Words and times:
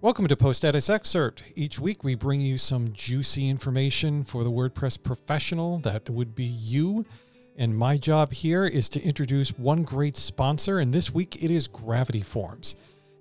Welcome 0.00 0.28
to 0.28 0.36
Post 0.36 0.64
Excerpt. 0.64 1.42
Each 1.56 1.80
week 1.80 2.04
we 2.04 2.14
bring 2.14 2.40
you 2.40 2.56
some 2.56 2.92
juicy 2.92 3.48
information 3.48 4.22
for 4.22 4.44
the 4.44 4.50
WordPress 4.50 5.02
professional 5.02 5.80
that 5.80 6.08
would 6.08 6.36
be 6.36 6.44
you. 6.44 7.04
And 7.56 7.76
my 7.76 7.96
job 7.96 8.32
here 8.32 8.64
is 8.64 8.88
to 8.90 9.02
introduce 9.02 9.58
one 9.58 9.82
great 9.82 10.16
sponsor, 10.16 10.78
and 10.78 10.94
this 10.94 11.12
week 11.12 11.42
it 11.42 11.50
is 11.50 11.66
Gravity 11.66 12.22
Forms. 12.22 12.76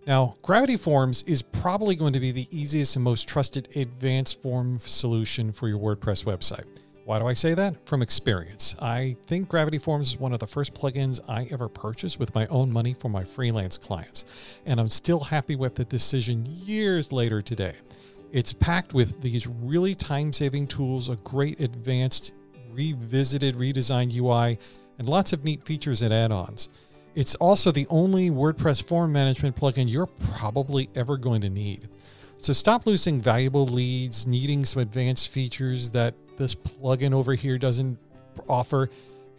Now, 0.06 0.36
Gravity 0.44 0.78
Forms 0.78 1.24
is 1.24 1.42
probably 1.42 1.96
going 1.96 2.14
to 2.14 2.20
be 2.20 2.32
the 2.32 2.48
easiest 2.56 2.96
and 2.96 3.04
most 3.04 3.28
trusted 3.28 3.76
advanced 3.76 4.40
form 4.44 4.78
solution 4.78 5.52
for 5.52 5.68
your 5.68 5.80
WordPress 5.80 6.26
website. 6.26 6.68
Why 7.08 7.20
do 7.20 7.28
I 7.28 7.36
say 7.36 7.54
that? 7.54 7.88
From 7.88 8.02
experience. 8.02 8.76
I 8.82 9.16
think 9.28 9.48
Gravity 9.48 9.78
Forms 9.78 10.10
is 10.10 10.20
one 10.20 10.34
of 10.34 10.40
the 10.40 10.46
first 10.46 10.74
plugins 10.74 11.22
I 11.30 11.48
ever 11.52 11.70
purchased 11.70 12.20
with 12.20 12.36
my 12.36 12.48
own 12.48 12.70
money 12.70 12.94
for 12.94 13.08
my 13.08 13.24
freelance 13.24 13.78
clients, 13.78 14.26
and 14.66 14.78
I'm 14.78 14.90
still 14.90 15.22
happy 15.22 15.56
with 15.56 15.76
the 15.76 15.86
decision 15.86 16.44
years 16.46 17.14
later 17.14 17.42
today. 17.42 17.76
It's 18.34 18.52
packed 18.52 18.94
with 18.94 19.22
these 19.22 19.48
really 19.48 19.96
time 19.96 20.34
saving 20.34 20.68
tools, 20.68 21.08
a 21.08 21.16
great 21.16 21.62
advanced, 21.62 22.34
revisited, 22.72 23.56
redesigned 23.56 24.14
UI, 24.14 24.60
and 25.00 25.08
lots 25.08 25.32
of 25.32 25.46
neat 25.46 25.64
features 25.64 26.02
and 26.02 26.14
add 26.14 26.34
ons. 26.34 26.68
It's 27.16 27.36
also 27.36 27.72
the 27.72 27.88
only 27.90 28.30
WordPress 28.32 28.84
form 28.84 29.14
management 29.14 29.56
plugin 29.56 29.90
you're 29.90 30.08
probably 30.08 30.90
ever 30.94 31.16
going 31.16 31.40
to 31.40 31.50
need. 31.50 31.88
So 32.36 32.52
stop 32.52 32.86
losing 32.86 33.22
valuable 33.22 33.66
leads, 33.66 34.28
needing 34.28 34.66
some 34.66 34.82
advanced 34.82 35.30
features 35.30 35.90
that 35.92 36.14
this 36.38 36.56
plugin 36.56 37.14
over 37.14 37.34
here 37.34 37.58
doesn't 37.58 37.98
offer, 38.48 38.90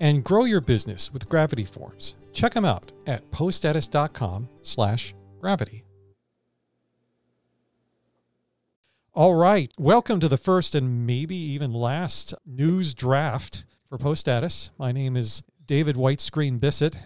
and 0.00 0.24
grow 0.24 0.44
your 0.44 0.60
business 0.60 1.12
with 1.12 1.28
Gravity 1.28 1.64
Forms. 1.64 2.16
Check 2.32 2.54
them 2.54 2.64
out 2.64 2.92
at 3.06 3.30
poststatus.com 3.30 4.48
slash 4.62 5.14
gravity. 5.40 5.84
All 9.14 9.34
right, 9.34 9.72
welcome 9.78 10.20
to 10.20 10.28
the 10.28 10.36
first 10.36 10.74
and 10.74 11.06
maybe 11.06 11.34
even 11.34 11.72
last 11.72 12.34
news 12.46 12.94
draft 12.94 13.64
for 13.88 13.98
Post 13.98 14.20
Status. 14.20 14.70
My 14.78 14.92
name 14.92 15.16
is 15.16 15.42
David 15.66 15.96
Whitescreen 15.96 16.60
Bisset. 16.60 16.96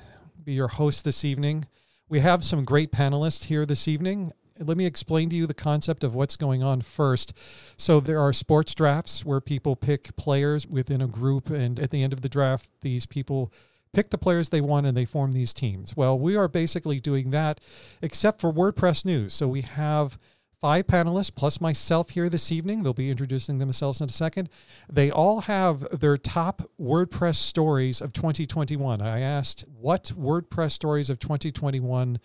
Be 0.45 0.53
your 0.53 0.69
host 0.69 1.05
this 1.05 1.25
evening. 1.25 1.67
We 2.09 2.21
have 2.21 2.45
some 2.45 2.65
great 2.65 2.93
panelists 2.93 3.45
here 3.45 3.65
this 3.65 3.89
evening 3.89 4.33
let 4.67 4.77
me 4.77 4.87
explain 4.87 5.29
to 5.31 5.37
you 5.37 5.47
the 5.47 5.55
concept 5.55 6.05
of 6.05 6.15
what's 6.15 6.37
going 6.37 6.63
on 6.63 6.81
first. 6.81 7.33
So 7.77 8.01
there 8.01 8.21
are 8.21 8.33
sports 8.33 8.75
drafts 8.75 9.25
where 9.25 9.41
people 9.41 9.77
pick 9.77 10.17
players 10.17 10.67
within 10.67 11.01
a 11.01 11.07
group, 11.07 11.51
and 11.51 11.79
at 11.79 11.91
the 11.91 12.03
end 12.03 12.13
of 12.13 12.21
the 12.21 12.29
draft, 12.29 12.69
these 12.81 13.07
people 13.07 13.53
pick 13.93 14.11
the 14.11 14.19
players 14.19 14.49
they 14.49 14.61
want 14.61 14.87
and 14.87 14.97
they 14.97 15.05
form 15.05 15.33
these 15.33 15.53
teams. 15.53 15.97
Well, 15.97 16.19
we 16.19 16.37
are 16.37 16.49
basically 16.49 17.01
doing 17.01 17.31
that, 17.31 17.61
except 18.01 18.41
for 18.41 18.53
WordPress 18.53 19.05
news. 19.05 19.35
So 19.35 19.49
we 19.49 19.63
have 19.63 20.19
five 20.63 20.87
panelists 20.87 21.35
plus 21.35 21.61
myself 21.61 22.11
here 22.11 22.29
this 22.29 22.53
evening. 22.53 22.83
They'll 22.83 22.95
be 22.95 23.11
introducing 23.11 23.59
themselves 23.59 24.01
in 24.01 24.09
a 24.09 24.13
second. 24.13 24.49
They 24.91 25.11
all 25.11 25.43
have 25.43 25.81
their 25.99 26.17
top 26.17 26.63
WordPress 26.81 27.35
stories 27.35 28.01
of 28.01 28.13
2021. 28.13 29.03
I 29.03 29.21
asked 29.21 29.65
what 29.69 30.13
WordPress 30.17 30.71
stories 30.71 31.11
of 31.11 31.19
2021 31.19 32.21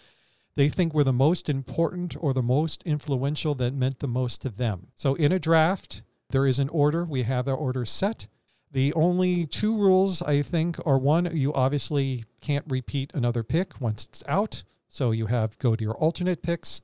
they 0.57 0.69
think 0.69 0.91
were 0.91 1.03
the 1.03 1.13
most 1.13 1.49
important 1.49 2.15
or 2.19 2.33
the 2.33 2.41
most 2.41 2.81
influential 2.81 3.53
that 3.53 3.75
meant 3.75 3.99
the 3.99 4.07
most 4.07 4.41
to 4.41 4.49
them. 4.49 4.87
So 4.95 5.13
in 5.13 5.31
a 5.31 5.37
draft, 5.37 6.01
there 6.31 6.47
is 6.47 6.57
an 6.57 6.67
order. 6.69 7.05
We 7.05 7.23
have 7.23 7.45
the 7.45 7.53
order 7.53 7.85
set. 7.85 8.27
The 8.71 8.91
only 8.93 9.45
two 9.45 9.77
rules, 9.77 10.23
I 10.23 10.41
think, 10.41 10.79
are 10.83 10.97
one, 10.97 11.29
you 11.37 11.53
obviously 11.53 12.25
can't 12.41 12.65
repeat 12.67 13.11
another 13.13 13.43
pick 13.43 13.79
once 13.79 14.05
it's 14.05 14.23
out. 14.27 14.63
So 14.89 15.11
you 15.11 15.27
have 15.27 15.59
go 15.59 15.75
to 15.75 15.83
your 15.83 15.95
alternate 15.95 16.41
picks, 16.41 16.81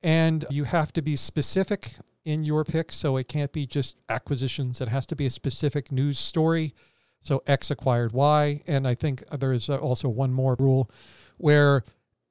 and 0.00 0.44
you 0.48 0.62
have 0.62 0.92
to 0.92 1.02
be 1.02 1.16
specific 1.16 1.94
in 2.24 2.44
your 2.44 2.62
pick. 2.62 2.92
So 2.92 3.16
it 3.16 3.26
can't 3.26 3.52
be 3.52 3.66
just 3.66 3.96
acquisitions, 4.08 4.80
it 4.80 4.88
has 4.88 5.06
to 5.06 5.16
be 5.16 5.26
a 5.26 5.30
specific 5.30 5.90
news 5.90 6.20
story. 6.20 6.72
So 7.20 7.42
X 7.48 7.68
acquired 7.72 8.12
Y. 8.12 8.62
And 8.68 8.86
I 8.86 8.94
think 8.94 9.24
there 9.36 9.52
is 9.52 9.68
also 9.68 10.08
one 10.08 10.32
more 10.32 10.54
rule 10.56 10.88
where 11.36 11.82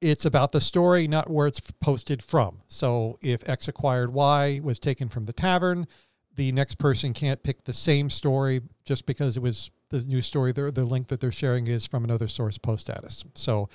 it's 0.02 0.26
about 0.26 0.52
the 0.52 0.62
story, 0.62 1.08
not 1.08 1.30
where 1.30 1.48
it's 1.48 1.60
posted 1.80 2.22
from. 2.22 2.62
So 2.68 3.18
if 3.22 3.48
X 3.48 3.68
acquired 3.68 4.14
Y 4.14 4.60
was 4.64 4.80
taken 4.80 5.10
from 5.10 5.26
the 5.26 5.34
tavern, 5.34 5.88
the 6.36 6.52
next 6.52 6.76
person 6.76 7.14
can't 7.14 7.42
pick 7.44 7.64
the 7.64 7.74
same 7.74 8.10
story 8.10 8.62
just 8.86 9.06
because 9.06 9.36
it 9.36 9.42
was 9.42 9.72
the 9.90 10.02
new 10.02 10.22
story. 10.22 10.52
The, 10.52 10.72
the 10.72 10.84
link 10.84 11.08
that 11.08 11.20
they're 11.20 11.32
sharing 11.32 11.68
is 11.68 11.88
from 11.88 12.04
another 12.04 12.28
source 12.28 12.58
post 12.58 12.82
status. 12.82 13.26
So 13.34 13.70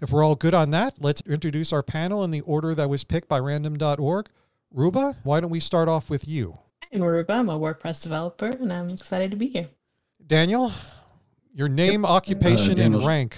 if 0.00 0.10
we're 0.10 0.24
all 0.24 0.36
good 0.36 0.54
on 0.54 0.70
that, 0.70 0.94
let's 1.00 1.22
introduce 1.22 1.72
our 1.72 1.82
panel 1.82 2.22
in 2.22 2.30
the 2.30 2.40
order 2.42 2.74
that 2.74 2.88
was 2.88 3.04
picked 3.04 3.28
by 3.28 3.38
random.org. 3.38 4.28
Ruba, 4.72 5.16
why 5.24 5.40
don't 5.40 5.50
we 5.50 5.60
start 5.60 5.88
off 5.88 6.08
with 6.08 6.26
you? 6.26 6.58
I'm 6.92 7.02
Ruba. 7.02 7.32
I'm 7.32 7.48
a 7.48 7.58
WordPress 7.58 8.02
developer 8.02 8.46
and 8.46 8.72
I'm 8.72 8.90
excited 8.90 9.32
to 9.32 9.36
be 9.36 9.48
here. 9.48 9.68
Daniel, 10.24 10.72
your 11.52 11.68
name, 11.68 12.02
yep. 12.02 12.10
occupation, 12.10 12.80
uh, 12.80 12.84
and 12.84 13.04
rank. 13.04 13.36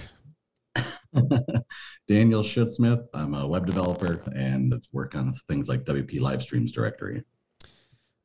Daniel 2.07 2.43
Schutzsmith. 2.43 3.05
I'm 3.13 3.33
a 3.33 3.47
web 3.47 3.65
developer 3.65 4.21
and 4.35 4.73
work 4.91 5.15
on 5.15 5.33
things 5.47 5.69
like 5.69 5.83
WP 5.83 6.19
Live 6.19 6.41
Streams 6.41 6.71
directory. 6.71 7.23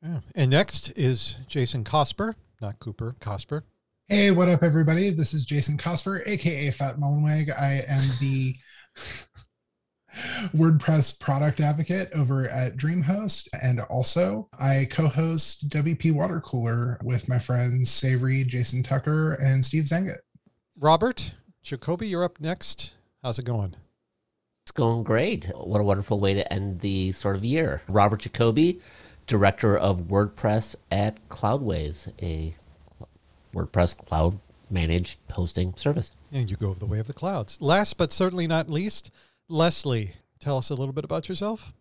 Yeah. 0.03 0.21
And 0.35 0.51
next 0.51 0.91
is 0.99 1.37
Jason 1.47 1.85
Cosper, 1.85 2.35
not 2.61 2.79
Cooper, 2.81 3.15
Cosper. 3.21 3.63
Hey, 4.09 4.31
what 4.31 4.49
up, 4.49 4.63
everybody? 4.63 5.11
This 5.11 5.33
is 5.33 5.45
Jason 5.45 5.79
Cosper, 5.79 6.27
aka 6.27 6.71
Fat 6.73 6.97
Mullenweg. 6.99 7.57
I 7.59 7.83
am 7.89 8.03
the 8.21 8.55
WordPress 10.55 11.19
product 11.19 11.61
advocate 11.61 12.11
over 12.15 12.49
at 12.49 12.77
DreamHost. 12.77 13.49
And 13.63 13.81
also, 13.83 14.49
I 14.59 14.87
co 14.91 15.09
host 15.09 15.69
WP 15.71 16.13
Water 16.13 16.41
Cooler 16.41 16.99
with 17.03 17.29
my 17.29 17.39
friends 17.39 17.91
Sé 17.91 18.21
Reed, 18.21 18.49
Jason 18.49 18.83
Tucker, 18.83 19.35
and 19.35 19.65
Steve 19.65 19.85
Zehngut. 19.85 20.19
Robert, 20.79 21.35
Jacoby, 21.63 22.09
you're 22.09 22.25
up 22.25 22.41
next. 22.41 22.93
How's 23.23 23.39
it 23.39 23.45
going? 23.45 23.77
It's 24.65 24.73
going 24.73 25.05
great. 25.05 25.45
What 25.57 25.81
a 25.81 25.85
wonderful 25.85 26.19
way 26.19 26.35
to 26.35 26.53
end 26.53 26.81
the 26.81 27.13
sort 27.13 27.37
of 27.37 27.45
year. 27.45 27.83
Robert 27.87 28.21
Jacoby, 28.21 28.81
director 29.29 29.77
of 29.77 30.03
WordPress 30.09 30.75
at 30.91 31.29
Cloudways, 31.29 32.13
a 32.21 32.57
WordPress 33.55 33.97
cloud 33.97 34.41
managed 34.71 35.21
hosting 35.31 35.73
service. 35.77 36.17
And 36.33 36.51
you 36.51 36.57
go 36.57 36.75
the 36.75 36.87
way 36.87 36.99
of 36.99 37.07
the 37.07 37.13
clouds. 37.13 37.59
Last 37.61 37.97
but 37.97 38.11
certainly 38.11 38.49
not 38.49 38.69
least, 38.69 39.13
Lesley, 39.49 40.15
tell 40.41 40.59
us 40.59 40.71
a 40.71 40.75
little 40.75 40.93
bit 40.93 41.05
about 41.05 41.29
yourself. 41.29 41.73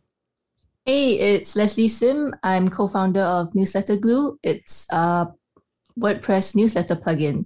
Hey, 0.86 1.18
it's 1.18 1.56
Lesley 1.56 1.88
Sim. 1.88 2.36
I'm 2.44 2.70
co 2.70 2.88
founder 2.88 3.22
of 3.22 3.56
Newsletter 3.56 3.97
Glue. 3.97 4.38
It's 4.44 4.86
a 4.91 5.28
WordPress 6.00 6.56
newsletter 6.56 6.96
plugin 6.96 7.46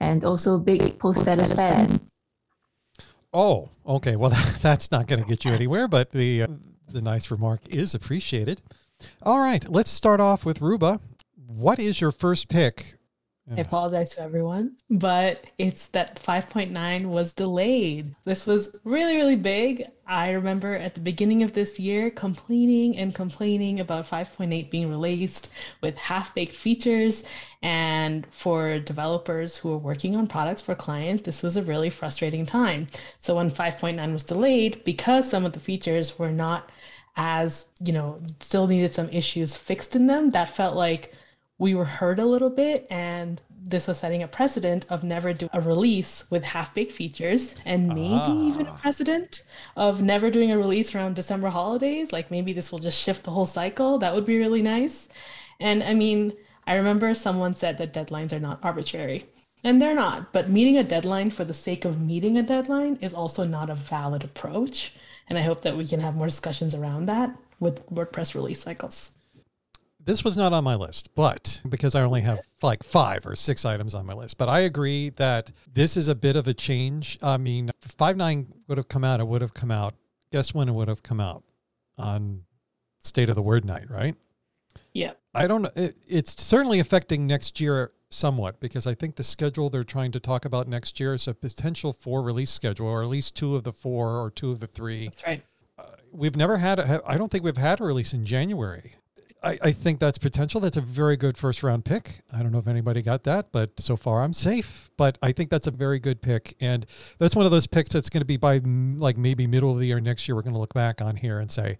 and 0.00 0.24
also 0.24 0.58
big 0.58 0.98
post 0.98 1.20
status 1.20 1.52
fan. 1.52 2.00
Oh, 3.32 3.68
okay. 3.86 4.16
Well, 4.16 4.30
that's 4.60 4.90
not 4.90 5.06
going 5.06 5.22
to 5.22 5.28
get 5.28 5.44
you 5.44 5.52
anywhere, 5.52 5.88
but 5.88 6.12
the 6.12 6.42
uh, 6.42 6.48
the 6.92 7.02
nice 7.02 7.30
remark 7.30 7.60
is 7.68 7.94
appreciated. 7.94 8.62
All 9.22 9.38
right, 9.38 9.68
let's 9.70 9.90
start 9.90 10.20
off 10.20 10.44
with 10.44 10.60
Ruba. 10.60 11.00
What 11.46 11.78
is 11.78 12.00
your 12.00 12.12
first 12.12 12.48
pick 12.48 12.98
I 13.56 13.60
apologize 13.60 14.10
to 14.10 14.22
everyone, 14.22 14.76
but 14.90 15.46
it's 15.56 15.86
that 15.88 16.20
5.9 16.22 17.06
was 17.06 17.32
delayed. 17.32 18.14
This 18.24 18.46
was 18.46 18.78
really, 18.84 19.16
really 19.16 19.36
big. 19.36 19.86
I 20.08 20.30
remember 20.30 20.74
at 20.74 20.94
the 20.94 21.00
beginning 21.00 21.42
of 21.42 21.52
this 21.52 21.78
year 21.78 22.10
complaining 22.10 22.96
and 22.96 23.14
complaining 23.14 23.78
about 23.78 24.06
5.8 24.06 24.70
being 24.70 24.88
released 24.88 25.50
with 25.82 25.98
half 25.98 26.34
baked 26.34 26.54
features. 26.54 27.24
And 27.62 28.26
for 28.30 28.78
developers 28.78 29.58
who 29.58 29.70
are 29.70 29.78
working 29.78 30.16
on 30.16 30.26
products 30.26 30.62
for 30.62 30.74
clients, 30.74 31.24
this 31.24 31.42
was 31.42 31.58
a 31.58 31.62
really 31.62 31.90
frustrating 31.90 32.46
time. 32.46 32.86
So 33.18 33.36
when 33.36 33.50
5.9 33.50 34.12
was 34.14 34.24
delayed, 34.24 34.82
because 34.82 35.28
some 35.28 35.44
of 35.44 35.52
the 35.52 35.60
features 35.60 36.18
were 36.18 36.32
not 36.32 36.70
as, 37.14 37.66
you 37.78 37.92
know, 37.92 38.22
still 38.40 38.66
needed 38.66 38.94
some 38.94 39.10
issues 39.10 39.58
fixed 39.58 39.94
in 39.94 40.06
them, 40.06 40.30
that 40.30 40.48
felt 40.48 40.74
like 40.74 41.12
we 41.58 41.74
were 41.74 41.84
hurt 41.84 42.18
a 42.18 42.24
little 42.24 42.50
bit 42.50 42.86
and 42.88 43.42
this 43.68 43.86
was 43.86 43.98
setting 43.98 44.22
a 44.22 44.28
precedent 44.28 44.86
of 44.88 45.04
never 45.04 45.32
do 45.32 45.48
a 45.52 45.60
release 45.60 46.24
with 46.30 46.42
half-baked 46.42 46.92
features 46.92 47.54
and 47.64 47.88
maybe 47.88 48.14
ah. 48.14 48.48
even 48.48 48.66
a 48.66 48.74
precedent 48.74 49.42
of 49.76 50.02
never 50.02 50.30
doing 50.30 50.50
a 50.50 50.58
release 50.58 50.94
around 50.94 51.16
december 51.16 51.50
holidays. 51.50 52.12
Like 52.12 52.30
maybe 52.30 52.52
this 52.52 52.72
will 52.72 52.78
just 52.78 53.00
shift 53.00 53.24
the 53.24 53.30
whole 53.30 53.46
cycle. 53.46 53.98
That 53.98 54.14
would 54.14 54.24
be 54.24 54.38
really 54.38 54.62
nice. 54.62 55.08
And 55.60 55.82
i 55.82 55.94
mean 55.94 56.32
i 56.66 56.74
remember 56.74 57.14
someone 57.14 57.54
said 57.54 57.78
that 57.78 57.92
deadlines 57.92 58.32
are 58.32 58.40
not 58.40 58.60
arbitrary. 58.62 59.26
And 59.64 59.82
they're 59.82 59.94
not 59.94 60.32
but 60.32 60.48
meeting 60.48 60.78
a 60.78 60.84
deadline 60.84 61.30
for 61.30 61.44
the 61.44 61.54
sake 61.54 61.84
of 61.84 62.00
meeting 62.00 62.38
a 62.38 62.42
deadline 62.42 62.98
is 63.02 63.12
also 63.12 63.44
not 63.44 63.70
a 63.70 63.74
valid 63.74 64.24
approach. 64.24 64.94
And 65.28 65.36
i 65.36 65.42
hope 65.42 65.62
that 65.62 65.76
we 65.76 65.86
can 65.86 66.00
have 66.00 66.16
more 66.16 66.26
discussions 66.26 66.74
around 66.74 67.06
that 67.06 67.36
with 67.60 67.84
wordpress 67.90 68.34
release 68.34 68.60
cycles 68.60 69.12
this 70.04 70.24
was 70.24 70.36
not 70.36 70.52
on 70.52 70.64
my 70.64 70.74
list, 70.74 71.14
but 71.14 71.60
because 71.68 71.94
I 71.94 72.02
only 72.02 72.22
have 72.22 72.40
like 72.62 72.82
five 72.82 73.26
or 73.26 73.36
six 73.36 73.64
items 73.64 73.94
on 73.94 74.06
my 74.06 74.14
list, 74.14 74.38
but 74.38 74.48
I 74.48 74.60
agree 74.60 75.10
that 75.10 75.52
this 75.72 75.96
is 75.96 76.08
a 76.08 76.14
bit 76.14 76.36
of 76.36 76.48
a 76.48 76.54
change. 76.54 77.18
I 77.22 77.36
mean, 77.36 77.70
five 77.80 78.16
nine 78.16 78.52
would 78.68 78.78
have 78.78 78.88
come 78.88 79.04
out, 79.04 79.20
it 79.20 79.26
would 79.26 79.42
have 79.42 79.54
come 79.54 79.70
out. 79.70 79.94
Guess 80.32 80.54
when 80.54 80.68
it 80.68 80.72
would 80.72 80.88
have 80.88 81.02
come 81.02 81.20
out? 81.20 81.42
On 81.98 82.44
state 83.02 83.28
of 83.28 83.34
the 83.34 83.42
word 83.42 83.64
night, 83.64 83.90
right? 83.90 84.14
Yeah. 84.92 85.12
I 85.34 85.46
don't 85.46 85.62
know. 85.62 85.70
It, 85.74 85.96
it's 86.06 86.40
certainly 86.42 86.78
affecting 86.78 87.26
next 87.26 87.60
year 87.60 87.92
somewhat 88.10 88.60
because 88.60 88.86
I 88.86 88.94
think 88.94 89.16
the 89.16 89.24
schedule 89.24 89.68
they're 89.68 89.84
trying 89.84 90.12
to 90.12 90.20
talk 90.20 90.44
about 90.44 90.68
next 90.68 90.98
year 91.00 91.14
is 91.14 91.28
a 91.28 91.34
potential 91.34 91.92
four 91.92 92.22
release 92.22 92.50
schedule, 92.50 92.86
or 92.86 93.02
at 93.02 93.08
least 93.08 93.36
two 93.36 93.56
of 93.56 93.64
the 93.64 93.72
four 93.72 94.16
or 94.16 94.30
two 94.30 94.50
of 94.50 94.60
the 94.60 94.66
three. 94.66 95.06
That's 95.06 95.26
right. 95.26 95.42
Uh, 95.78 95.84
we've 96.10 96.36
never 96.36 96.56
had, 96.58 96.78
a, 96.78 97.02
I 97.06 97.16
don't 97.16 97.30
think 97.30 97.44
we've 97.44 97.56
had 97.56 97.80
a 97.80 97.84
release 97.84 98.12
in 98.12 98.24
January. 98.24 98.94
I, 99.42 99.58
I 99.62 99.72
think 99.72 100.00
that's 100.00 100.18
potential. 100.18 100.60
That's 100.60 100.76
a 100.76 100.82
very 100.82 101.16
good 101.16 101.36
first 101.36 101.62
round 101.62 101.84
pick. 101.84 102.20
I 102.32 102.42
don't 102.42 102.52
know 102.52 102.58
if 102.58 102.66
anybody 102.66 103.02
got 103.02 103.24
that, 103.24 103.52
but 103.52 103.78
so 103.80 103.96
far 103.96 104.22
I'm 104.22 104.32
safe. 104.32 104.90
But 104.96 105.18
I 105.22 105.32
think 105.32 105.50
that's 105.50 105.66
a 105.66 105.70
very 105.70 105.98
good 105.98 106.20
pick. 106.20 106.54
And 106.60 106.86
that's 107.18 107.36
one 107.36 107.44
of 107.44 107.52
those 107.52 107.66
picks 107.66 107.90
that's 107.90 108.08
going 108.08 108.20
to 108.20 108.26
be 108.26 108.36
by 108.36 108.58
like 108.64 109.16
maybe 109.16 109.46
middle 109.46 109.70
of 109.70 109.78
the 109.78 109.86
year 109.86 110.00
next 110.00 110.26
year. 110.26 110.34
We're 110.34 110.42
going 110.42 110.54
to 110.54 110.60
look 110.60 110.74
back 110.74 111.00
on 111.00 111.16
here 111.16 111.38
and 111.38 111.50
say, 111.50 111.78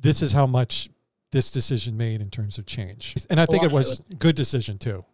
this 0.00 0.22
is 0.22 0.32
how 0.32 0.46
much 0.46 0.88
this 1.32 1.50
decision 1.50 1.96
made 1.96 2.20
in 2.20 2.30
terms 2.30 2.58
of 2.58 2.66
change. 2.66 3.14
And 3.28 3.40
I 3.40 3.46
think 3.46 3.62
oh, 3.62 3.66
it 3.66 3.72
was 3.72 4.00
a 4.10 4.14
good 4.14 4.36
decision 4.36 4.78
too. 4.78 5.04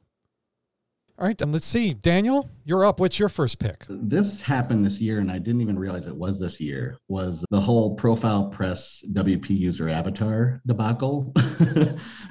All 1.23 1.29
right, 1.29 1.41
let's 1.47 1.67
see. 1.67 1.95
Daniel, 1.95 2.51
you're 2.65 2.85
up. 2.85 2.99
What's 2.99 3.17
your 3.21 3.29
first 3.29 3.61
pick? 3.61 3.85
This 3.89 4.41
happened 4.41 4.85
this 4.85 5.01
year, 5.01 5.21
and 5.21 5.31
I 5.31 5.39
didn't 5.39 5.61
even 5.61 5.79
realize 5.79 6.09
it 6.09 6.17
was 6.17 6.41
this 6.41 6.59
year. 6.59 6.99
Was 7.07 7.45
the 7.51 7.61
whole 7.61 7.95
profile 7.95 8.49
press 8.49 9.05
WP 9.13 9.51
user 9.51 9.89
avatar 9.89 10.61
debacle? 10.67 11.31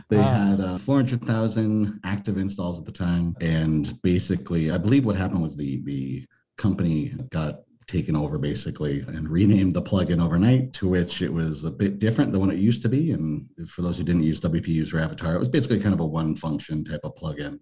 they 0.09 0.17
Ah. 0.17 0.33
had 0.49 0.59
uh, 0.59 0.77
400,000 0.77 2.01
active 2.03 2.38
installs 2.38 2.79
at 2.79 2.85
the 2.85 2.91
time, 2.91 3.33
and 3.39 3.97
basically, 4.01 4.71
I 4.71 4.77
believe 4.77 5.05
what 5.05 5.15
happened 5.15 5.41
was 5.41 5.55
the 5.55 5.81
the 5.85 6.25
company 6.57 7.15
got 7.29 7.61
taken 7.88 8.17
over 8.17 8.38
basically 8.38 9.05
and 9.07 9.29
renamed 9.29 9.73
the 9.73 9.81
plugin 9.81 10.21
overnight 10.21 10.73
to 10.73 10.88
which 10.89 11.21
it 11.21 11.31
was 11.31 11.63
a 11.63 11.71
bit 11.71 11.97
different 11.99 12.31
than 12.33 12.41
what 12.41 12.49
it 12.53 12.59
used 12.59 12.81
to 12.81 12.88
be 12.89 13.11
and 13.11 13.45
for 13.67 13.81
those 13.81 13.97
who 13.97 14.03
didn't 14.03 14.23
use 14.23 14.39
wp 14.39 14.67
user 14.67 14.97
avatar 14.99 15.35
it 15.35 15.39
was 15.39 15.49
basically 15.49 15.79
kind 15.79 15.93
of 15.93 15.99
a 15.99 16.05
one 16.05 16.33
function 16.35 16.85
type 16.85 17.01
of 17.03 17.13
plugin 17.15 17.59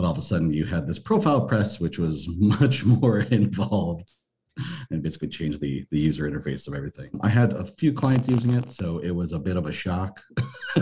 but 0.00 0.06
all 0.06 0.12
of 0.12 0.18
a 0.18 0.22
sudden 0.22 0.50
you 0.50 0.64
had 0.64 0.86
this 0.86 0.98
profile 0.98 1.42
press 1.46 1.78
which 1.78 1.98
was 1.98 2.26
much 2.38 2.84
more 2.84 3.20
involved 3.20 4.10
and 4.90 5.02
basically 5.02 5.28
changed 5.28 5.60
the 5.60 5.86
the 5.90 5.98
user 5.98 6.28
interface 6.30 6.66
of 6.66 6.74
everything. 6.74 7.10
I 7.22 7.28
had 7.28 7.52
a 7.52 7.64
few 7.64 7.92
clients 7.92 8.26
using 8.28 8.54
it 8.54 8.70
so 8.70 8.98
it 8.98 9.10
was 9.10 9.32
a 9.32 9.38
bit 9.38 9.56
of 9.56 9.66
a 9.66 9.72
shock. 9.72 10.20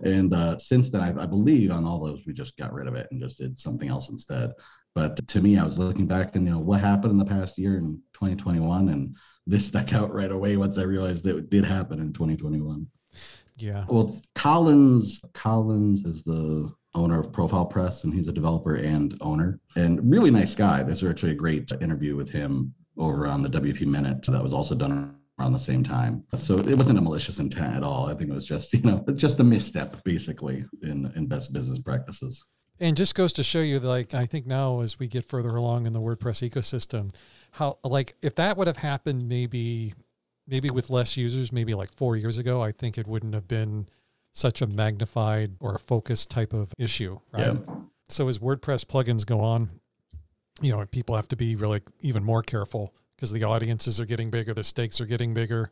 And 0.00 0.34
uh, 0.34 0.58
since 0.58 0.90
then 0.90 1.00
I, 1.02 1.22
I 1.22 1.26
believe 1.26 1.70
on 1.70 1.84
all 1.84 2.04
those 2.04 2.26
we 2.26 2.32
just 2.32 2.56
got 2.56 2.72
rid 2.72 2.86
of 2.88 2.94
it 2.94 3.06
and 3.10 3.20
just 3.20 3.38
did 3.38 3.58
something 3.58 3.88
else 3.88 4.08
instead. 4.10 4.52
But 4.94 5.26
to 5.28 5.40
me 5.40 5.56
i 5.58 5.64
was 5.64 5.78
looking 5.78 6.06
back 6.06 6.34
and 6.34 6.44
you 6.46 6.52
know 6.52 6.58
what 6.58 6.80
happened 6.80 7.12
in 7.12 7.18
the 7.18 7.24
past 7.36 7.58
year 7.58 7.76
in 7.76 8.00
2021 8.14 8.88
and 8.88 9.16
this 9.46 9.66
stuck 9.66 9.92
out 9.92 10.12
right 10.12 10.30
away 10.32 10.56
once 10.56 10.78
i 10.78 10.82
realized 10.82 11.24
that 11.24 11.36
it 11.36 11.50
did 11.50 11.64
happen 11.64 11.98
in 12.00 12.12
2021 12.12 12.86
Yeah. 13.58 13.84
well, 13.88 14.06
Collins 14.34 15.20
Collins 15.32 16.04
is 16.04 16.22
the 16.24 16.72
owner 16.94 17.18
of 17.18 17.32
Profile 17.32 17.66
Press, 17.66 18.04
and 18.04 18.14
he's 18.14 18.28
a 18.28 18.32
developer 18.32 18.76
and 18.76 19.16
owner, 19.20 19.60
and 19.76 20.10
really 20.10 20.30
nice 20.30 20.54
guy. 20.54 20.82
There's 20.82 21.04
actually 21.04 21.32
a 21.32 21.36
great 21.36 21.70
interview 21.80 22.16
with 22.16 22.30
him 22.30 22.74
over 22.96 23.26
on 23.26 23.42
the 23.42 23.48
WP 23.48 23.86
Minute 23.86 24.22
that 24.28 24.42
was 24.42 24.54
also 24.54 24.74
done 24.74 25.16
around 25.38 25.52
the 25.52 25.58
same 25.58 25.82
time. 25.82 26.24
So 26.34 26.54
it 26.54 26.76
wasn't 26.76 26.98
a 26.98 27.02
malicious 27.02 27.38
intent 27.38 27.76
at 27.76 27.82
all. 27.82 28.06
I 28.06 28.14
think 28.14 28.30
it 28.30 28.34
was 28.34 28.46
just 28.46 28.72
you 28.72 28.82
know 28.82 29.04
just 29.14 29.40
a 29.40 29.44
misstep 29.44 30.02
basically 30.04 30.64
in 30.82 31.12
in 31.16 31.26
best 31.26 31.52
business 31.52 31.78
practices. 31.80 32.42
And 32.80 32.96
just 32.96 33.14
goes 33.14 33.32
to 33.34 33.44
show 33.44 33.60
you, 33.60 33.78
like, 33.78 34.14
I 34.14 34.26
think 34.26 34.46
now 34.46 34.80
as 34.80 34.98
we 34.98 35.06
get 35.06 35.28
further 35.28 35.50
along 35.50 35.86
in 35.86 35.92
the 35.92 36.00
WordPress 36.00 36.48
ecosystem, 36.48 37.14
how, 37.52 37.78
like, 37.84 38.16
if 38.20 38.34
that 38.34 38.56
would 38.56 38.66
have 38.66 38.78
happened 38.78 39.28
maybe, 39.28 39.94
maybe 40.48 40.70
with 40.70 40.90
less 40.90 41.16
users, 41.16 41.52
maybe 41.52 41.72
like 41.74 41.94
four 41.94 42.16
years 42.16 42.36
ago, 42.36 42.60
I 42.62 42.72
think 42.72 42.98
it 42.98 43.06
wouldn't 43.06 43.32
have 43.34 43.46
been 43.46 43.86
such 44.34 44.60
a 44.60 44.66
magnified 44.66 45.52
or 45.60 45.76
a 45.76 45.78
focused 45.78 46.28
type 46.28 46.52
of 46.52 46.74
issue, 46.76 47.20
right? 47.32 47.54
Yeah. 47.54 47.74
So 48.08 48.28
as 48.28 48.38
WordPress 48.38 48.84
plugins 48.84 49.24
go 49.24 49.40
on, 49.40 49.70
you 50.60 50.72
know, 50.72 50.84
people 50.86 51.14
have 51.16 51.28
to 51.28 51.36
be 51.36 51.56
really 51.56 51.80
even 52.00 52.24
more 52.24 52.42
careful 52.42 52.94
because 53.16 53.32
the 53.32 53.44
audiences 53.44 53.98
are 54.00 54.04
getting 54.04 54.30
bigger, 54.30 54.52
the 54.52 54.64
stakes 54.64 55.00
are 55.00 55.06
getting 55.06 55.32
bigger. 55.32 55.70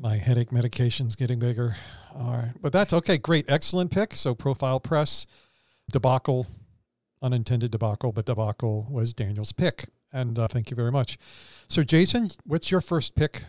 My 0.00 0.16
headache 0.16 0.52
medication's 0.52 1.16
getting 1.16 1.40
bigger. 1.40 1.76
All 2.14 2.36
right. 2.36 2.52
But 2.60 2.72
that's 2.72 2.92
okay. 2.92 3.18
Great. 3.18 3.46
Excellent 3.48 3.90
pick. 3.90 4.14
So 4.14 4.32
Profile 4.34 4.78
Press 4.78 5.26
debacle, 5.90 6.46
unintended 7.20 7.72
debacle, 7.72 8.12
but 8.12 8.26
debacle 8.26 8.86
was 8.88 9.12
Daniel's 9.12 9.50
pick. 9.50 9.86
And 10.12 10.38
uh, 10.38 10.46
thank 10.46 10.70
you 10.70 10.76
very 10.76 10.92
much. 10.92 11.18
So, 11.66 11.82
Jason, 11.82 12.30
what's 12.46 12.70
your 12.70 12.80
first 12.80 13.16
pick? 13.16 13.44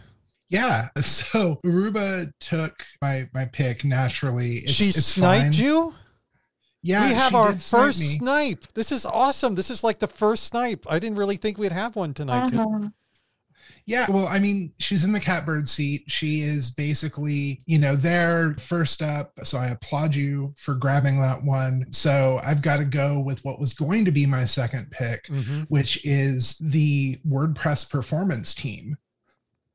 Yeah. 0.53 0.89
So 1.01 1.59
Aruba 1.65 2.31
took 2.39 2.83
my 3.01 3.29
my 3.33 3.45
pick 3.45 3.83
naturally. 3.83 4.57
It's, 4.59 4.71
she 4.73 4.89
it's 4.89 5.05
sniped 5.05 5.55
fine. 5.55 5.65
you? 5.65 5.93
Yeah. 6.81 7.07
we 7.07 7.13
have 7.15 7.33
our 7.35 7.51
did 7.53 7.61
snipe 7.61 7.81
first 7.81 8.01
snipe. 8.19 8.73
This 8.73 8.91
is 8.91 9.05
awesome. 9.05 9.55
This 9.55 9.69
is 9.71 9.83
like 9.83 9.99
the 9.99 10.07
first 10.07 10.43
snipe. 10.45 10.85
I 10.89 10.99
didn't 10.99 11.17
really 11.17 11.37
think 11.37 11.57
we'd 11.57 11.71
have 11.71 11.95
one 11.95 12.13
tonight. 12.13 12.53
Uh-huh. 12.53 12.89
Yeah, 13.85 14.05
well, 14.09 14.27
I 14.27 14.39
mean, 14.39 14.71
she's 14.79 15.03
in 15.03 15.11
the 15.11 15.19
catbird 15.19 15.67
seat. 15.67 16.03
She 16.07 16.39
is 16.41 16.71
basically, 16.71 17.61
you 17.65 17.79
know, 17.79 17.95
there 17.97 18.55
first 18.59 19.01
up. 19.01 19.33
So 19.43 19.57
I 19.57 19.67
applaud 19.69 20.15
you 20.15 20.53
for 20.57 20.75
grabbing 20.75 21.19
that 21.19 21.43
one. 21.43 21.85
So 21.91 22.39
I've 22.45 22.61
got 22.61 22.77
to 22.77 22.85
go 22.85 23.19
with 23.19 23.43
what 23.43 23.59
was 23.59 23.73
going 23.73 24.05
to 24.05 24.11
be 24.11 24.25
my 24.25 24.45
second 24.45 24.89
pick, 24.91 25.23
Mhm. 25.25 25.65
which 25.67 26.05
is 26.05 26.57
the 26.59 27.19
WordPress 27.27 27.89
performance 27.89 28.53
team. 28.53 28.97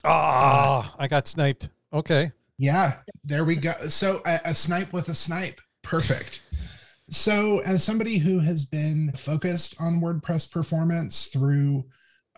Ah, 0.05 0.95
I 0.99 1.09
got 1.09 1.27
sniped. 1.27 1.71
Okay. 1.93 2.33
Yeah, 2.59 2.99
there 3.25 3.45
we 3.45 3.57
go. 3.57 3.73
So 3.89 4.21
a, 4.27 4.41
a 4.47 4.55
snipe 4.55 4.93
with 4.93 5.09
a 5.09 5.15
snipe. 5.15 5.61
Perfect. 5.83 6.43
So, 7.11 7.61
as 7.61 7.83
somebody 7.83 8.19
who 8.19 8.39
has 8.41 8.67
been 8.67 9.13
focused 9.17 9.75
on 9.81 10.01
WordPress 10.01 10.51
performance 10.51 11.29
through 11.29 11.85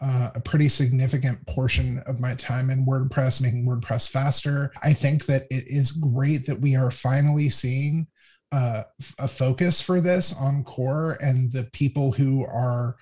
uh, 0.00 0.30
a 0.34 0.40
pretty 0.40 0.68
significant 0.68 1.44
portion 1.48 2.00
of 2.06 2.20
my 2.20 2.34
time 2.36 2.70
in 2.70 2.86
WordPress, 2.86 3.42
making 3.42 3.66
WordPress 3.66 4.08
faster, 4.08 4.72
I 4.82 4.92
think 4.92 5.26
that 5.26 5.42
it 5.50 5.64
is 5.66 5.90
great 5.90 6.46
that 6.46 6.60
we 6.60 6.76
are 6.76 6.92
finally 6.92 7.50
seeing 7.50 8.06
uh, 8.52 8.84
a 9.18 9.26
focus 9.26 9.80
for 9.80 10.00
this 10.00 10.34
on 10.40 10.62
core 10.62 11.18
and 11.20 11.52
the 11.52 11.64
people 11.72 12.12
who 12.12 12.44
are 12.44 12.96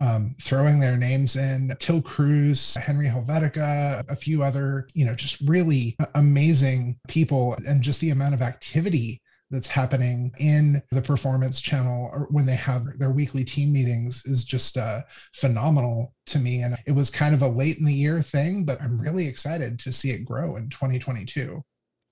um, 0.00 0.34
throwing 0.40 0.80
their 0.80 0.96
names 0.96 1.36
in 1.36 1.72
Till 1.78 2.02
Krüss, 2.02 2.76
Henry 2.76 3.06
Helvetica, 3.06 4.04
a 4.08 4.16
few 4.16 4.42
other, 4.42 4.88
you 4.94 5.04
know, 5.04 5.14
just 5.14 5.40
really 5.48 5.96
amazing 6.14 6.98
people, 7.08 7.56
and 7.66 7.82
just 7.82 8.00
the 8.00 8.10
amount 8.10 8.34
of 8.34 8.42
activity 8.42 9.20
that's 9.50 9.68
happening 9.68 10.32
in 10.38 10.82
the 10.90 11.02
performance 11.02 11.60
channel 11.60 12.10
or 12.12 12.26
when 12.30 12.46
they 12.46 12.56
have 12.56 12.98
their 12.98 13.12
weekly 13.12 13.44
team 13.44 13.72
meetings 13.72 14.24
is 14.26 14.44
just 14.44 14.76
uh, 14.76 15.00
phenomenal 15.34 16.12
to 16.26 16.38
me. 16.38 16.62
And 16.62 16.76
it 16.86 16.92
was 16.92 17.10
kind 17.10 17.34
of 17.34 17.42
a 17.42 17.48
late 17.48 17.78
in 17.78 17.84
the 17.84 17.92
year 17.92 18.20
thing, 18.20 18.64
but 18.64 18.80
I'm 18.82 19.00
really 19.00 19.28
excited 19.28 19.78
to 19.80 19.92
see 19.92 20.10
it 20.10 20.24
grow 20.24 20.56
in 20.56 20.70
2022. 20.70 21.62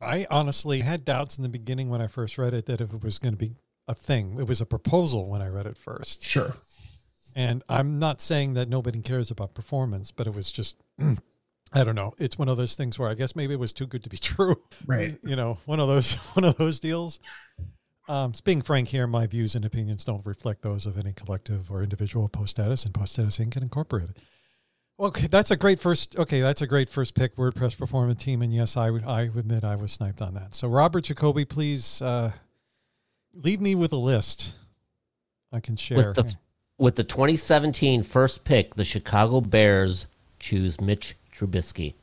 I 0.01 0.27
honestly 0.31 0.81
had 0.81 1.05
doubts 1.05 1.37
in 1.37 1.43
the 1.43 1.49
beginning 1.49 1.89
when 1.89 2.01
I 2.01 2.07
first 2.07 2.39
read 2.39 2.55
it 2.55 2.67
that 2.67 2.81
if 2.81 2.93
it 2.93 3.03
was 3.03 3.19
going 3.19 3.35
to 3.35 3.39
be 3.39 3.55
a 3.89 3.95
thing, 3.95 4.37
it 4.39 4.47
was 4.47 4.61
a 4.61 4.67
proposal 4.67 5.29
when 5.29 5.43
I 5.43 5.49
read 5.49 5.67
it 5.67 5.79
first. 5.79 6.23
Sure. 6.23 6.55
And 7.35 7.63
I'm 7.69 7.99
not 7.99 8.21
saying 8.21 8.55
that 8.55 8.69
nobody 8.69 9.01
cares 9.01 9.31
about 9.31 9.55
performance, 9.55 10.11
but 10.11 10.27
it 10.27 10.35
was 10.35 10.53
just, 10.53 10.77
I 11.73 11.85
don't 11.85 11.95
know. 11.95 12.13
It's 12.19 12.39
one 12.39 12.49
of 12.49 12.57
those 12.57 12.77
things 12.77 12.99
where 12.99 13.09
I 13.09 13.15
guess 13.15 13.35
maybe 13.35 13.55
it 13.55 13.61
was 13.61 13.73
too 13.73 13.87
good 13.87 14.03
to 14.05 14.11
be 14.11 14.17
true. 14.19 14.57
Right. 14.87 15.19
You 15.25 15.37
know, 15.37 15.59
one 15.65 15.81
of 15.81 15.89
those, 15.89 16.15
one 16.35 16.45
of 16.45 16.57
those 16.57 16.81
deals. 16.81 17.21
Um, 18.09 18.33
being 18.45 18.63
frank 18.63 18.89
here, 18.89 19.07
my 19.07 19.27
views 19.27 19.55
and 19.55 19.65
opinions 19.65 20.05
don't 20.05 20.27
reflect 20.27 20.63
those 20.63 20.87
of 20.87 20.99
any 20.99 21.13
collective 21.13 21.71
or 21.71 21.83
individual 21.83 22.29
post 22.29 22.51
status 22.51 22.85
and 22.85 22.93
post 22.93 23.13
status 23.13 23.39
Inc. 23.39 23.57
Incorporated. 23.57 24.19
Okay, 24.99 25.27
that's 25.27 25.51
a 25.51 25.57
great 25.57 25.81
first. 25.81 26.19
Okay, 26.19 26.41
that's 26.41 26.63
a 26.63 26.67
great 26.67 26.89
first 26.89 27.15
pick. 27.15 27.37
WordPress 27.37 27.79
performance 27.79 28.23
team, 28.23 28.43
and 28.43 28.55
yes, 28.55 28.77
I 28.77 28.91
would. 28.91 29.05
I 29.05 29.23
admit 29.23 29.65
I 29.65 29.75
was 29.75 29.91
sniped 29.93 30.21
on 30.21 30.35
that. 30.35 30.55
So, 30.55 30.69
Robert 30.69 31.05
Jacoby, 31.05 31.45
please 31.45 32.03
uh, 32.03 32.33
leave 33.33 33.61
me 33.61 33.75
with 33.75 33.93
a 33.93 33.97
list. 33.97 34.55
I 35.51 35.61
can 35.61 35.77
share. 35.77 35.99
With 35.99 36.17
the 36.17 36.35
with 36.79 36.97
the 36.97 37.05
2017 37.05 38.03
first 38.03 38.45
pick, 38.45 38.75
the 38.75 38.85
Chicago 38.85 39.41
Bears 39.41 40.07
choose 40.39 40.81
Mitch 40.81 41.17
Trubisky. 41.35 41.95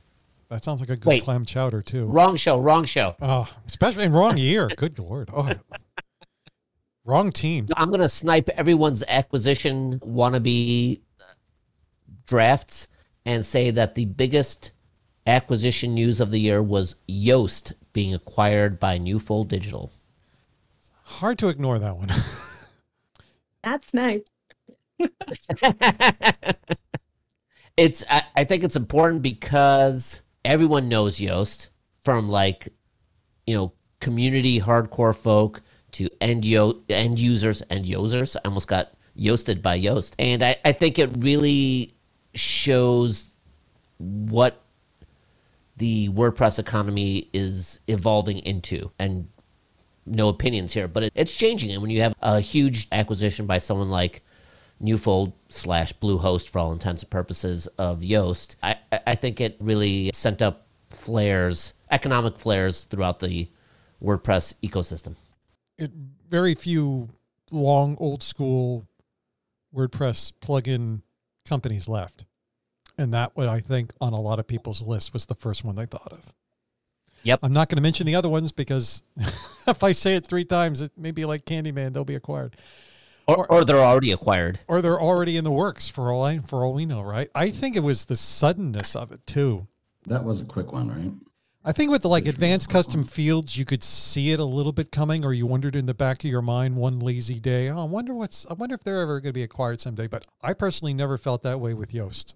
that 0.49 0.63
sounds 0.63 0.79
like 0.79 0.89
a 0.89 0.95
good 0.95 1.05
Wait. 1.05 1.23
clam 1.23 1.45
chowder 1.45 1.81
too. 1.81 2.05
Wrong 2.05 2.35
show, 2.35 2.59
wrong 2.59 2.85
show. 2.85 3.15
Oh, 3.21 3.47
especially 3.67 4.05
in 4.05 4.13
wrong 4.13 4.37
year. 4.37 4.67
Good 4.67 4.97
lord. 4.99 5.29
Oh, 5.33 5.51
wrong 7.05 7.31
team. 7.31 7.67
I'm 7.75 7.89
going 7.89 8.01
to 8.01 8.09
snipe 8.09 8.49
everyone's 8.49 9.03
acquisition 9.07 9.99
wannabe 9.99 11.01
drafts 12.25 12.87
and 13.25 13.43
say 13.45 13.71
that 13.71 13.95
the 13.95 14.05
biggest 14.05 14.71
acquisition 15.27 15.93
news 15.93 16.19
of 16.21 16.31
the 16.31 16.39
year 16.39 16.63
was 16.63 16.95
Yoast 17.07 17.73
being 17.93 18.13
acquired 18.13 18.79
by 18.79 18.97
Newfold 18.97 19.49
Digital. 19.49 19.91
Hard 21.03 21.37
to 21.39 21.49
ignore 21.49 21.79
that 21.79 21.97
one. 21.97 22.09
That's 23.63 23.93
nice. 23.93 24.21
it's 27.77 28.03
I, 28.09 28.23
I 28.35 28.43
think 28.43 28.63
it's 28.63 28.75
important 28.75 29.21
because 29.21 30.21
everyone 30.43 30.89
knows 30.89 31.19
Yoast. 31.19 31.69
from 32.01 32.29
like, 32.29 32.69
you 33.45 33.55
know, 33.55 33.73
community 33.99 34.59
hardcore 34.59 35.15
folk 35.15 35.61
to 35.91 36.09
end 36.21 36.45
yo- 36.45 36.81
end 36.89 37.19
users 37.19 37.61
and 37.63 37.85
users. 37.85 38.35
I 38.35 38.41
almost 38.45 38.67
got 38.67 38.93
yoasted 39.17 39.61
by 39.61 39.79
Yoast, 39.79 40.13
and 40.19 40.43
I, 40.43 40.55
I 40.63 40.71
think 40.71 40.99
it 40.99 41.09
really 41.19 41.93
shows 42.35 43.31
what 43.97 44.61
the 45.77 46.09
WordPress 46.09 46.59
economy 46.59 47.29
is 47.33 47.79
evolving 47.87 48.39
into. 48.39 48.91
And 48.99 49.27
no 50.05 50.29
opinions 50.29 50.73
here, 50.73 50.87
but 50.87 51.03
it, 51.03 51.13
it's 51.15 51.33
changing. 51.35 51.71
And 51.71 51.81
when 51.81 51.91
you 51.91 52.01
have 52.01 52.13
a 52.21 52.39
huge 52.39 52.87
acquisition 52.91 53.45
by 53.45 53.59
someone 53.59 53.89
like 53.89 54.23
Newfold 54.79 55.33
slash 55.49 55.93
Bluehost, 55.93 56.49
for 56.49 56.59
all 56.59 56.71
intents 56.71 57.03
and 57.03 57.09
purposes, 57.09 57.67
of 57.77 58.01
Yoast, 58.01 58.55
I, 58.63 58.77
I 59.05 59.15
think 59.15 59.41
it 59.41 59.57
really 59.59 60.11
sent 60.13 60.41
up 60.41 60.67
flares, 60.89 61.73
economic 61.91 62.37
flares 62.37 62.83
throughout 62.85 63.19
the 63.19 63.49
WordPress 64.03 64.55
ecosystem. 64.63 65.15
It 65.77 65.91
very 66.29 66.55
few 66.55 67.09
long 67.51 67.97
old 67.99 68.23
school 68.23 68.87
WordPress 69.75 70.33
plugin 70.41 71.01
companies 71.47 71.87
left. 71.87 72.25
And 72.97 73.13
that 73.13 73.35
what 73.35 73.47
I 73.47 73.59
think 73.59 73.93
on 74.01 74.13
a 74.13 74.19
lot 74.19 74.39
of 74.39 74.47
people's 74.47 74.81
list 74.81 75.13
was 75.13 75.25
the 75.25 75.35
first 75.35 75.63
one 75.63 75.75
they 75.75 75.85
thought 75.85 76.11
of. 76.11 76.33
Yep. 77.23 77.39
I'm 77.43 77.53
not 77.53 77.69
going 77.69 77.77
to 77.77 77.81
mention 77.81 78.05
the 78.05 78.15
other 78.15 78.29
ones 78.29 78.51
because 78.51 79.03
if 79.67 79.83
I 79.83 79.91
say 79.91 80.15
it 80.15 80.27
three 80.27 80.45
times, 80.45 80.81
it 80.81 80.91
may 80.97 81.11
be 81.11 81.25
like 81.25 81.45
Candyman, 81.45 81.93
they'll 81.93 82.05
be 82.05 82.15
acquired. 82.15 82.55
Or, 83.35 83.51
or 83.51 83.65
they're 83.65 83.77
already 83.77 84.11
acquired. 84.11 84.59
Or 84.67 84.81
they're 84.81 84.99
already 84.99 85.37
in 85.37 85.43
the 85.43 85.51
works 85.51 85.87
for 85.87 86.11
all 86.11 86.23
I 86.23 86.39
for 86.39 86.65
all 86.65 86.73
we 86.73 86.85
know, 86.85 87.01
right? 87.01 87.29
I 87.35 87.49
think 87.49 87.75
it 87.75 87.83
was 87.83 88.05
the 88.05 88.15
suddenness 88.15 88.95
of 88.95 89.11
it 89.11 89.25
too. 89.25 89.67
That 90.07 90.23
was 90.23 90.41
a 90.41 90.45
quick 90.45 90.71
one, 90.71 90.89
right? 90.89 91.13
I 91.63 91.73
think 91.73 91.91
with 91.91 92.03
the 92.03 92.09
like 92.09 92.25
advanced 92.25 92.69
custom 92.69 93.03
fields, 93.03 93.57
you 93.57 93.65
could 93.65 93.83
see 93.83 94.31
it 94.31 94.39
a 94.39 94.45
little 94.45 94.71
bit 94.71 94.91
coming, 94.91 95.25
or 95.25 95.33
you 95.33 95.45
wondered 95.45 95.75
in 95.75 95.85
the 95.85 95.93
back 95.93 96.23
of 96.23 96.29
your 96.29 96.41
mind 96.41 96.77
one 96.77 96.99
lazy 96.99 97.39
day, 97.39 97.69
oh, 97.69 97.81
I 97.81 97.83
wonder 97.83 98.13
what's 98.13 98.45
I 98.49 98.53
wonder 98.53 98.75
if 98.75 98.83
they're 98.83 99.01
ever 99.01 99.19
going 99.19 99.29
to 99.29 99.33
be 99.33 99.43
acquired 99.43 99.81
someday. 99.81 100.07
But 100.07 100.25
I 100.41 100.53
personally 100.53 100.93
never 100.93 101.17
felt 101.17 101.43
that 101.43 101.59
way 101.59 101.73
with 101.73 101.91
Yoast. 101.91 102.33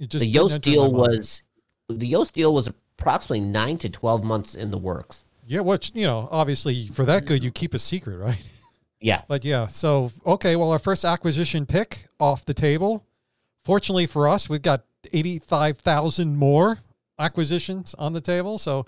It 0.00 0.10
just 0.10 0.24
the 0.24 0.32
Yoast 0.32 0.60
deal 0.60 0.92
was 0.92 1.42
the 1.88 2.10
Yoast 2.10 2.32
deal 2.32 2.52
was 2.52 2.68
approximately 2.98 3.40
nine 3.40 3.78
to 3.78 3.88
twelve 3.88 4.24
months 4.24 4.54
in 4.54 4.70
the 4.70 4.78
works. 4.78 5.24
Yeah, 5.46 5.60
which 5.60 5.92
you 5.94 6.04
know, 6.04 6.28
obviously 6.32 6.88
for 6.88 7.04
that 7.04 7.26
good, 7.26 7.44
you 7.44 7.52
keep 7.52 7.74
a 7.74 7.78
secret, 7.78 8.16
right? 8.18 8.42
Yeah. 9.04 9.20
But 9.28 9.44
yeah, 9.44 9.66
so 9.66 10.10
okay, 10.24 10.56
well, 10.56 10.70
our 10.70 10.78
first 10.78 11.04
acquisition 11.04 11.66
pick 11.66 12.06
off 12.18 12.46
the 12.46 12.54
table. 12.54 13.04
Fortunately 13.62 14.06
for 14.06 14.26
us, 14.26 14.48
we've 14.48 14.62
got 14.62 14.84
eighty-five 15.12 15.76
thousand 15.76 16.36
more 16.36 16.78
acquisitions 17.18 17.94
on 17.98 18.14
the 18.14 18.22
table, 18.22 18.56
so 18.56 18.86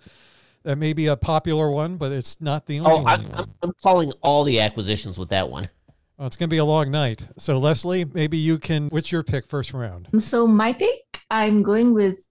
that 0.62 0.76
may 0.76 0.94
be 0.94 1.06
a 1.06 1.16
popular 1.16 1.70
one, 1.70 1.98
but 1.98 2.12
it's 2.12 2.40
not 2.40 2.64
the 2.64 2.80
only. 2.80 2.92
Oh, 2.92 3.04
I'm, 3.06 3.26
I'm, 3.34 3.50
I'm 3.62 3.72
calling 3.82 4.10
all 4.22 4.42
the 4.42 4.58
acquisitions 4.58 5.18
with 5.18 5.28
that 5.28 5.50
one. 5.50 5.68
Well, 6.16 6.26
it's 6.26 6.36
going 6.36 6.48
to 6.48 6.54
be 6.54 6.58
a 6.58 6.64
long 6.64 6.90
night. 6.90 7.28
So, 7.36 7.58
Lesley, 7.58 8.06
maybe 8.06 8.38
you 8.38 8.56
can. 8.56 8.88
What's 8.88 9.12
your 9.12 9.22
pick 9.22 9.46
first 9.46 9.74
round? 9.74 10.08
Um, 10.14 10.20
so, 10.20 10.46
my 10.46 10.72
pick, 10.72 11.20
I'm 11.30 11.62
going 11.62 11.92
with 11.92 12.26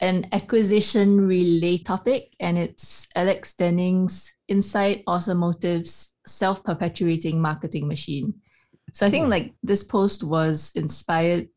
an 0.00 0.26
acquisition 0.32 1.20
relay 1.26 1.76
topic, 1.76 2.34
and 2.40 2.56
it's 2.56 3.08
Alex 3.14 3.52
Denning's 3.52 4.32
Insight 4.48 5.04
Awesome 5.06 5.36
Motive's 5.36 6.14
self 6.30 6.62
perpetuating 6.64 7.40
marketing 7.40 7.86
machine. 7.88 8.34
So, 8.92 9.06
I 9.06 9.10
think 9.10 9.24
hmm. 9.24 9.30
like 9.30 9.54
this 9.62 9.84
post 9.84 10.24
was 10.24 10.72
inspired 10.74 11.48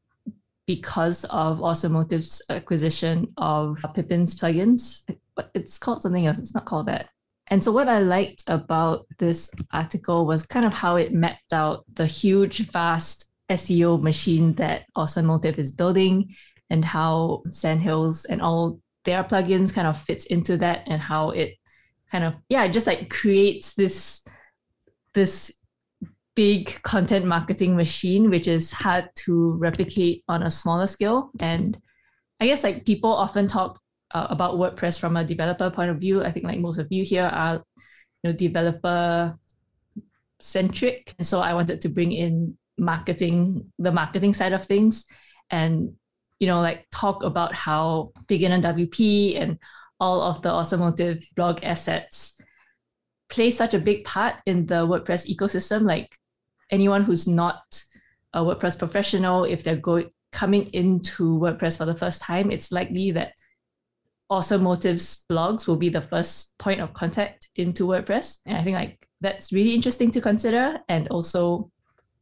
because 0.66 1.26
of 1.26 1.62
Awesome 1.62 1.94
Motive's 1.94 2.42
acquisition 2.50 3.28
of 3.38 3.84
Pippin's 3.94 4.36
plugins. 4.36 5.04
But 5.36 5.50
It's 5.54 5.78
called 5.78 6.04
something 6.04 6.26
else. 6.28 6.40
It's 6.40 6.54
not 6.54 6.66
called 6.66 6.88
that. 6.88 7.10
And 7.48 7.64
so, 7.64 7.72
what 7.72 7.90
I 7.90 8.00
liked 8.00 8.44
about 8.48 9.06
this 9.20 9.52
article 9.72 10.26
was 10.26 10.46
kind 10.46 10.66
of 10.66 10.74
how 10.74 10.96
it 10.96 11.14
mapped 11.14 11.54
out 11.54 11.86
the 11.94 12.06
huge, 12.06 12.72
vast 12.72 13.30
SEO 13.50 14.02
machine 14.02 14.54
that 14.56 14.86
Awesome 14.96 15.26
Motive 15.26 15.60
is 15.60 15.72
building 15.72 16.36
and 16.70 16.84
how 16.84 17.44
Sandhills 17.52 18.26
and 18.26 18.42
all 18.42 18.80
their 19.04 19.24
plugins 19.24 19.74
kind 19.74 19.88
of 19.88 19.98
fits 19.98 20.26
into 20.28 20.58
that 20.58 20.84
and 20.88 21.02
how 21.02 21.32
it 21.32 21.56
kind 22.12 22.24
of, 22.24 22.36
yeah, 22.48 22.68
just 22.68 22.88
like 22.88 23.10
creates 23.10 23.74
this 23.74 24.24
this 25.14 25.52
big 26.36 26.82
content 26.82 27.26
marketing 27.26 27.76
machine, 27.76 28.30
which 28.30 28.48
is 28.48 28.72
hard 28.72 29.10
to 29.16 29.52
replicate 29.54 30.24
on 30.28 30.44
a 30.44 30.52
smaller 30.52 30.88
scale. 30.88 31.30
And 31.40 31.78
I 32.40 32.48
guess 32.48 32.64
like 32.64 32.86
people 32.86 33.12
often 33.12 33.48
talk 33.48 33.80
uh, 34.12 34.28
about 34.30 34.56
WordPress 34.56 35.00
from 35.00 35.18
a 35.18 35.24
developer 35.24 35.70
point 35.70 35.92
of 35.92 35.98
view. 35.98 36.24
I 36.24 36.32
think 36.32 36.46
like 36.46 36.60
most 36.60 36.80
of 36.80 36.92
you 36.92 37.04
here 37.04 37.24
are, 37.26 37.64
you 38.24 38.32
know, 38.32 38.34
developer 38.34 39.38
centric, 40.40 41.14
and 41.18 41.26
so 41.26 41.40
I 41.42 41.54
wanted 41.54 41.82
to 41.82 41.90
bring 41.90 42.12
in 42.12 42.58
marketing, 42.78 43.72
the 43.80 43.92
marketing 43.92 44.34
side 44.34 44.54
of 44.54 44.66
things, 44.66 45.06
and 45.50 45.94
you 46.40 46.48
know, 46.48 46.60
like 46.60 46.86
talk 46.92 47.24
about 47.24 47.54
how 47.54 48.12
Beginner 48.28 48.62
WP 48.62 49.40
and 49.40 49.58
all 50.00 50.22
of 50.22 50.42
the 50.42 50.50
Awesome 50.50 50.82
Motive 50.82 51.24
blog 51.36 51.64
assets 51.64 52.33
play 53.34 53.50
such 53.50 53.74
a 53.74 53.80
big 53.80 54.04
part 54.04 54.36
in 54.46 54.66
the 54.68 54.86
WordPress 54.88 55.28
ecosystem. 55.28 55.82
Like 55.82 56.16
anyone 56.70 57.04
who's 57.04 57.28
not 57.28 57.64
a 58.34 58.42
WordPress 58.42 58.78
professional, 58.78 59.44
if 59.44 59.64
they're 59.64 59.76
going 59.76 60.12
coming 60.32 60.68
into 60.74 61.40
WordPress 61.40 61.78
for 61.78 61.86
the 61.86 61.96
first 61.96 62.22
time, 62.22 62.52
it's 62.52 62.72
likely 62.72 63.12
that 63.12 63.34
Awesome 64.30 64.64
Motive's 64.64 65.26
blogs 65.32 65.68
will 65.68 65.76
be 65.76 65.90
the 65.90 66.02
first 66.02 66.58
point 66.60 66.80
of 66.80 66.94
contact 66.94 67.50
into 67.56 67.88
WordPress. 67.88 68.40
And 68.46 68.56
I 68.56 68.64
think 68.64 68.76
like 68.76 69.08
that's 69.20 69.52
really 69.52 69.74
interesting 69.74 70.12
to 70.12 70.22
consider 70.22 70.78
and 70.88 71.08
also 71.10 71.72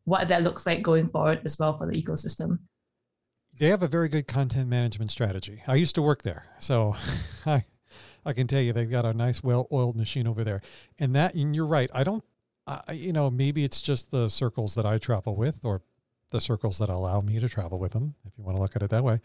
what 0.06 0.30
that 0.30 0.44
looks 0.44 0.66
like 0.66 0.82
going 0.82 1.10
forward 1.10 1.42
as 1.44 1.58
well 1.60 1.78
for 1.78 1.88
the 1.88 2.02
ecosystem. 2.02 2.60
They 3.60 3.68
have 3.68 3.84
a 3.84 3.88
very 3.88 4.08
good 4.08 4.28
content 4.28 4.70
management 4.70 5.12
strategy. 5.12 5.62
I 5.68 5.76
used 5.76 5.96
to 5.96 6.02
work 6.02 6.24
there, 6.24 6.46
so 6.58 6.96
I 7.46 7.66
I 8.26 8.34
can 8.34 8.48
tell 8.48 8.62
you 8.62 8.74
they've 8.74 8.90
got 8.90 9.06
a 9.06 9.14
nice, 9.14 9.44
well-oiled 9.44 9.96
machine 9.96 10.28
over 10.28 10.44
there. 10.44 10.62
And 11.00 11.16
that, 11.16 11.34
and 11.34 11.56
you're 11.56 11.66
right. 11.66 11.90
I 11.94 12.04
don't, 12.04 12.24
I, 12.68 12.94
you 12.94 13.14
know, 13.14 13.30
maybe 13.30 13.64
it's 13.64 13.82
just 13.82 14.12
the 14.12 14.30
circles 14.30 14.76
that 14.76 14.86
I 14.86 14.98
travel 14.98 15.36
with, 15.36 15.60
or 15.64 15.82
the 16.32 16.40
circles 16.40 16.78
that 16.78 16.90
allow 16.90 17.22
me 17.22 17.40
to 17.40 17.50
travel 17.50 17.80
with 17.80 17.94
them, 17.94 18.16
if 18.26 18.34
you 18.38 18.44
want 18.44 18.58
to 18.58 18.62
look 18.62 18.76
at 18.76 18.84
it 18.84 18.90
that 18.92 19.04
way. 19.04 19.20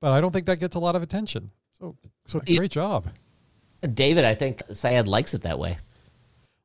But 0.00 0.12
I 0.12 0.20
don't 0.20 0.32
think 0.32 0.46
that 0.46 0.60
gets 0.60 0.76
a 0.76 0.78
lot 0.78 0.94
of 0.94 1.02
attention. 1.02 1.50
So, 1.78 1.96
so 2.26 2.40
great 2.40 2.70
job. 2.70 3.08
David, 3.82 4.24
I 4.24 4.34
think 4.34 4.62
Syed 4.70 5.08
likes 5.08 5.34
it 5.34 5.42
that 5.42 5.58
way. 5.58 5.78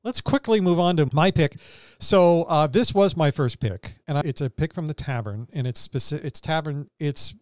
Let's 0.03 0.21
quickly 0.21 0.61
move 0.61 0.79
on 0.79 0.95
to 0.97 1.09
my 1.11 1.31
pick. 1.31 1.55
So 1.99 2.43
uh, 2.43 2.67
this 2.67 2.93
was 2.93 3.17
my 3.17 3.31
first 3.31 3.59
pick, 3.59 3.95
and 4.07 4.17
it's 4.19 4.39
a 4.39 4.49
pick 4.49 4.73
from 4.73 4.87
the 4.87 4.93
Tavern, 4.93 5.47
and 5.51 5.67
it's 5.67 5.79
specific. 5.79 6.25
It's 6.25 6.39
Tavern. 6.39 6.89
It's 6.99 7.33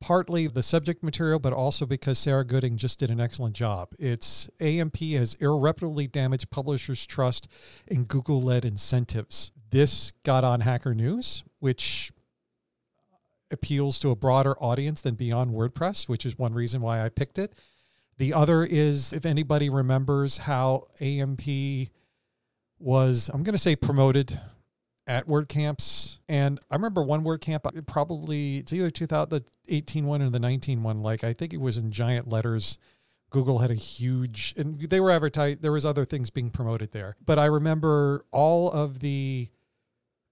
partly 0.00 0.46
the 0.46 0.62
subject 0.62 1.02
material, 1.02 1.38
but 1.38 1.52
also 1.52 1.86
because 1.86 2.18
Sarah 2.18 2.44
Gooding 2.44 2.76
just 2.76 2.98
did 2.98 3.10
an 3.10 3.20
excellent 3.20 3.54
job. 3.54 3.90
It's 3.98 4.48
AMP 4.58 4.98
has 4.98 5.34
irreparably 5.34 6.06
damaged 6.06 6.50
publishers' 6.50 7.06
trust 7.06 7.48
in 7.86 8.04
Google-led 8.04 8.64
incentives. 8.64 9.52
This 9.70 10.12
got 10.24 10.42
on 10.42 10.60
Hacker 10.60 10.94
News, 10.94 11.44
which 11.60 12.12
appeals 13.50 13.98
to 14.00 14.10
a 14.10 14.16
broader 14.16 14.54
audience 14.62 15.02
than 15.02 15.14
beyond 15.14 15.50
WordPress, 15.52 16.08
which 16.08 16.24
is 16.24 16.38
one 16.38 16.54
reason 16.54 16.80
why 16.80 17.04
I 17.04 17.08
picked 17.08 17.38
it. 17.38 17.52
The 18.16 18.32
other 18.34 18.64
is 18.64 19.12
if 19.12 19.24
anybody 19.24 19.68
remembers 19.68 20.38
how 20.38 20.88
AMP 21.00 21.42
was, 22.78 23.30
I'm 23.32 23.42
going 23.42 23.54
to 23.54 23.58
say 23.58 23.76
promoted 23.76 24.40
at 25.06 25.26
WordCamps. 25.26 26.18
And 26.28 26.60
I 26.70 26.76
remember 26.76 27.02
one 27.02 27.24
WordCamp, 27.24 27.66
uh, 27.66 27.80
probably 27.82 28.58
it's 28.58 28.72
either 28.72 28.90
2018 28.90 30.06
one 30.06 30.22
or 30.22 30.30
the 30.30 30.38
19 30.38 30.82
one. 30.82 31.02
Like 31.02 31.24
I 31.24 31.32
think 31.32 31.52
it 31.52 31.60
was 31.60 31.76
in 31.76 31.90
giant 31.90 32.28
letters. 32.28 32.78
Google 33.30 33.58
had 33.58 33.70
a 33.70 33.74
huge, 33.74 34.54
and 34.56 34.80
they 34.80 34.98
were 34.98 35.10
advertised. 35.10 35.62
There 35.62 35.70
was 35.70 35.84
other 35.84 36.04
things 36.04 36.30
being 36.30 36.50
promoted 36.50 36.90
there, 36.90 37.14
but 37.24 37.38
I 37.38 37.46
remember 37.46 38.24
all 38.32 38.70
of 38.72 38.98
the 38.98 39.48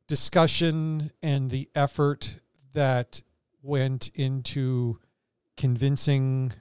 discussion 0.08 1.12
and 1.22 1.50
the 1.50 1.68
effort 1.76 2.40
that 2.72 3.22
went 3.62 4.10
into 4.14 4.98
convincing 5.56 6.52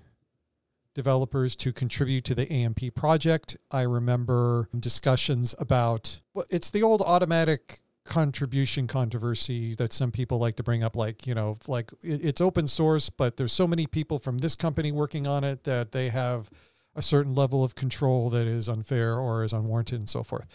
developers 0.93 1.55
to 1.55 1.71
contribute 1.71 2.25
to 2.25 2.35
the 2.35 2.51
AMP 2.51 2.95
project. 2.95 3.55
I 3.71 3.81
remember 3.81 4.67
discussions 4.77 5.55
about 5.57 6.21
well, 6.33 6.45
it's 6.49 6.71
the 6.71 6.83
old 6.83 7.01
Automattic 7.01 7.81
contribution 8.07 8.87
controversy 8.87 9.75
that 9.75 9.93
some 9.93 10.11
people 10.11 10.39
like 10.39 10.55
to 10.55 10.63
bring 10.63 10.83
up 10.83 10.95
like 10.95 11.27
you 11.27 11.35
know 11.35 11.55
like 11.67 11.91
it's 12.01 12.41
open 12.41 12.67
source 12.67 13.09
but 13.09 13.37
there's 13.37 13.53
so 13.53 13.67
many 13.67 13.85
people 13.85 14.17
from 14.17 14.39
this 14.39 14.55
company 14.55 14.91
working 14.91 15.27
on 15.27 15.43
it 15.43 15.63
that 15.63 15.91
they 15.91 16.09
have 16.09 16.49
a 16.95 17.01
certain 17.01 17.35
level 17.35 17.63
of 17.63 17.75
control 17.75 18.29
that 18.29 18.47
is 18.47 18.67
unfair 18.67 19.15
or 19.15 19.43
is 19.43 19.53
unwarranted 19.53 19.99
and 19.99 20.09
so 20.09 20.23
forth 20.23 20.47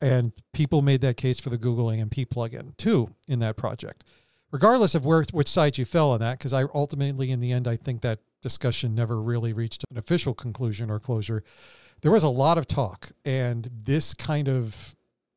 and 0.00 0.32
people 0.52 0.82
made 0.82 1.00
that 1.00 1.16
case 1.16 1.38
for 1.38 1.50
the 1.50 1.58
google 1.58 1.90
amp 1.90 2.14
plugin 2.14 2.76
too 2.76 3.14
in 3.28 3.38
that 3.38 3.56
project 3.56 4.02
regardless 4.50 4.94
of 4.94 5.04
where 5.04 5.24
which 5.32 5.48
side 5.48 5.78
you 5.78 5.84
fell 5.84 6.10
on 6.10 6.20
that 6.20 6.38
because 6.38 6.52
i 6.52 6.64
ultimately 6.74 7.30
in 7.30 7.40
the 7.40 7.52
end 7.52 7.68
i 7.68 7.76
think 7.76 8.00
that 8.00 8.18
discussion 8.44 8.94
never 8.94 9.20
really 9.20 9.54
reached 9.54 9.84
an 9.90 9.96
official 9.96 10.34
conclusion 10.34 10.90
or 10.90 11.00
closure. 11.00 11.42
There 12.02 12.12
was 12.12 12.22
a 12.22 12.28
lot 12.28 12.58
of 12.58 12.66
talk, 12.68 13.10
and 13.24 13.68
this 13.72 14.12
kind 14.12 14.48
of, 14.48 14.94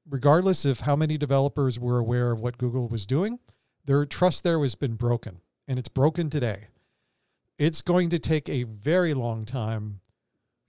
regardless 0.10 0.66
of 0.66 0.82
how 0.82 0.96
many 0.96 1.18
developers 1.18 1.80
were 1.80 1.98
aware 1.98 2.32
of 2.32 2.40
what 2.40 2.58
Google 2.58 2.88
was 2.88 3.06
doing, 3.06 3.40
their 3.86 4.06
trust 4.06 4.44
there 4.44 4.62
has 4.62 4.76
been 4.76 4.96
broken, 4.96 5.42
and 5.68 5.78
it's 5.80 5.90
broken 5.90 6.30
today. 6.30 6.68
It's 7.58 7.82
going 7.82 8.10
to 8.10 8.20
take 8.20 8.50
a 8.50 8.64
very 8.64 9.14
long 9.14 9.46
time 9.46 10.02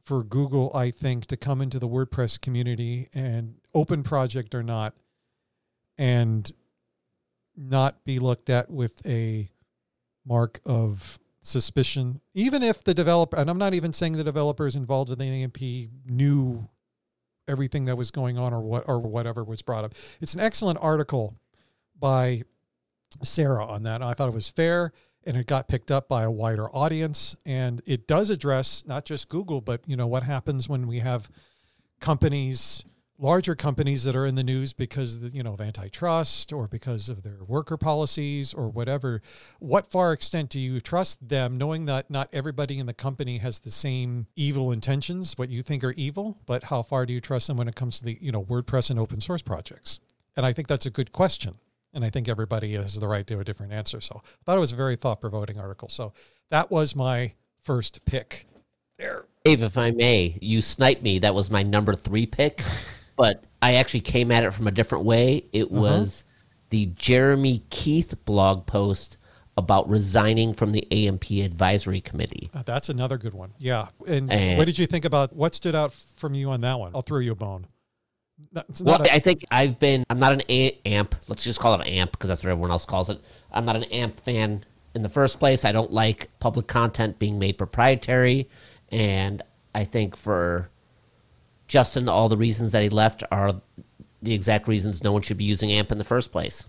for 0.03 0.25
Google, 0.25 0.71
I 0.75 0.91
think, 0.91 1.27
to 1.27 1.37
come 1.37 1.61
into 1.61 1.79
the 1.79 1.89
WordPress 1.89 2.41
community 2.41 3.09
and 3.13 3.57
open 3.75 4.03
project 4.03 4.55
or 4.55 4.63
not, 4.63 4.95
and 5.99 6.51
not 7.57 8.05
be 8.05 8.19
looked 8.19 8.49
at 8.49 8.71
with 8.71 9.05
a 9.07 9.51
mark 10.25 10.61
of 10.65 11.19
suspicion, 11.41 12.21
even 12.35 12.63
if 12.63 12.85
the 12.85 12.95
developer, 12.95 13.37
and 13.37 13.51
I'm 13.51 13.59
not 13.59 13.75
even 13.75 13.93
saying 13.93 14.13
the 14.15 14.25
developers 14.25 14.77
involved 14.77 15.11
with 15.11 15.19
the 15.19 15.25
AMP 15.25 15.61
knew 16.07 16.69
everything 17.49 17.87
that 17.87 17.97
was 17.97 18.11
going 18.11 18.39
on 18.39 18.53
or 18.53 18.61
what 18.61 18.85
or 18.87 18.99
whatever 18.99 19.43
was 19.43 19.63
brought 19.63 19.85
up. 19.85 19.95
It's 20.21 20.35
an 20.35 20.41
excellent 20.41 20.79
article 20.81 21.35
by 21.99 22.43
Sarah 23.23 23.67
on 23.67 23.83
that. 23.85 24.03
I 24.03 24.13
thought 24.13 24.29
it 24.29 24.35
was 24.35 24.49
fair 24.49 24.93
and 25.25 25.37
it 25.37 25.47
got 25.47 25.69
picked 25.69 25.91
up 25.91 26.09
by 26.09 26.23
a 26.23 26.31
wider 26.31 26.69
audience 26.75 27.37
and 27.45 27.83
it 27.87 28.07
does 28.07 28.31
address 28.31 28.85
not 28.87 29.05
just 29.05 29.29
Google 29.29 29.61
but 29.61 29.81
you 29.87 29.97
know 29.97 30.07
what 30.07 30.23
happens 30.23 30.69
when 30.69 30.87
we 30.87 31.01
have 31.01 31.31
companies 32.01 32.85
larger 33.19 33.55
companies 33.57 34.05
that 34.05 34.15
are 34.15 34.25
in 34.25 34.37
the 34.37 34.45
news 34.45 34.73
because 34.73 35.19
you 35.35 35.43
know 35.43 35.55
of 35.55 35.61
antitrust 35.61 36.53
or 36.53 36.69
because 36.69 37.09
of 37.09 37.23
their 37.23 37.43
worker 37.47 37.77
policies 37.77 38.55
or 38.55 38.69
whatever 38.69 39.21
what 39.59 39.91
far 39.91 40.13
extent 40.13 40.49
do 40.51 40.61
you 40.61 40.81
trust 40.81 41.29
them 41.29 41.59
knowing 41.59 41.87
that 41.87 42.09
not 42.11 42.29
everybody 42.33 42.79
in 42.79 42.87
the 42.87 42.95
company 42.95 43.39
has 43.39 43.61
the 43.61 43.71
same 43.71 44.27
evil 44.37 44.71
intentions 44.71 45.37
what 45.37 45.49
you 45.49 45.63
think 45.63 45.83
are 45.83 45.93
evil 45.93 46.39
but 46.47 46.65
how 46.65 46.83
far 46.83 47.05
do 47.05 47.13
you 47.13 47.21
trust 47.21 47.49
them 47.49 47.57
when 47.57 47.69
it 47.69 47.75
comes 47.75 47.99
to 47.99 48.05
the 48.05 48.17
you 48.21 48.31
know 48.31 48.45
wordpress 48.45 48.91
and 48.91 48.99
open 48.99 49.21
source 49.21 49.43
projects? 49.43 49.99
And 50.37 50.47
i 50.47 50.53
think 50.53 50.69
that's 50.69 50.87
a 50.87 50.91
good 50.91 51.11
question 51.11 51.57
and 51.93 52.05
i 52.05 52.11
think 52.11 52.29
everybody 52.29 52.75
has 52.75 52.95
the 52.95 53.09
right 53.09 53.27
to 53.27 53.41
a 53.41 53.45
different 53.45 53.73
answer. 53.73 54.01
So 54.01 54.23
i 54.25 54.29
thought 54.45 54.57
it 54.57 54.61
was 54.61 54.73
a 54.73 54.77
very 54.77 54.97
thought-provoking 54.97 55.59
article. 55.59 55.89
So 55.89 56.13
that 56.51 56.71
was 56.71 56.95
my 56.95 57.33
first 57.61 58.05
pick. 58.05 58.47
There. 58.97 59.27
Dave, 59.45 59.63
if 59.63 59.79
I 59.79 59.93
may, 59.93 60.37
you 60.41 60.61
sniped 60.61 61.03
me. 61.03 61.21
That 61.21 61.35
was 61.35 61.51
my 61.51 61.63
number 61.63 61.95
three 61.95 62.27
pick. 62.27 62.63
but 63.19 63.45
I 63.61 63.75
actually 63.75 64.01
came 64.01 64.31
at 64.31 64.45
it 64.45 64.53
from 64.55 64.67
a 64.67 64.71
different 64.71 65.05
way. 65.05 65.45
It 65.53 65.65
Uh-huh. 65.65 65.81
was 65.81 66.25
the 66.71 66.87
Jeremy 66.97 67.63
Keith 67.71 68.15
blog 68.25 68.65
post 68.67 69.17
about 69.57 69.89
resigning 69.91 70.55
from 70.55 70.71
the 70.73 70.87
AMP 70.93 71.31
advisory 71.43 72.01
committee. 72.01 72.49
Uh, 72.55 72.63
that's 72.63 72.89
another 72.89 73.19
good 73.19 73.35
one 73.35 73.53
yeah 73.59 73.89
and, 74.07 74.33
And- 74.33 74.57
what 74.57 74.67
did 74.67 74.79
you 74.79 74.87
think 74.87 75.05
about 75.05 75.35
what 75.35 75.55
stood 75.55 75.75
out 75.75 75.93
from 76.17 76.35
you 76.35 76.51
on 76.51 76.61
that 76.61 76.79
one 76.79 76.93
i'll 76.95 77.03
throw 77.03 77.19
you 77.19 77.33
a 77.33 77.35
bone 77.35 77.67
Not- 78.53 78.67
Well, 78.85 79.03
a- 79.03 79.13
I 79.13 79.19
think 79.19 79.45
I've 79.51 79.81
been. 79.81 80.05
I'm 80.09 80.21
not 80.21 80.33
an 80.33 80.43
a- 80.49 80.79
AMP. 80.87 81.17
Let's 81.27 81.43
just 81.43 81.59
call 81.59 81.75
it 81.75 81.81
an 81.81 81.89
AMP 81.89 82.13
because 82.13 82.29
that's 82.29 82.45
what 82.45 82.51
everyone 82.51 82.71
else 82.71 82.87
calls 82.87 83.11
it. 83.11 83.21
I'm 83.51 83.65
not 83.65 83.75
an 83.75 83.83
AMP 83.85 84.21
fan 84.21 84.63
in 84.95 85.03
the 85.03 85.09
first 85.09 85.41
place. 85.41 85.65
I 85.65 85.73
don't 85.73 85.93
like 85.93 86.29
public 86.39 86.69
content 86.69 87.19
being 87.19 87.37
made 87.41 87.59
proprietary, 87.59 88.49
and 88.93 89.43
I 89.75 89.83
think 89.83 90.15
for 90.15 90.71
Justin, 91.69 92.09
all 92.09 92.29
the 92.29 92.37
reasons 92.37 92.73
that 92.73 92.83
he 92.83 92.89
left 92.89 93.23
are 93.31 93.55
the 94.23 94.35
exact 94.35 94.67
reasons 94.67 95.05
no 95.05 95.13
one 95.13 95.23
should 95.23 95.37
be 95.37 95.45
using 95.45 95.71
AMP 95.71 95.93
in 95.93 95.99
the 95.99 96.05
first 96.05 96.33
place. 96.33 96.67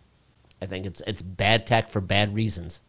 I 0.61 0.65
think 0.65 0.85
it's 0.85 1.01
it's 1.07 1.21
bad 1.21 1.65
tech 1.65 1.89
for 1.89 2.01
bad 2.01 2.35
reasons. 2.35 2.81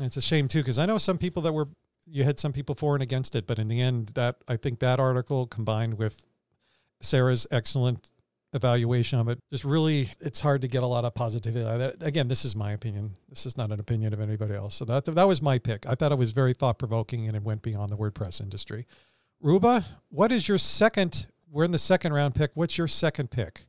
It's 0.00 0.16
a 0.16 0.22
shame 0.22 0.48
too, 0.48 0.60
because 0.60 0.78
I 0.78 0.86
know 0.86 0.96
some 0.96 1.18
people 1.18 1.42
that 1.42 1.52
were 1.52 1.68
you 2.10 2.24
had 2.24 2.38
some 2.38 2.52
people 2.52 2.74
for 2.74 2.94
and 2.94 3.02
against 3.02 3.34
it, 3.34 3.46
but 3.46 3.58
in 3.58 3.68
the 3.68 3.80
end, 3.80 4.12
that 4.14 4.36
I 4.46 4.56
think 4.56 4.78
that 4.78 4.98
article 5.00 5.46
combined 5.46 5.98
with 5.98 6.24
Sarah's 7.00 7.46
excellent 7.50 8.10
evaluation 8.54 9.18
of 9.18 9.28
it, 9.28 9.38
just 9.52 9.64
really 9.64 10.08
it's 10.20 10.40
hard 10.40 10.62
to 10.62 10.68
get 10.68 10.82
a 10.82 10.86
lot 10.86 11.04
of 11.04 11.14
positivity. 11.14 11.64
Again, 12.00 12.28
this 12.28 12.44
is 12.44 12.56
my 12.56 12.72
opinion. 12.72 13.16
This 13.28 13.44
is 13.44 13.56
not 13.56 13.72
an 13.72 13.80
opinion 13.80 14.14
of 14.14 14.20
anybody 14.20 14.54
else. 14.54 14.74
So 14.74 14.84
that 14.86 15.04
that 15.04 15.28
was 15.28 15.42
my 15.42 15.58
pick. 15.58 15.84
I 15.86 15.94
thought 15.94 16.12
it 16.12 16.18
was 16.18 16.32
very 16.32 16.54
thought 16.54 16.78
provoking 16.78 17.26
and 17.26 17.36
it 17.36 17.42
went 17.42 17.62
beyond 17.62 17.90
the 17.90 17.96
WordPress 17.96 18.40
industry. 18.40 18.86
Ruba, 19.40 19.84
what 20.08 20.32
is 20.32 20.48
your 20.48 20.58
second? 20.58 21.28
We're 21.48 21.62
in 21.62 21.70
the 21.70 21.78
second 21.78 22.12
round 22.12 22.34
pick. 22.34 22.50
What's 22.54 22.76
your 22.76 22.88
second 22.88 23.30
pick? 23.30 23.66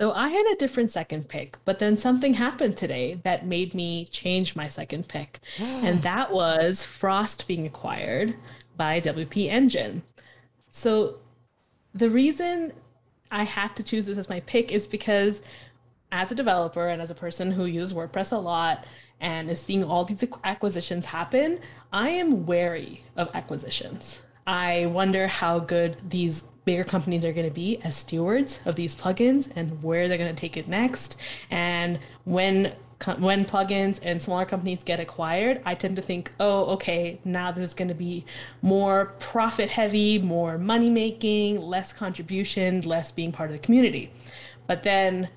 So 0.00 0.12
I 0.12 0.30
had 0.30 0.46
a 0.50 0.56
different 0.56 0.90
second 0.90 1.28
pick, 1.28 1.58
but 1.66 1.78
then 1.78 1.96
something 1.98 2.32
happened 2.32 2.78
today 2.78 3.20
that 3.22 3.46
made 3.46 3.74
me 3.74 4.06
change 4.06 4.56
my 4.56 4.68
second 4.68 5.08
pick. 5.08 5.40
and 5.58 6.00
that 6.02 6.32
was 6.32 6.84
Frost 6.84 7.46
being 7.46 7.66
acquired 7.66 8.34
by 8.76 8.98
WP 8.98 9.48
Engine. 9.48 10.02
So 10.70 11.18
the 11.94 12.08
reason 12.08 12.72
I 13.30 13.44
had 13.44 13.76
to 13.76 13.84
choose 13.84 14.06
this 14.06 14.16
as 14.16 14.30
my 14.30 14.40
pick 14.40 14.72
is 14.72 14.86
because 14.86 15.42
as 16.12 16.32
a 16.32 16.34
developer 16.34 16.88
and 16.88 17.02
as 17.02 17.10
a 17.10 17.14
person 17.14 17.52
who 17.52 17.66
uses 17.66 17.92
WordPress 17.94 18.32
a 18.32 18.36
lot 18.36 18.86
and 19.20 19.50
is 19.50 19.60
seeing 19.60 19.84
all 19.84 20.06
these 20.06 20.24
acquisitions 20.44 21.04
happen, 21.04 21.60
I 21.92 22.08
am 22.08 22.46
wary 22.46 23.04
of 23.16 23.28
acquisitions. 23.34 24.22
I 24.46 24.86
wonder 24.86 25.28
how 25.28 25.58
good 25.60 25.96
these 26.08 26.42
bigger 26.64 26.84
companies 26.84 27.24
are 27.24 27.32
going 27.32 27.48
to 27.48 27.54
be 27.54 27.80
as 27.82 27.96
stewards 27.96 28.60
of 28.64 28.76
these 28.76 28.94
plugins 28.94 29.50
and 29.54 29.82
where 29.82 30.08
they're 30.08 30.18
going 30.18 30.34
to 30.34 30.40
take 30.40 30.56
it 30.56 30.68
next. 30.68 31.16
And 31.50 31.98
when 32.24 32.72
when 33.18 33.44
plugins 33.44 33.98
and 34.02 34.22
smaller 34.22 34.44
companies 34.44 34.84
get 34.84 35.00
acquired, 35.00 35.60
I 35.64 35.74
tend 35.74 35.96
to 35.96 36.02
think, 36.02 36.32
oh, 36.38 36.66
okay, 36.74 37.18
now 37.24 37.50
this 37.50 37.70
is 37.70 37.74
going 37.74 37.88
to 37.88 37.94
be 37.94 38.24
more 38.60 39.06
profit 39.18 39.70
heavy, 39.70 40.20
more 40.20 40.56
money 40.56 40.88
making, 40.88 41.60
less 41.60 41.92
contribution, 41.92 42.80
less 42.82 43.10
being 43.10 43.32
part 43.32 43.50
of 43.50 43.56
the 43.56 43.62
community. 43.62 44.12
But 44.68 44.84
then 44.84 45.30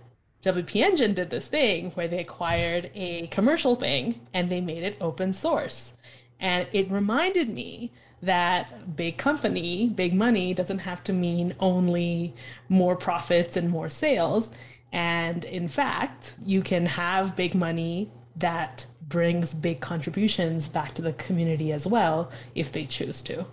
WP 0.44 0.76
Engine 0.76 1.16
did 1.16 1.32
this 1.32 1.48
thing 1.48 1.90
where 1.92 2.08
they 2.08 2.20
acquired 2.20 2.92
a 2.94 3.28
commercial 3.28 3.76
thing 3.76 4.22
and 4.32 4.50
they 4.50 4.62
made 4.62 4.84
it 4.84 4.98
open 5.02 5.34
source. 5.34 5.94
And 6.40 6.68
it 6.72 6.92
reminded 6.92 7.50
me 7.50 7.92
that 8.26 8.96
big 8.96 9.18
company, 9.18 9.90
big 9.90 10.14
money 10.14 10.54
doesn't 10.54 10.80
have 10.80 11.04
to 11.06 11.14
mean 11.14 11.56
only 11.60 12.34
more 12.70 12.96
profits 12.96 13.58
and 13.58 13.70
more 13.70 13.90
sales. 13.90 14.52
And 14.92 15.46
in 15.46 15.68
fact, 15.68 16.36
you 16.44 16.62
can 16.62 16.86
have 16.86 17.36
big 17.36 17.56
money 17.56 18.12
that 18.38 18.86
brings 19.08 19.54
big 19.54 19.80
contributions 19.80 20.68
back 20.68 20.94
to 20.96 21.02
the 21.02 21.14
community 21.14 21.72
as 21.72 21.86
well 21.86 22.32
if 22.56 22.72
they 22.72 22.86
choose 22.86 23.22
to. 23.24 23.46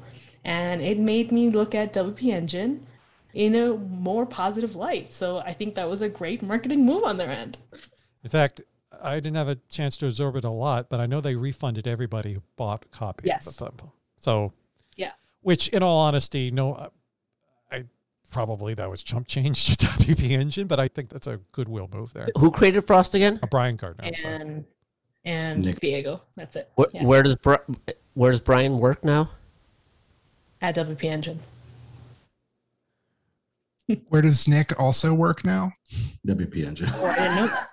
And 0.44 0.82
it 0.82 0.98
made 0.98 1.30
me 1.30 1.50
look 1.50 1.74
at 1.74 1.92
WP 1.92 2.24
Engine 2.24 2.86
in 3.34 3.54
a 3.54 3.74
more 3.74 4.26
positive 4.26 4.76
light. 4.76 5.12
So 5.12 5.38
I 5.38 5.52
think 5.52 5.74
that 5.74 5.88
was 5.88 6.02
a 6.02 6.08
great 6.08 6.42
marketing 6.42 6.84
move 6.84 7.04
on 7.04 7.16
their 7.16 7.30
end. 7.30 7.58
In 8.24 8.30
fact, 8.30 8.60
I 9.02 9.14
didn't 9.16 9.36
have 9.36 9.48
a 9.48 9.56
chance 9.68 9.96
to 9.98 10.06
absorb 10.06 10.36
it 10.36 10.44
a 10.44 10.50
lot, 10.50 10.88
but 10.88 11.00
I 11.00 11.06
know 11.06 11.20
they 11.20 11.34
refunded 11.34 11.86
everybody 11.86 12.34
who 12.34 12.42
bought 12.56 12.90
copy. 12.90 13.26
Yes. 13.26 13.60
Of 13.60 13.76
them. 13.78 13.90
So. 14.16 14.52
Which, 15.42 15.68
in 15.68 15.82
all 15.82 15.98
honesty, 15.98 16.50
no, 16.50 16.90
I 17.70 17.84
probably 18.30 18.74
that 18.74 18.88
was 18.88 19.02
chump 19.02 19.28
change 19.28 19.76
to 19.76 19.86
WP 19.86 20.30
Engine, 20.30 20.66
but 20.66 20.80
I 20.80 20.88
think 20.88 21.10
that's 21.10 21.26
a 21.26 21.38
goodwill 21.52 21.88
move 21.92 22.12
there. 22.14 22.28
Who 22.38 22.50
created 22.50 22.80
Frost 22.82 23.14
again? 23.14 23.38
Uh, 23.42 23.46
Brian 23.46 23.76
Gardner. 23.76 24.10
And 24.24 24.64
and 25.24 25.64
Nick. 25.64 25.78
Diego. 25.80 26.20
That's 26.34 26.56
it. 26.56 26.70
Where, 26.74 26.88
Yeah. 26.92 27.04
where 27.04 27.22
does 27.22 27.36
Bri- 27.36 27.56
where 28.14 28.30
does 28.32 28.40
Brian 28.40 28.78
work 28.78 29.04
now? 29.04 29.30
At 30.60 30.74
WP 30.76 31.04
Engine. 31.04 31.38
Where 34.08 34.22
does 34.22 34.48
Nick 34.48 34.78
also 34.80 35.12
work 35.12 35.44
now? 35.44 35.72
WP 36.26 36.64
Engine. 36.66 36.88
Oh, 36.94 37.04
I 37.04 37.14
didn't 37.16 37.36
know 37.36 37.46
that. 37.48 37.68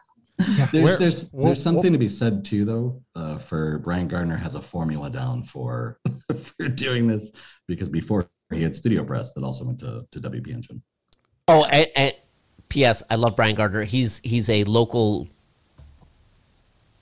There's 0.71 0.83
Where- 0.83 0.97
there's 0.97 1.23
wh- 1.31 1.43
there's 1.45 1.59
wh- 1.59 1.63
something 1.63 1.91
to 1.91 1.97
be 1.99 2.09
said 2.09 2.43
too, 2.45 2.65
though. 2.65 3.01
Uh, 3.15 3.37
for 3.37 3.79
Brian 3.79 4.07
Gardner 4.07 4.37
has 4.37 4.55
a 4.55 4.61
formula 4.61 5.09
down 5.09 5.43
for 5.43 5.99
for 6.57 6.67
doing 6.67 7.07
this 7.07 7.31
because 7.67 7.89
before 7.89 8.29
he 8.51 8.63
had 8.63 8.75
Studio 8.75 9.03
Press 9.03 9.33
that 9.33 9.43
also 9.43 9.63
went 9.65 9.79
to 9.79 10.05
to 10.11 10.19
WP 10.19 10.47
Engine. 10.53 10.81
Oh, 11.47 11.65
and, 11.65 11.87
and 11.95 12.13
P.S. 12.69 13.01
I 13.09 13.15
love 13.15 13.35
Brian 13.35 13.55
Gardner. 13.55 13.83
He's 13.83 14.19
he's 14.23 14.49
a 14.49 14.63
local 14.65 15.27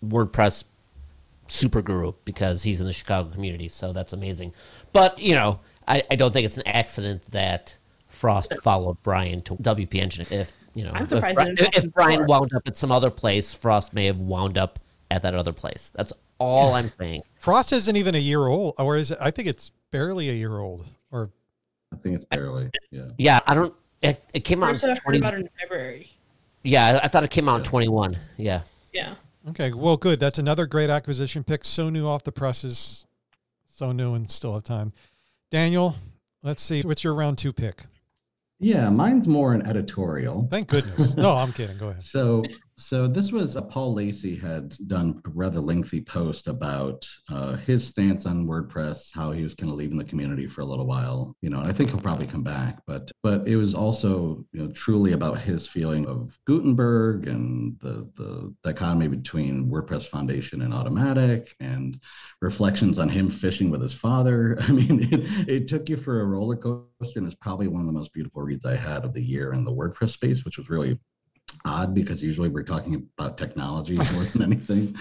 WordPress 0.05 0.65
super 1.47 1.81
guru 1.81 2.13
because 2.25 2.63
he's 2.63 2.79
in 2.81 2.87
the 2.87 2.93
Chicago 2.93 3.29
community, 3.29 3.67
so 3.67 3.93
that's 3.93 4.13
amazing. 4.13 4.53
But 4.93 5.19
you 5.19 5.33
know, 5.33 5.59
I, 5.87 6.03
I 6.11 6.15
don't 6.15 6.31
think 6.31 6.45
it's 6.45 6.57
an 6.57 6.67
accident 6.67 7.23
that 7.31 7.77
Frost 8.07 8.55
followed 8.63 8.97
Brian 9.03 9.41
to 9.43 9.55
WP 9.55 9.95
Engine. 9.95 10.25
If 10.31 10.51
you 10.77 10.83
know, 10.83 10.91
I'm 10.93 11.07
surprised 11.07 11.35
Bri- 11.35 11.65
it 11.65 11.75
if 11.75 11.91
Brian 11.93 12.19
before. 12.21 12.41
wound 12.41 12.53
up 12.53 12.67
at 12.67 12.77
some 12.77 12.91
other 12.91 13.09
place, 13.09 13.53
Frost 13.53 13.93
may 13.93 14.05
have 14.05 14.21
wound 14.21 14.57
up 14.57 14.79
at 15.09 15.23
that 15.23 15.33
other 15.33 15.51
place. 15.53 15.91
That's 15.95 16.13
all 16.37 16.73
I'm 16.75 16.89
saying. 16.99 17.23
Frost 17.39 17.73
isn't 17.73 17.95
even 17.95 18.13
a 18.13 18.19
year 18.19 18.45
old, 18.45 18.75
or 18.77 18.95
is 18.95 19.09
it? 19.11 19.17
I 19.19 19.31
think 19.31 19.47
it's 19.47 19.71
barely 19.91 20.29
a 20.29 20.33
year 20.33 20.59
old. 20.59 20.85
Or 21.11 21.31
I 21.91 21.97
think 21.97 22.15
it's 22.15 22.25
barely 22.25 22.69
yeah. 22.91 23.07
Yeah, 23.17 23.39
I 23.47 23.55
don't. 23.55 23.73
It, 24.03 24.23
it 24.33 24.41
came 24.41 24.63
out 24.63 24.69
First 24.69 24.83
in 24.83 24.91
I 24.91 24.93
20, 24.93 25.17
about 25.17 25.33
it 25.33 25.39
in 25.39 25.49
February. 25.61 26.11
Yeah, 26.63 26.99
I 27.01 27.07
thought 27.07 27.23
it 27.23 27.31
came 27.31 27.49
out 27.49 27.57
in 27.57 27.63
21. 27.63 28.15
Yeah. 28.37 28.61
Yeah. 28.93 29.15
okay, 29.49 29.73
well, 29.73 29.97
good. 29.97 30.19
That's 30.19 30.37
another 30.37 30.67
great 30.67 30.89
acquisition 30.91 31.43
pick. 31.43 31.63
So 31.65 31.89
new 31.89 32.05
off 32.07 32.23
the 32.23 32.31
presses. 32.31 33.05
so 33.65 33.91
new 33.91 34.13
and 34.13 34.29
still 34.29 34.53
have 34.53 34.63
time. 34.63 34.93
Daniel, 35.49 35.95
let's 36.43 36.61
see. 36.61 36.81
What's 36.83 37.03
your 37.03 37.15
round 37.15 37.37
two 37.39 37.53
pick? 37.53 37.85
Yeah, 38.59 38.89
mine's 38.89 39.27
more 39.27 39.53
an 39.53 39.65
editorial. 39.67 40.47
Thank 40.49 40.67
goodness. 40.69 41.15
No, 41.15 41.35
I'm 41.35 41.53
kidding. 41.53 41.77
Go 41.77 41.89
ahead. 41.89 42.01
So, 42.01 42.43
so 42.79 43.07
this 43.07 43.31
was 43.31 43.57
uh, 43.57 43.61
Paul 43.61 43.95
Lacey 43.95 44.35
had 44.35 44.75
done 44.85 45.19
a 45.25 45.29
rather 45.29 45.59
lengthy 45.59 45.99
post 45.99 46.47
about 46.47 47.07
uh, 47.27 47.55
his 47.55 47.87
stance 47.87 48.27
on 48.27 48.45
WordPress, 48.45 49.09
how 49.11 49.31
he 49.31 49.43
was 49.43 49.55
kind 49.55 49.71
of 49.71 49.77
leaving 49.77 49.97
the 49.97 50.03
community 50.03 50.45
for 50.45 50.61
a 50.61 50.65
little 50.65 50.85
while, 50.85 51.35
you 51.41 51.49
know. 51.49 51.59
And 51.59 51.67
I 51.67 51.73
think 51.73 51.89
he'll 51.89 51.99
probably 51.99 52.27
come 52.27 52.43
back, 52.43 52.79
but 52.85 53.11
but 53.23 53.47
it 53.47 53.55
was 53.55 53.73
also 53.73 54.45
you 54.53 54.61
know 54.61 54.71
truly 54.73 55.13
about 55.13 55.39
his 55.39 55.67
feeling 55.67 56.05
of 56.05 56.37
Gutenberg 56.45 57.27
and 57.27 57.79
the 57.79 58.07
the 58.15 58.53
dichotomy 58.63 59.07
between 59.07 59.71
WordPress 59.71 60.05
Foundation 60.05 60.61
and 60.61 60.71
Automattic, 60.71 61.49
and 61.59 61.99
reflections 62.41 62.99
on 62.99 63.09
him 63.09 63.27
fishing 63.27 63.71
with 63.71 63.81
his 63.81 63.93
father. 63.93 64.55
I 64.61 64.71
mean, 64.71 65.07
it, 65.11 65.49
it 65.49 65.67
took 65.67 65.89
you 65.89 65.97
for 65.97 66.21
a 66.21 66.25
roller 66.25 66.55
coaster, 66.55 67.17
and 67.17 67.25
it's 67.25 67.35
probably 67.35 67.67
one 67.67 67.81
of 67.81 67.87
the 67.87 67.93
most 67.93 68.13
beautiful 68.13 68.43
reads 68.43 68.65
I 68.65 68.75
had 68.75 69.03
of 69.03 69.13
the 69.13 69.23
year 69.23 69.53
in 69.53 69.63
the 69.63 69.71
WordPress 69.71 70.11
space, 70.11 70.45
which 70.45 70.59
was 70.59 70.69
really 70.69 70.99
odd 71.65 71.93
because 71.93 72.21
usually 72.21 72.49
we're 72.49 72.63
talking 72.63 73.07
about 73.17 73.37
technology 73.37 73.95
more 74.13 74.23
than 74.23 74.43
anything. 74.43 74.95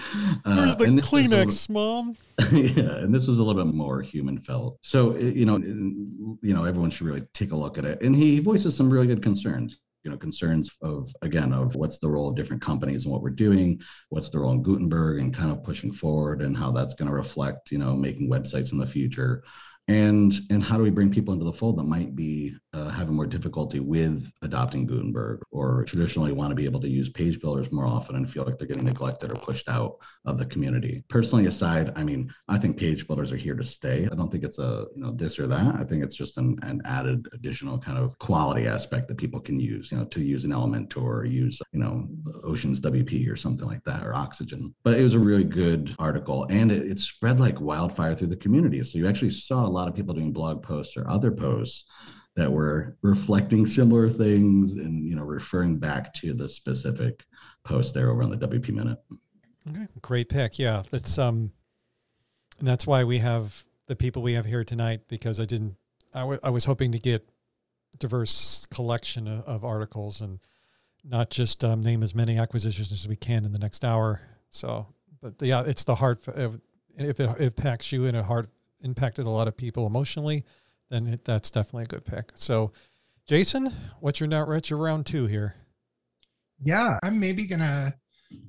Uh, 0.45 0.73
the 0.75 0.85
and 0.85 0.97
this 0.97 1.11
was 1.11 1.23
Kleenex, 1.25 1.69
Mom? 1.69 2.15
yeah, 2.51 2.97
and 2.97 3.13
this 3.13 3.27
was 3.27 3.39
a 3.39 3.43
little 3.43 3.63
bit 3.63 3.73
more 3.73 4.01
human 4.01 4.39
felt. 4.39 4.77
So 4.81 5.15
you 5.17 5.45
know, 5.45 5.57
you 5.57 6.53
know, 6.53 6.65
everyone 6.65 6.89
should 6.89 7.07
really 7.07 7.23
take 7.33 7.51
a 7.51 7.55
look 7.55 7.77
at 7.77 7.85
it. 7.85 8.01
And 8.01 8.15
he 8.15 8.39
voices 8.39 8.75
some 8.75 8.89
really 8.89 9.07
good 9.07 9.23
concerns. 9.23 9.77
You 10.03 10.11
know, 10.11 10.17
concerns 10.17 10.71
of 10.81 11.13
again 11.21 11.51
of 11.51 11.75
what's 11.75 11.97
the 11.97 12.09
role 12.09 12.29
of 12.29 12.35
different 12.35 12.61
companies 12.61 13.03
and 13.03 13.11
what 13.11 13.21
we're 13.21 13.29
doing, 13.29 13.81
what's 14.09 14.29
the 14.29 14.39
role 14.39 14.53
in 14.53 14.63
Gutenberg 14.63 15.19
and 15.19 15.33
kind 15.33 15.51
of 15.51 15.63
pushing 15.63 15.91
forward, 15.91 16.41
and 16.41 16.55
how 16.55 16.71
that's 16.71 16.93
going 16.93 17.09
to 17.09 17.15
reflect, 17.15 17.71
you 17.71 17.77
know, 17.77 17.95
making 17.95 18.29
websites 18.29 18.71
in 18.71 18.77
the 18.77 18.87
future. 18.87 19.43
And 19.89 20.33
and 20.49 20.63
how 20.63 20.77
do 20.77 20.83
we 20.83 20.91
bring 20.91 21.11
people 21.11 21.33
into 21.33 21.45
the 21.45 21.53
fold 21.53 21.77
that 21.77 21.83
might 21.83 22.15
be 22.15 22.55
uh, 22.77 22.89
having 22.89 23.15
more 23.15 23.25
difficulty 23.25 23.79
with 23.79 24.31
adopting 24.43 24.85
Gutenberg 24.85 25.41
or 25.51 25.83
traditionally 25.85 26.31
want 26.31 26.51
to 26.51 26.55
be 26.55 26.65
able 26.65 26.79
to 26.81 26.87
use 26.87 27.09
page 27.09 27.39
builders 27.41 27.71
more 27.71 27.87
often 27.87 28.15
and 28.15 28.29
feel 28.29 28.43
like 28.43 28.57
they're 28.57 28.67
getting 28.67 28.85
neglected 28.85 29.31
or 29.31 29.35
pushed 29.35 29.67
out 29.67 29.97
of 30.25 30.37
the 30.37 30.45
community. 30.45 31.03
Personally, 31.09 31.47
aside, 31.47 31.91
I 31.95 32.03
mean, 32.03 32.31
I 32.47 32.59
think 32.59 32.77
page 32.77 33.07
builders 33.07 33.31
are 33.31 33.37
here 33.37 33.55
to 33.55 33.63
stay. 33.63 34.07
I 34.11 34.15
don't 34.15 34.31
think 34.31 34.43
it's 34.43 34.59
a 34.59 34.85
you 34.95 35.01
know 35.01 35.11
this 35.11 35.39
or 35.39 35.47
that. 35.47 35.75
I 35.75 35.83
think 35.83 36.03
it's 36.03 36.15
just 36.15 36.37
an, 36.37 36.59
an 36.61 36.81
added 36.85 37.27
additional 37.33 37.79
kind 37.79 37.97
of 37.97 38.17
quality 38.19 38.67
aspect 38.67 39.07
that 39.07 39.17
people 39.17 39.39
can 39.39 39.59
use. 39.59 39.91
You 39.91 39.97
know, 39.97 40.05
to 40.05 40.21
use 40.21 40.45
an 40.45 40.51
Elementor 40.51 40.97
or 40.97 41.25
use 41.25 41.59
you 41.71 41.79
know 41.79 42.07
Ocean's 42.43 42.79
WP 42.79 43.31
or 43.31 43.35
something 43.35 43.67
like 43.67 43.83
that 43.85 44.05
or 44.05 44.13
Oxygen. 44.13 44.73
But 44.83 44.99
it 44.99 45.03
was 45.03 45.15
a 45.15 45.19
really 45.19 45.43
good 45.43 45.95
article, 45.97 46.45
and 46.49 46.71
it, 46.71 46.91
it 46.91 46.99
spread 46.99 47.39
like 47.39 47.59
wildfire 47.59 48.13
through 48.13 48.27
the 48.27 48.35
community. 48.35 48.83
So 48.83 48.99
you 48.99 49.07
actually 49.07 49.31
saw 49.31 49.65
a 49.65 49.75
lot 49.77 49.87
of 49.87 49.95
people 49.95 50.13
doing 50.13 50.31
blog 50.31 50.61
posts 50.61 50.95
or 50.95 51.09
other 51.09 51.31
posts 51.31 51.85
that 52.37 52.51
were 52.51 52.95
reflecting 53.01 53.65
similar 53.65 54.07
things 54.07 54.73
and 54.73 55.03
you 55.03 55.15
know 55.15 55.23
referring 55.23 55.77
back 55.77 56.13
to 56.13 56.33
the 56.33 56.47
specific 56.47 57.25
post 57.65 57.93
there 57.93 58.11
over 58.11 58.23
on 58.23 58.29
the 58.29 58.37
WP 58.37 58.69
Minute. 58.69 58.99
Okay, 59.69 59.87
great 60.01 60.29
pick. 60.29 60.57
Yeah, 60.57 60.83
that's 60.89 61.17
um, 61.17 61.51
and 62.59 62.67
that's 62.67 62.87
why 62.87 63.03
we 63.03 63.17
have 63.17 63.65
the 63.87 63.95
people 63.95 64.21
we 64.21 64.33
have 64.33 64.45
here 64.45 64.63
tonight 64.63 65.01
because 65.09 65.39
I 65.39 65.45
didn't. 65.45 65.75
I, 66.13 66.21
w- 66.21 66.39
I 66.43 66.51
was 66.51 66.65
hoping 66.65 66.91
to 66.93 66.99
get 66.99 67.27
diverse 67.99 68.65
collection 68.67 69.27
of, 69.27 69.43
of 69.45 69.65
articles 69.65 70.21
and 70.21 70.39
not 71.03 71.31
just 71.31 71.63
um, 71.63 71.81
name 71.81 72.03
as 72.03 72.13
many 72.13 72.37
acquisitions 72.37 72.91
as 72.91 73.07
we 73.07 73.15
can 73.15 73.45
in 73.45 73.51
the 73.51 73.59
next 73.59 73.83
hour. 73.83 74.21
So, 74.49 74.87
but 75.21 75.33
yeah, 75.41 75.63
it's 75.65 75.83
the 75.85 75.95
hard. 75.95 76.19
If 76.27 76.51
if 76.97 77.19
it 77.19 77.39
impacts 77.39 77.91
you 77.91 78.05
and 78.05 78.15
it 78.15 78.25
hard 78.25 78.47
impacted 78.81 79.25
a 79.25 79.29
lot 79.31 79.47
of 79.47 79.57
people 79.57 79.87
emotionally, 79.87 80.45
then 80.89 81.07
it, 81.07 81.25
that's 81.25 81.51
definitely 81.51 81.83
a 81.83 81.87
good 81.87 82.05
pick. 82.05 82.31
So, 82.35 82.71
Jason, 83.27 83.71
what's 83.99 84.19
your 84.19 84.27
not 84.27 84.47
what's 84.47 84.69
your 84.69 84.79
round 84.79 85.05
two 85.05 85.25
here? 85.25 85.55
Yeah, 86.59 86.97
I'm 87.03 87.19
maybe 87.19 87.45
gonna 87.45 87.93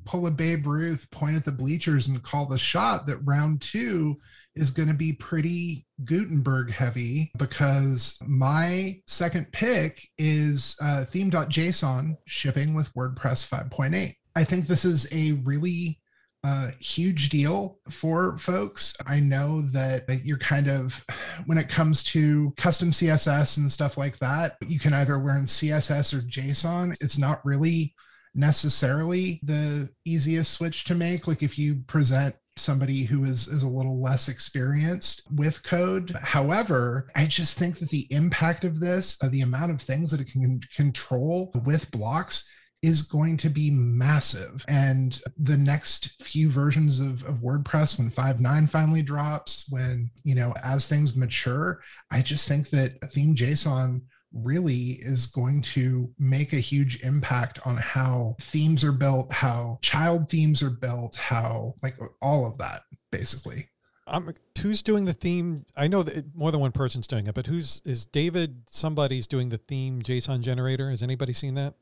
pull 0.04 0.26
a 0.26 0.30
Babe 0.30 0.66
Ruth, 0.66 1.10
point 1.10 1.36
at 1.36 1.44
the 1.44 1.52
bleachers, 1.52 2.08
and 2.08 2.22
call 2.22 2.46
the 2.46 2.58
shot 2.58 3.06
that 3.06 3.18
round 3.24 3.60
two 3.60 4.16
is 4.54 4.70
going 4.70 4.88
to 4.88 4.94
be 4.94 5.12
pretty 5.12 5.86
Gutenberg 6.04 6.72
heavy 6.72 7.30
because 7.38 8.18
my 8.26 9.00
second 9.06 9.50
pick 9.52 10.08
is 10.18 10.76
uh, 10.82 11.04
theme.json 11.04 12.16
shipping 12.26 12.74
with 12.74 12.92
WordPress 12.94 13.48
5.8. 13.48 14.12
I 14.34 14.44
think 14.44 14.66
this 14.66 14.84
is 14.84 15.08
a 15.12 15.32
really 15.44 16.00
uh, 16.44 16.68
huge 16.80 17.28
deal 17.28 17.78
for 17.90 18.38
folks. 18.38 18.96
I 19.06 19.20
know 19.20 19.62
that, 19.72 20.06
that 20.06 20.24
you're 20.24 20.38
kind 20.38 20.68
of, 20.68 21.04
when 21.46 21.58
it 21.58 21.68
comes 21.68 22.02
to 22.04 22.52
custom 22.56 22.92
CSS 22.92 23.58
and 23.58 23.70
stuff 23.70 23.98
like 23.98 24.18
that, 24.18 24.56
you 24.66 24.78
can 24.78 24.94
either 24.94 25.16
learn 25.16 25.44
CSS 25.44 26.14
or 26.14 26.22
JSON. 26.22 26.96
It's 27.00 27.18
not 27.18 27.44
really 27.44 27.94
necessarily 28.34 29.40
the 29.42 29.88
easiest 30.04 30.52
switch 30.52 30.84
to 30.84 30.94
make. 30.94 31.26
Like 31.26 31.42
if 31.42 31.58
you 31.58 31.82
present 31.86 32.34
somebody 32.56 33.04
who 33.04 33.24
is 33.24 33.48
is 33.48 33.62
a 33.62 33.68
little 33.68 34.02
less 34.02 34.28
experienced 34.28 35.22
with 35.32 35.62
code. 35.62 36.10
However, 36.22 37.08
I 37.14 37.26
just 37.26 37.58
think 37.58 37.78
that 37.78 37.88
the 37.88 38.06
impact 38.10 38.64
of 38.64 38.80
this, 38.80 39.16
uh, 39.22 39.28
the 39.28 39.42
amount 39.42 39.70
of 39.70 39.80
things 39.80 40.10
that 40.10 40.20
it 40.20 40.30
can 40.30 40.60
control 40.74 41.52
with 41.64 41.90
blocks 41.90 42.52
is 42.82 43.02
going 43.02 43.36
to 43.38 43.48
be 43.48 43.70
massive. 43.70 44.64
And 44.68 45.20
the 45.36 45.56
next 45.56 46.22
few 46.22 46.50
versions 46.50 47.00
of, 47.00 47.24
of 47.24 47.36
WordPress, 47.36 47.98
when 47.98 48.10
5.9 48.10 48.70
finally 48.70 49.02
drops, 49.02 49.66
when, 49.70 50.10
you 50.22 50.34
know, 50.34 50.54
as 50.62 50.88
things 50.88 51.16
mature, 51.16 51.80
I 52.10 52.22
just 52.22 52.46
think 52.46 52.70
that 52.70 53.00
theme 53.10 53.34
JSON 53.34 54.02
really 54.32 54.98
is 55.00 55.26
going 55.26 55.62
to 55.62 56.10
make 56.18 56.52
a 56.52 56.56
huge 56.56 57.00
impact 57.02 57.58
on 57.64 57.76
how 57.76 58.36
themes 58.40 58.84
are 58.84 58.92
built, 58.92 59.32
how 59.32 59.78
child 59.82 60.28
themes 60.28 60.62
are 60.62 60.70
built, 60.70 61.16
how 61.16 61.74
like 61.82 61.96
all 62.20 62.46
of 62.46 62.58
that 62.58 62.82
basically. 63.10 63.68
Um, 64.06 64.32
who's 64.60 64.82
doing 64.82 65.04
the 65.04 65.12
theme? 65.12 65.66
I 65.76 65.86
know 65.86 66.02
that 66.02 66.34
more 66.34 66.50
than 66.50 66.60
one 66.60 66.72
person's 66.72 67.06
doing 67.06 67.26
it, 67.26 67.34
but 67.34 67.46
who's 67.46 67.82
is 67.84 68.06
David? 68.06 68.62
Somebody's 68.70 69.26
doing 69.26 69.50
the 69.50 69.58
theme 69.58 70.00
JSON 70.00 70.40
generator. 70.40 70.90
Has 70.90 71.02
anybody 71.02 71.32
seen 71.32 71.54
that? 71.54 71.74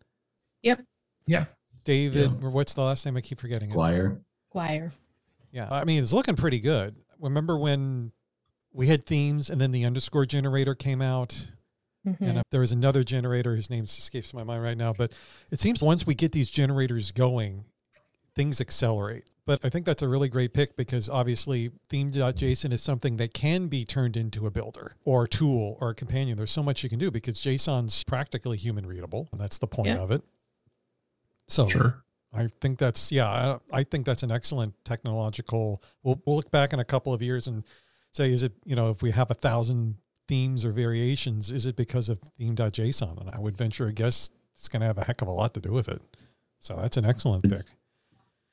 Yep. 0.63 0.85
Yeah. 1.27 1.45
David, 1.85 2.33
Yeah. 2.43 2.49
what's 2.49 2.75
the 2.75 2.83
last 2.83 3.05
name? 3.07 3.17
I 3.17 3.21
keep 3.21 3.41
forgetting 3.41 3.71
it. 3.71 3.75
Gwyer. 3.77 4.21
Gwyer. 4.55 4.93
Yeah, 5.53 5.69
I 5.71 5.85
mean 5.85 6.03
it's 6.03 6.13
looking 6.13 6.37
pretty 6.37 6.61
good. 6.61 6.97
Remember 7.21 7.57
when 7.57 8.13
we 8.73 8.89
had 8.89 9.07
themes 9.07 9.49
and 9.51 9.61
then 9.61 9.71
the 9.71 9.85
underscore 9.85 10.27
generator 10.27 10.75
came 10.75 11.01
out? 11.03 11.53
Mhm. 12.07 12.21
and 12.21 12.39
uh, 12.39 12.43
there 12.53 12.61
was 12.61 12.71
another 12.71 13.03
generator 13.03 13.57
whose 13.57 13.69
name 13.69 13.83
escapes 13.83 14.33
my 14.33 14.45
mind 14.45 14.63
right 14.63 14.79
now 14.79 14.93
but 14.93 15.13
it 15.51 15.59
seems 15.59 15.83
once 15.83 16.07
we 16.07 16.15
get 16.15 16.31
these 16.31 16.49
generators 16.49 17.11
going 17.11 17.65
things 18.37 18.61
accelerate 18.61 19.25
but 19.45 19.59
i 19.65 19.69
think 19.69 19.85
that's 19.85 20.03
a 20.03 20.09
really 20.09 20.29
great 20.29 20.55
pick 20.55 20.77
because 20.77 21.09
obviously 21.11 21.73
theme.json 21.89 22.73
is 22.73 22.81
something 22.81 23.17
that 23.17 23.35
can 23.35 23.67
be 23.67 23.85
turned 23.85 24.17
into 24.17 24.47
a 24.47 24.53
builder 24.53 24.95
or 25.05 25.25
a 25.25 25.29
tool 25.29 25.77
or 25.81 25.91
a 25.91 25.95
companion 25.97 26.37
there's 26.37 26.53
so 26.53 26.63
much 26.63 26.85
you 26.85 26.89
can 26.89 27.01
do 27.01 27.11
because 27.11 27.35
json's 27.43 28.05
practically 28.05 28.57
human 28.57 28.87
readable 28.87 29.29
and 29.33 29.41
that's 29.41 29.59
the 29.59 29.67
point 29.67 29.89
Yeah. 29.89 29.99
of 29.99 30.13
it 30.13 30.23
so 31.49 31.69
Sure. 31.69 32.03
I 32.33 32.49
think 32.61 32.79
that's 32.79 33.11
yeah. 33.13 33.59
I, 33.73 33.79
I 33.79 33.83
think 33.85 34.05
that's 34.05 34.23
an 34.23 34.31
excellent 34.31 34.75
technological. 34.85 35.83
We'll 36.03 36.21
we'll 36.27 36.37
look 36.37 36.51
back 36.51 36.73
in 36.73 36.81
a 36.81 36.85
couple 36.85 37.15
of 37.15 37.23
years 37.23 37.47
and 37.47 37.65
say, 38.13 38.31
is 38.31 38.43
it 38.43 38.53
you 38.65 38.77
know 38.77 38.91
if 38.91 39.01
we 39.03 39.11
have 39.13 39.31
a 39.31 39.35
thousand 39.35 39.97
themes 40.29 40.65
or 40.65 40.73
variations, 40.73 41.51
is 41.53 41.65
it 41.67 41.77
because 41.77 42.09
of 42.09 42.19
theme.json? 42.39 43.21
And 43.21 43.31
I 43.31 43.39
would 43.39 43.57
venture 43.57 43.87
a 43.87 43.93
guess 43.93 44.31
it's 44.55 44.69
going 44.69 44.81
to 44.81 44.87
have 44.87 44.99
a 44.99 45.05
heck 45.05 45.23
of 45.23 45.29
a 45.29 45.31
lot 45.31 45.55
to 45.55 45.61
do 45.61 45.71
with 45.73 45.89
it. 45.89 46.03
So 46.61 46.77
that's 46.77 46.97
an 46.97 47.05
excellent 47.07 47.45
It's- 47.45 47.63
pick. 47.63 47.73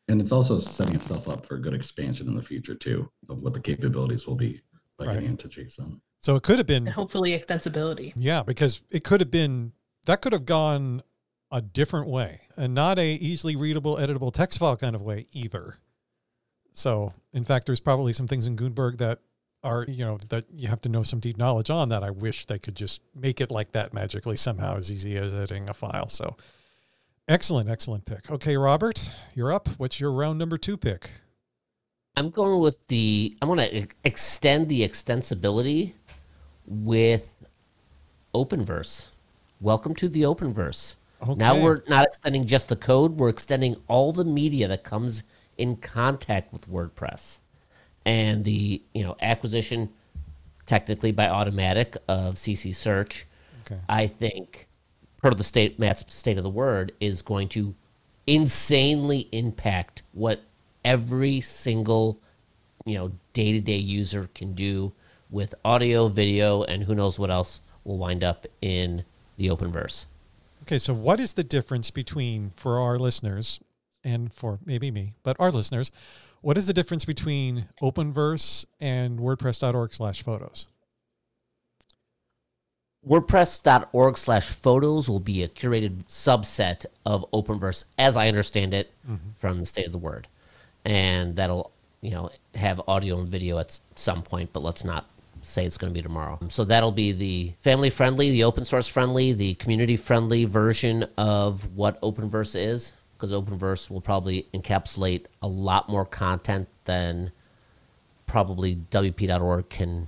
And 0.10 0.20
it's 0.22 0.32
also 0.34 0.60
setting 0.60 0.96
itself 0.96 1.28
up 1.30 1.46
for 1.46 1.58
good 1.58 1.74
expansion 1.74 2.28
in 2.28 2.36
the 2.36 2.44
future 2.44 2.76
too 2.76 3.10
of 3.30 3.40
what 3.40 3.54
the 3.54 3.60
capabilities 3.62 4.28
will 4.28 4.36
be 4.36 4.62
by 5.00 5.06
Right. 5.06 5.14
getting 5.16 5.30
into 5.30 5.48
JSON. 5.48 6.00
So 6.20 6.36
it 6.36 6.44
could 6.44 6.58
have 6.58 6.68
been 6.68 6.86
And 6.88 6.94
hopefully 6.94 7.32
extensibility. 7.32 8.12
Yeah, 8.18 8.44
because 8.44 8.84
it 8.92 9.04
could 9.06 9.20
have 9.22 9.32
been 9.32 9.72
that 10.06 10.22
could 10.22 10.34
have 10.34 10.46
gone 10.46 11.02
a 11.54 11.62
different 11.62 12.08
way 12.08 12.42
and 12.58 12.74
not 12.74 12.98
a 12.98 13.14
easily 13.14 13.56
readable, 13.56 13.96
editable 13.98 14.34
text 14.34 14.58
file 14.58 14.76
kind 14.76 14.96
of 14.96 15.04
way 15.04 15.28
either. 15.32 15.78
So, 16.74 17.14
in 17.32 17.46
fact, 17.46 17.68
there's 17.68 17.80
probably 17.80 18.12
some 18.12 18.28
things 18.28 18.48
in 18.48 18.56
Gutenberg 18.56 18.98
that 18.98 19.20
are, 19.64 19.86
you 19.88 20.04
know, 20.04 20.18
that 20.30 20.46
you 20.58 20.68
have 20.68 20.82
to 20.82 20.90
know 20.90 21.04
some 21.04 21.20
deep 21.20 21.38
knowledge 21.38 21.70
on 21.70 21.90
that 21.90 22.04
I 22.04 22.10
wish 22.10 22.48
they 22.48 22.58
could 22.58 22.76
just 22.76 23.02
make 23.16 23.40
it 23.40 23.52
like 23.52 23.72
that 23.74 23.94
magically 23.94 24.36
somehow 24.36 24.78
as 24.78 24.92
easy 24.92 25.16
as 25.16 25.32
editing 25.32 25.70
a 25.70 25.76
file. 25.76 26.10
So, 26.10 26.36
excellent, 27.28 27.70
excellent 27.70 28.06
pick. 28.06 28.32
Okay, 28.32 28.58
Robert, 28.58 29.12
you're 29.36 29.54
up. 29.54 29.70
What's 29.78 30.00
your 30.00 30.12
round 30.12 30.40
number 30.40 30.58
two 30.58 30.76
pick? 30.76 31.12
I'm 32.18 32.32
going 32.32 32.60
with 32.60 32.86
the. 32.88 33.38
I'm 33.42 33.48
going 33.48 33.60
to 33.60 33.88
extend 34.04 34.70
the 34.70 34.82
extensibility 34.82 35.94
with 36.66 37.46
Openverse. 38.34 39.10
Welcome 39.62 39.94
to 39.96 40.10
the 40.10 40.24
Openverse. 40.24 40.96
Okay. 41.24 41.36
Now 41.36 41.58
we're 41.58 41.82
not 41.88 42.06
extending 42.06 42.46
just 42.46 42.70
the 42.70 42.76
code, 42.76 43.18
we're 43.18 43.30
extending 43.30 43.78
all 43.88 44.12
the 44.12 44.26
media 44.26 44.68
that 44.68 44.84
comes 44.84 45.24
in 45.58 45.78
contact 45.78 46.52
with 46.52 46.70
WordPress. 46.70 47.40
and 48.06 48.44
the 48.44 48.82
you 48.94 49.04
know 49.04 49.16
acquisition 49.22 49.90
technically 50.66 51.12
by 51.12 51.28
Automattic 51.28 51.96
of 52.08 52.36
CC 52.36 52.74
Search, 52.76 53.26
Okay. 53.66 53.80
I 53.88 54.08
think 54.08 54.68
part 55.22 55.34
of 55.34 55.38
the 55.38 55.44
state 55.44 55.80
Matt's 55.80 56.04
state 56.14 56.38
of 56.38 56.44
the 56.44 56.50
word 56.50 56.92
is 57.00 57.22
going 57.22 57.48
to 57.50 57.74
insanely 58.28 59.30
impact 59.32 60.04
what 60.12 60.42
every 60.84 61.40
single 61.40 62.20
you 62.86 62.96
know 62.96 63.12
day-to-day 63.32 63.78
user 63.78 64.30
can 64.36 64.54
do 64.54 64.92
with 65.30 65.56
audio, 65.64 66.08
video, 66.10 66.64
and 66.64 66.84
who 66.84 66.94
knows 66.94 67.18
what 67.18 67.32
else 67.32 67.62
will 67.86 67.98
wind 67.98 68.24
up 68.24 68.46
in 68.62 69.04
the 69.38 69.48
openverse. 69.48 70.08
Okay, 70.64 70.80
so 70.80 70.94
what 70.94 71.20
is 71.20 71.34
the 71.34 71.44
difference 71.44 71.92
between 71.92 72.52
for 72.56 72.80
our 72.80 72.98
listeners 72.98 73.60
and 74.02 74.34
for 74.34 74.60
maybe 74.66 74.92
me, 74.92 75.14
but 75.22 75.36
our 75.38 75.52
listeners, 75.52 75.92
what 76.40 76.58
is 76.58 76.68
the 76.68 76.74
difference 76.74 77.04
between 77.04 77.68
Openverse 77.82 78.66
and 78.80 79.20
WordPress.org/photos? 79.20 80.68
WordPress.org 83.06 84.18
slash 84.18 84.48
photos 84.48 85.10
will 85.10 85.20
be 85.20 85.44
a 85.44 85.50
curated 85.50 86.06
subset 86.06 86.86
of 87.06 87.30
Openverse, 87.34 87.84
as 87.98 88.16
I 88.16 88.30
understand 88.30 88.74
it 88.74 88.94
mm-hmm. 89.06 89.32
from 89.36 89.60
the 89.60 89.66
state 89.66 89.86
of 89.86 89.92
the 89.92 89.98
word. 89.98 90.30
And 90.86 91.36
that'll, 91.36 91.72
you 92.00 92.12
know, 92.12 92.30
have 92.56 92.82
audio 92.88 93.20
and 93.20 93.28
video 93.28 93.60
at 93.60 93.78
some 93.96 94.24
point, 94.24 94.54
but 94.54 94.64
let's 94.64 94.86
not 94.86 95.10
say 95.44 95.66
it's 95.66 95.78
going 95.78 95.94
to 95.94 95.98
be 95.98 96.02
tomorrow. 96.02 96.40
So 96.48 96.64
that'll 96.64 96.92
be 96.92 97.12
the 97.12 97.54
family 97.60 97.90
friendly, 97.90 98.32
the 98.32 98.44
open 98.44 98.66
source 98.66 98.88
friendly, 98.88 99.34
the 99.34 99.56
community 99.56 99.96
friendly 99.96 100.46
version 100.46 101.06
of 101.18 101.66
what 101.76 102.02
Openverse 102.02 102.60
is, 102.60 102.94
because 103.16 103.32
Openverse 103.32 103.90
will 103.90 104.02
probably 104.02 104.48
encapsulate 104.54 105.26
a 105.42 105.48
lot 105.48 105.90
more 105.90 106.06
content 106.06 106.68
than 106.86 107.32
probably 108.26 108.78
WP.org 108.90 109.70
can 109.70 110.08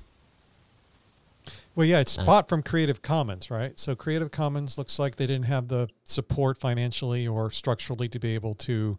Well, 1.75 1.85
yeah, 1.85 1.99
it's 1.99 2.17
uh, 2.17 2.25
bought 2.25 2.49
from 2.49 2.63
Creative 2.63 3.01
Commons, 3.01 3.51
right? 3.51 3.77
So 3.77 3.95
Creative 3.95 4.31
Commons 4.31 4.77
looks 4.77 4.97
like 4.97 5.17
they 5.17 5.27
didn't 5.27 5.45
have 5.45 5.67
the 5.67 5.89
support 6.03 6.57
financially 6.57 7.27
or 7.27 7.51
structurally 7.51 8.09
to 8.09 8.19
be 8.19 8.33
able 8.33 8.53
to 8.55 8.97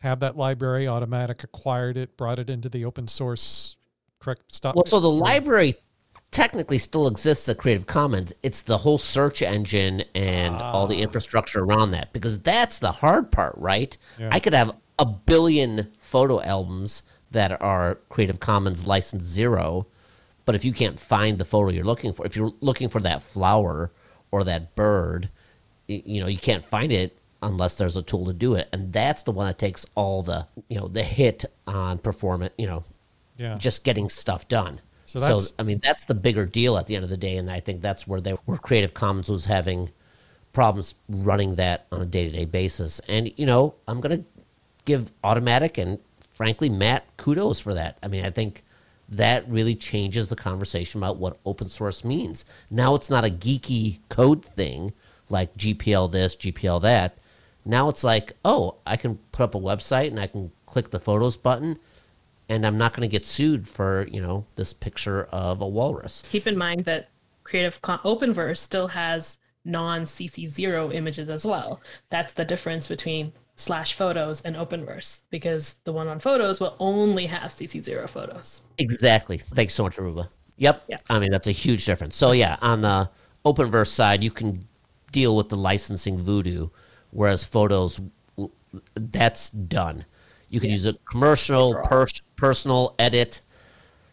have 0.00 0.20
that 0.20 0.36
library. 0.36 0.84
Automattic 0.84 1.42
acquired 1.42 1.96
it, 1.96 2.16
brought 2.16 2.38
it 2.38 2.48
into 2.48 2.68
the 2.68 2.84
open 2.84 3.08
source. 3.08 3.77
Correct. 4.20 4.42
Stop. 4.48 4.74
Well, 4.74 4.86
so 4.86 5.00
the 5.00 5.10
library 5.10 5.76
technically 6.30 6.78
still 6.78 7.06
exists 7.06 7.48
at 7.48 7.58
Creative 7.58 7.86
Commons. 7.86 8.32
It's 8.42 8.62
the 8.62 8.78
whole 8.78 8.98
search 8.98 9.42
engine 9.42 10.04
and 10.14 10.54
all 10.56 10.86
the 10.86 10.98
ah. 10.98 11.02
infrastructure 11.02 11.62
around 11.62 11.90
that 11.90 12.12
because 12.12 12.38
that's 12.40 12.78
the 12.78 12.92
hard 12.92 13.30
part, 13.30 13.54
right? 13.56 13.96
Yeah. 14.18 14.28
I 14.32 14.40
could 14.40 14.52
have 14.52 14.74
a 14.98 15.06
billion 15.06 15.90
photo 15.98 16.42
albums 16.42 17.02
that 17.30 17.60
are 17.62 17.96
Creative 18.08 18.40
Commons 18.40 18.86
license 18.86 19.24
zero, 19.24 19.86
but 20.44 20.54
if 20.54 20.64
you 20.64 20.72
can't 20.72 20.98
find 20.98 21.38
the 21.38 21.44
photo 21.44 21.70
you're 21.70 21.84
looking 21.84 22.12
for, 22.12 22.26
if 22.26 22.36
you're 22.36 22.52
looking 22.60 22.88
for 22.88 23.00
that 23.00 23.22
flower 23.22 23.92
or 24.30 24.44
that 24.44 24.74
bird, 24.74 25.28
you 25.86 26.20
know, 26.20 26.26
you 26.26 26.38
can't 26.38 26.64
find 26.64 26.92
it 26.92 27.18
unless 27.42 27.76
there's 27.76 27.96
a 27.96 28.02
tool 28.02 28.26
to 28.26 28.32
do 28.32 28.54
it. 28.54 28.68
And 28.72 28.92
that's 28.92 29.22
the 29.22 29.32
one 29.32 29.46
that 29.46 29.58
takes 29.58 29.86
all 29.94 30.22
the, 30.22 30.46
you 30.68 30.78
know, 30.78 30.88
the 30.88 31.02
hit 31.02 31.44
on 31.66 31.98
performance, 31.98 32.52
you 32.58 32.66
know, 32.66 32.84
yeah. 33.38 33.54
just 33.56 33.84
getting 33.84 34.10
stuff 34.10 34.46
done. 34.48 34.80
So 35.04 35.20
So, 35.20 35.54
I 35.58 35.62
mean 35.62 35.80
that's 35.82 36.04
the 36.04 36.14
bigger 36.14 36.44
deal 36.44 36.76
at 36.76 36.86
the 36.86 36.94
end 36.94 37.04
of 37.04 37.10
the 37.10 37.16
day, 37.16 37.38
and 37.38 37.50
I 37.50 37.60
think 37.60 37.80
that's 37.80 38.06
where 38.06 38.20
they 38.20 38.32
where 38.32 38.58
Creative 38.58 38.92
Commons 38.92 39.30
was 39.30 39.46
having 39.46 39.90
problems 40.52 40.94
running 41.08 41.54
that 41.54 41.86
on 41.90 42.02
a 42.02 42.06
day 42.06 42.26
to 42.26 42.36
day 42.36 42.44
basis. 42.44 43.00
And 43.08 43.32
you 43.38 43.46
know, 43.46 43.74
I'm 43.86 44.00
gonna 44.00 44.24
give 44.84 45.10
Automattic 45.24 45.78
and 45.78 45.98
frankly 46.34 46.68
Matt 46.68 47.04
kudos 47.16 47.58
for 47.60 47.72
that. 47.74 47.96
I 48.02 48.08
mean, 48.08 48.24
I 48.24 48.30
think 48.30 48.64
that 49.08 49.48
really 49.48 49.74
changes 49.74 50.28
the 50.28 50.36
conversation 50.36 51.00
about 51.00 51.16
what 51.16 51.38
open 51.46 51.68
source 51.68 52.04
means. 52.04 52.44
Now 52.70 52.94
it's 52.94 53.08
not 53.08 53.24
a 53.24 53.30
geeky 53.30 54.00
code 54.10 54.44
thing 54.44 54.92
like 55.30 55.54
GPL 55.56 56.12
this, 56.12 56.36
GPL 56.36 56.82
that. 56.82 57.16
Now 57.64 57.88
it's 57.88 58.04
like, 58.04 58.32
oh, 58.44 58.76
I 58.86 58.96
can 58.96 59.16
put 59.32 59.44
up 59.44 59.54
a 59.54 59.60
website 59.60 60.08
and 60.08 60.20
I 60.20 60.26
can 60.26 60.50
click 60.66 60.90
the 60.90 61.00
photos 61.00 61.36
button 61.36 61.78
and 62.48 62.66
I'm 62.66 62.78
not 62.78 62.92
going 62.92 63.08
to 63.08 63.12
get 63.12 63.26
sued 63.26 63.68
for 63.68 64.06
you 64.10 64.20
know 64.20 64.46
this 64.56 64.72
picture 64.72 65.24
of 65.24 65.60
a 65.60 65.68
walrus. 65.68 66.22
Keep 66.30 66.46
in 66.46 66.56
mind 66.56 66.84
that 66.84 67.10
Creative 67.44 67.80
Con- 67.82 68.00
Openverse 68.04 68.58
still 68.58 68.88
has 68.88 69.38
non 69.64 70.02
CC0 70.02 70.94
images 70.94 71.28
as 71.28 71.44
well. 71.44 71.80
That's 72.10 72.34
the 72.34 72.44
difference 72.44 72.88
between 72.88 73.32
slash 73.56 73.94
photos 73.94 74.40
and 74.42 74.56
Openverse 74.56 75.22
because 75.30 75.74
the 75.84 75.92
one 75.92 76.08
on 76.08 76.18
photos 76.18 76.60
will 76.60 76.76
only 76.78 77.26
have 77.26 77.50
CC0 77.50 78.08
photos. 78.08 78.62
Exactly. 78.78 79.38
Thanks 79.38 79.74
so 79.74 79.82
much, 79.82 79.96
Aruba. 79.96 80.28
Yep. 80.56 80.84
Yeah. 80.88 80.98
I 81.08 81.18
mean 81.18 81.30
that's 81.30 81.46
a 81.46 81.52
huge 81.52 81.84
difference. 81.84 82.16
So 82.16 82.32
yeah, 82.32 82.56
on 82.60 82.82
the 82.82 83.10
Openverse 83.44 83.88
side, 83.88 84.24
you 84.24 84.30
can 84.30 84.62
deal 85.12 85.36
with 85.36 85.48
the 85.48 85.56
licensing 85.56 86.20
voodoo, 86.22 86.68
whereas 87.10 87.44
photos, 87.44 88.00
that's 88.94 89.50
done. 89.50 90.04
You 90.48 90.60
can 90.60 90.70
use 90.70 90.86
a 90.86 90.94
commercial, 91.10 91.74
per- 91.84 92.06
personal 92.36 92.94
edit, 92.98 93.42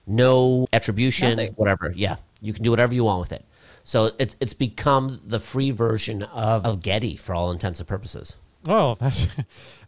no 0.06 0.68
attribution, 0.74 1.38
Nothing. 1.38 1.54
whatever. 1.54 1.94
Yeah, 1.96 2.18
you 2.42 2.54
can 2.54 2.64
do 2.64 2.70
whatever 2.70 2.94
you 2.94 3.04
want 3.04 3.22
with 3.22 3.32
it. 3.32 3.46
So 3.84 4.12
it's 4.18 4.36
it's 4.40 4.54
become 4.54 5.22
the 5.24 5.40
free 5.40 5.72
version 5.72 6.24
of, 6.24 6.66
of 6.66 6.82
Getty 6.82 7.16
for 7.18 7.36
all 7.36 7.52
intents 7.52 7.80
and 7.80 7.88
purposes. 7.88 8.36
Oh, 8.68 8.96
that's, 9.00 9.28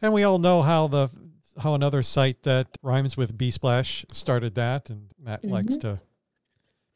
and 0.01 0.13
we 0.13 0.23
all 0.23 0.39
know 0.39 0.61
how 0.61 0.87
the 0.87 1.09
how 1.59 1.73
another 1.73 2.03
site 2.03 2.43
that 2.43 2.67
rhymes 2.83 3.17
with 3.17 3.37
B 3.37 3.51
Splash 3.51 4.05
started 4.11 4.55
that, 4.55 4.89
and 4.89 5.11
Matt 5.19 5.43
likes 5.43 5.77
to. 5.77 5.99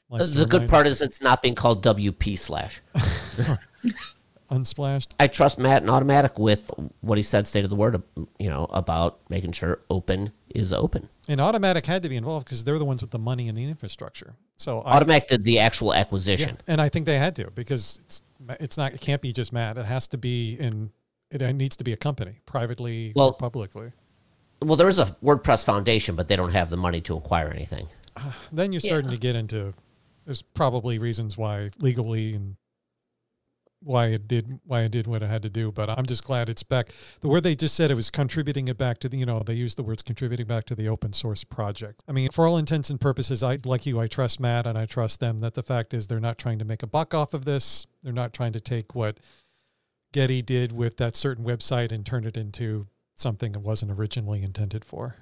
Likes 0.09 0.25
uh, 0.25 0.27
to 0.27 0.39
the 0.39 0.45
good 0.45 0.69
part 0.69 0.85
us. 0.85 0.95
is 0.95 1.01
it's 1.01 1.21
not 1.21 1.41
being 1.41 1.55
called 1.55 1.83
WP 1.83 2.37
slash. 2.37 2.81
Unsplashed. 4.51 5.15
I 5.19 5.27
trust 5.27 5.57
Matt 5.57 5.81
and 5.81 5.89
Automattic 5.89 6.37
with 6.37 6.69
what 6.99 7.17
he 7.17 7.23
said, 7.23 7.47
state 7.47 7.63
of 7.63 7.69
the 7.69 7.75
word, 7.75 8.01
you 8.37 8.49
know, 8.49 8.65
about 8.71 9.19
making 9.29 9.53
sure 9.53 9.79
open 9.89 10.33
is 10.53 10.73
open. 10.73 11.07
And 11.29 11.39
Automattic 11.39 11.85
had 11.85 12.03
to 12.03 12.09
be 12.09 12.17
involved 12.17 12.45
because 12.45 12.63
they're 12.65 12.77
the 12.77 12.85
ones 12.85 13.01
with 13.01 13.11
the 13.11 13.19
money 13.19 13.47
and 13.47 13.57
the 13.57 13.63
infrastructure. 13.63 14.35
So 14.57 14.81
I, 14.81 14.99
Automattic 14.99 15.27
did 15.27 15.43
the 15.45 15.59
actual 15.59 15.93
yeah, 15.93 16.01
acquisition. 16.01 16.57
and 16.67 16.81
I 16.81 16.89
think 16.89 17.05
they 17.05 17.17
had 17.17 17.35
to 17.37 17.49
because 17.51 17.99
it's 18.05 18.21
it's 18.59 18.77
not 18.77 18.93
it 18.93 19.01
can't 19.01 19.21
be 19.21 19.31
just 19.31 19.53
Matt. 19.53 19.77
It 19.77 19.85
has 19.85 20.07
to 20.09 20.17
be 20.17 20.55
in. 20.59 20.91
It 21.31 21.41
needs 21.55 21.77
to 21.77 21.85
be 21.85 21.93
a 21.93 21.97
company, 21.97 22.41
privately 22.45 23.11
or 23.11 23.13
Well- 23.15 23.33
publicly. 23.33 23.93
Well, 24.61 24.75
there 24.75 24.89
is 24.89 24.99
a 24.99 25.05
WordPress 25.23 25.65
foundation, 25.65 26.15
but 26.15 26.27
they 26.27 26.35
don't 26.35 26.51
have 26.53 26.69
the 26.69 26.77
money 26.77 27.01
to 27.01 27.15
acquire 27.17 27.49
anything. 27.49 27.87
Ah, 28.17 28.37
then 28.51 28.71
you're 28.73 28.79
starting 28.81 29.09
Yeah. 29.09 29.15
to 29.15 29.19
get 29.21 29.35
into. 29.35 29.73
There's 30.25 30.43
probably 30.43 30.99
reasons 30.99 31.35
why 31.35 31.71
legally 31.79 32.33
and 32.35 32.57
why 33.83 34.07
it 34.07 34.27
did 34.27 34.59
why 34.65 34.81
it 34.81 34.91
did 34.91 35.07
what 35.07 35.23
it 35.23 35.29
had 35.29 35.41
to 35.41 35.49
do. 35.49 35.71
But 35.71 35.89
I'm 35.89 36.05
just 36.05 36.23
glad 36.23 36.49
it's 36.49 36.63
back. 36.63 36.89
The 37.21 37.27
word 37.27 37.43
they 37.43 37.55
just 37.55 37.75
said 37.75 37.91
it 37.91 37.95
was 37.95 38.09
contributing 38.09 38.67
it 38.67 38.77
back 38.77 38.99
to 38.99 39.09
the 39.09 39.17
you 39.17 39.25
know 39.25 39.41
they 39.45 39.53
used 39.53 39.77
the 39.77 39.83
words 39.83 40.01
contributing 40.01 40.47
back 40.47 40.65
to 40.65 40.75
the 40.75 40.87
open 40.87 41.13
source 41.13 41.43
project. 41.43 42.03
I 42.07 42.11
mean, 42.11 42.29
for 42.31 42.47
all 42.47 42.57
intents 42.57 42.89
and 42.89 42.99
purposes, 42.99 43.43
I 43.43 43.57
like 43.65 43.85
you. 43.85 43.99
I 43.99 44.07
trust 44.07 44.39
Matt 44.39 44.67
and 44.67 44.77
I 44.77 44.85
trust 44.85 45.19
them. 45.19 45.39
That 45.39 45.55
the 45.55 45.63
fact 45.63 45.93
is 45.93 46.07
they're 46.07 46.19
not 46.19 46.37
trying 46.37 46.59
to 46.59 46.65
make 46.65 46.83
a 46.83 46.87
buck 46.87 47.13
off 47.13 47.33
of 47.33 47.45
this. 47.45 47.85
They're 48.03 48.13
not 48.13 48.33
trying 48.33 48.53
to 48.53 48.59
take 48.59 48.95
what 48.95 49.19
Getty 50.13 50.41
did 50.41 50.71
with 50.71 50.97
that 50.97 51.15
certain 51.15 51.45
website 51.45 51.91
and 51.91 52.05
turn 52.05 52.25
it 52.25 52.37
into 52.37 52.87
something 53.15 53.53
it 53.53 53.61
wasn't 53.61 53.91
originally 53.91 54.43
intended 54.43 54.83
for. 54.83 55.17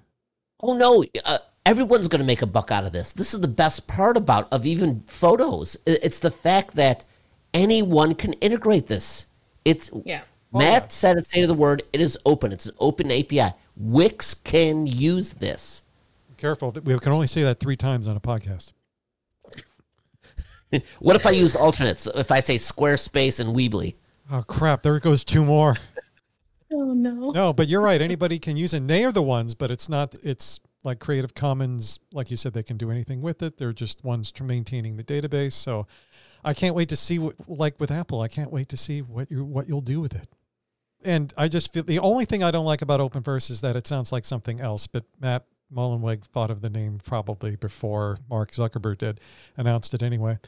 Oh 0.62 0.74
no, 0.74 1.06
uh, 1.26 1.38
everyone's 1.66 2.08
going 2.08 2.20
to 2.20 2.26
make 2.26 2.42
a 2.42 2.48
buck 2.48 2.72
out 2.72 2.86
of 2.86 2.92
this. 2.92 3.14
This 3.14 3.34
is 3.34 3.42
the 3.42 3.48
best 3.48 3.88
part 3.88 4.18
about 4.18 4.52
of 4.52 4.66
even 4.66 5.04
photos. 5.08 5.78
It's 5.86 6.20
the 6.20 6.32
fact 6.32 6.76
that 6.76 7.06
anyone 7.54 8.16
can 8.16 8.34
integrate 8.34 8.88
this. 8.88 9.26
It's 9.66 9.90
Yeah. 10.06 10.22
Oh, 10.54 10.60
Matt 10.60 10.84
yeah. 10.84 10.88
said 10.90 11.18
it. 11.18 11.26
Say 11.28 11.46
the 11.46 11.54
word. 11.54 11.84
It 11.94 12.02
is 12.02 12.18
open. 12.26 12.52
It's 12.52 12.66
an 12.66 12.76
open 12.80 13.12
API. 13.12 13.54
Wix 13.78 14.34
can 14.34 14.88
use 14.88 15.34
this. 15.34 15.84
Careful, 16.38 16.72
we 16.84 16.98
can 17.00 17.12
only 17.12 17.28
say 17.28 17.44
that 17.44 17.60
three 17.60 17.76
times 17.76 18.08
on 18.08 18.16
a 18.16 18.22
podcast. 18.22 18.72
What 21.00 21.16
if 21.16 21.26
I 21.26 21.32
used 21.32 21.56
alternates? 21.56 22.06
If 22.06 22.32
I 22.32 22.42
say 22.42 22.56
Squarespace 22.56 23.40
and 23.40 23.56
Weebly? 23.56 23.96
Oh 24.32 24.44
crap! 24.44 24.84
There 24.84 25.00
goes 25.00 25.24
two 25.24 25.44
more. 25.44 25.78
Oh 26.72 26.94
no. 26.94 27.32
No, 27.32 27.52
but 27.52 27.68
you're 27.68 27.82
right. 27.82 28.00
Anybody 28.00 28.38
can 28.38 28.56
use 28.56 28.76
it. 28.76 28.78
And 28.78 28.88
they 28.88 29.04
are 29.04 29.12
the 29.12 29.24
ones, 29.24 29.56
but 29.56 29.72
it's 29.72 29.90
not. 29.90 30.14
It's 30.24 30.60
like 30.84 31.00
Creative 31.00 31.34
Commons. 31.34 32.00
Like 32.14 32.30
you 32.30 32.38
said, 32.38 32.54
they 32.54 32.62
can 32.62 32.78
do 32.78 32.92
anything 32.92 33.22
with 33.22 33.42
it. 33.42 33.58
They're 33.58 33.74
just 33.74 34.04
ones 34.04 34.32
to 34.34 34.44
maintaining 34.44 34.96
the 34.98 35.04
database. 35.04 35.54
So, 35.54 35.88
I 36.44 36.54
can't 36.54 36.76
wait 36.76 36.90
to 36.90 36.96
see 36.96 37.20
what, 37.20 37.36
like 37.48 37.80
with 37.80 37.92
Apple, 37.92 38.22
I 38.22 38.28
can't 38.28 38.52
wait 38.52 38.70
to 38.70 38.78
see 38.78 39.02
what 39.02 39.30
you 39.32 39.44
what 39.44 39.68
you'll 39.68 39.82
do 39.82 40.00
with 40.00 40.14
it. 40.16 40.28
And 41.04 41.34
I 41.38 41.48
just 41.48 41.74
feel 41.74 41.84
the 41.84 42.00
only 42.00 42.26
thing 42.26 42.44
I 42.44 42.52
don't 42.52 42.66
like 42.66 42.82
about 42.82 43.00
Openverse 43.00 43.50
is 43.50 43.62
that 43.62 43.76
it 43.76 43.88
sounds 43.88 44.12
like 44.12 44.26
something 44.26 44.60
else. 44.60 44.86
But 44.88 45.06
Matt 45.22 45.46
Mullenweg 45.74 46.24
thought 46.26 46.52
of 46.52 46.62
the 46.62 46.70
name 46.70 46.98
probably 47.04 47.56
before 47.56 48.18
Mark 48.30 48.52
Zuckerberg 48.52 48.98
did, 48.98 49.20
announced 49.56 49.94
it 49.94 50.04
anyway. 50.04 50.40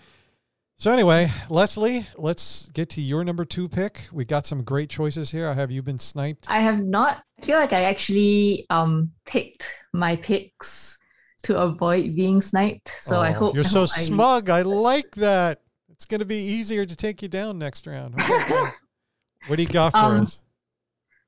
So 0.78 0.92
anyway, 0.92 1.30
Lesley, 1.48 2.08
let's 2.18 2.66
get 2.72 2.90
to 2.92 3.02
your 3.02 3.24
number 3.24 3.46
two 3.46 3.70
pick. 3.70 4.08
We 4.12 4.26
got 4.26 4.48
some 4.48 4.64
great 4.64 4.90
choices 4.90 5.30
here. 5.30 5.54
Have 5.54 5.70
you 5.70 5.84
been 5.84 6.00
sniped? 6.00 6.48
I 6.50 6.60
have 6.60 6.84
not. 6.84 7.24
I 7.40 7.46
feel 7.46 7.58
like 7.60 7.72
I 7.72 7.84
actually 7.84 8.66
um 8.70 9.12
picked 9.26 9.68
my 9.94 10.16
picks 10.16 10.98
to 11.44 11.60
avoid 11.60 12.16
being 12.16 12.42
sniped. 12.42 12.90
So 13.00 13.22
I 13.22 13.30
Oh, 13.30 13.34
hope 13.34 13.56
you're 13.56 13.64
I 13.64 13.68
so 13.68 13.80
hope 13.82 13.90
I- 13.96 14.02
smug. 14.02 14.50
I 14.50 14.64
like 14.64 15.12
that. 15.16 15.62
It's 16.02 16.08
going 16.08 16.18
to 16.18 16.26
be 16.26 16.42
easier 16.58 16.84
to 16.84 16.96
take 16.96 17.22
you 17.22 17.28
down 17.28 17.60
next 17.60 17.86
round. 17.86 18.16
Okay, 18.20 18.50
what 19.46 19.58
do 19.58 19.62
you 19.62 19.68
got 19.68 19.92
for 19.92 19.98
Um, 20.00 20.22
us? 20.22 20.44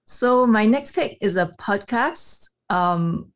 So 0.03 0.47
my 0.47 0.65
next 0.65 0.95
pick 0.95 1.19
is 1.21 1.37
a 1.37 1.45
podcast. 1.61 2.49
Um, 2.71 3.31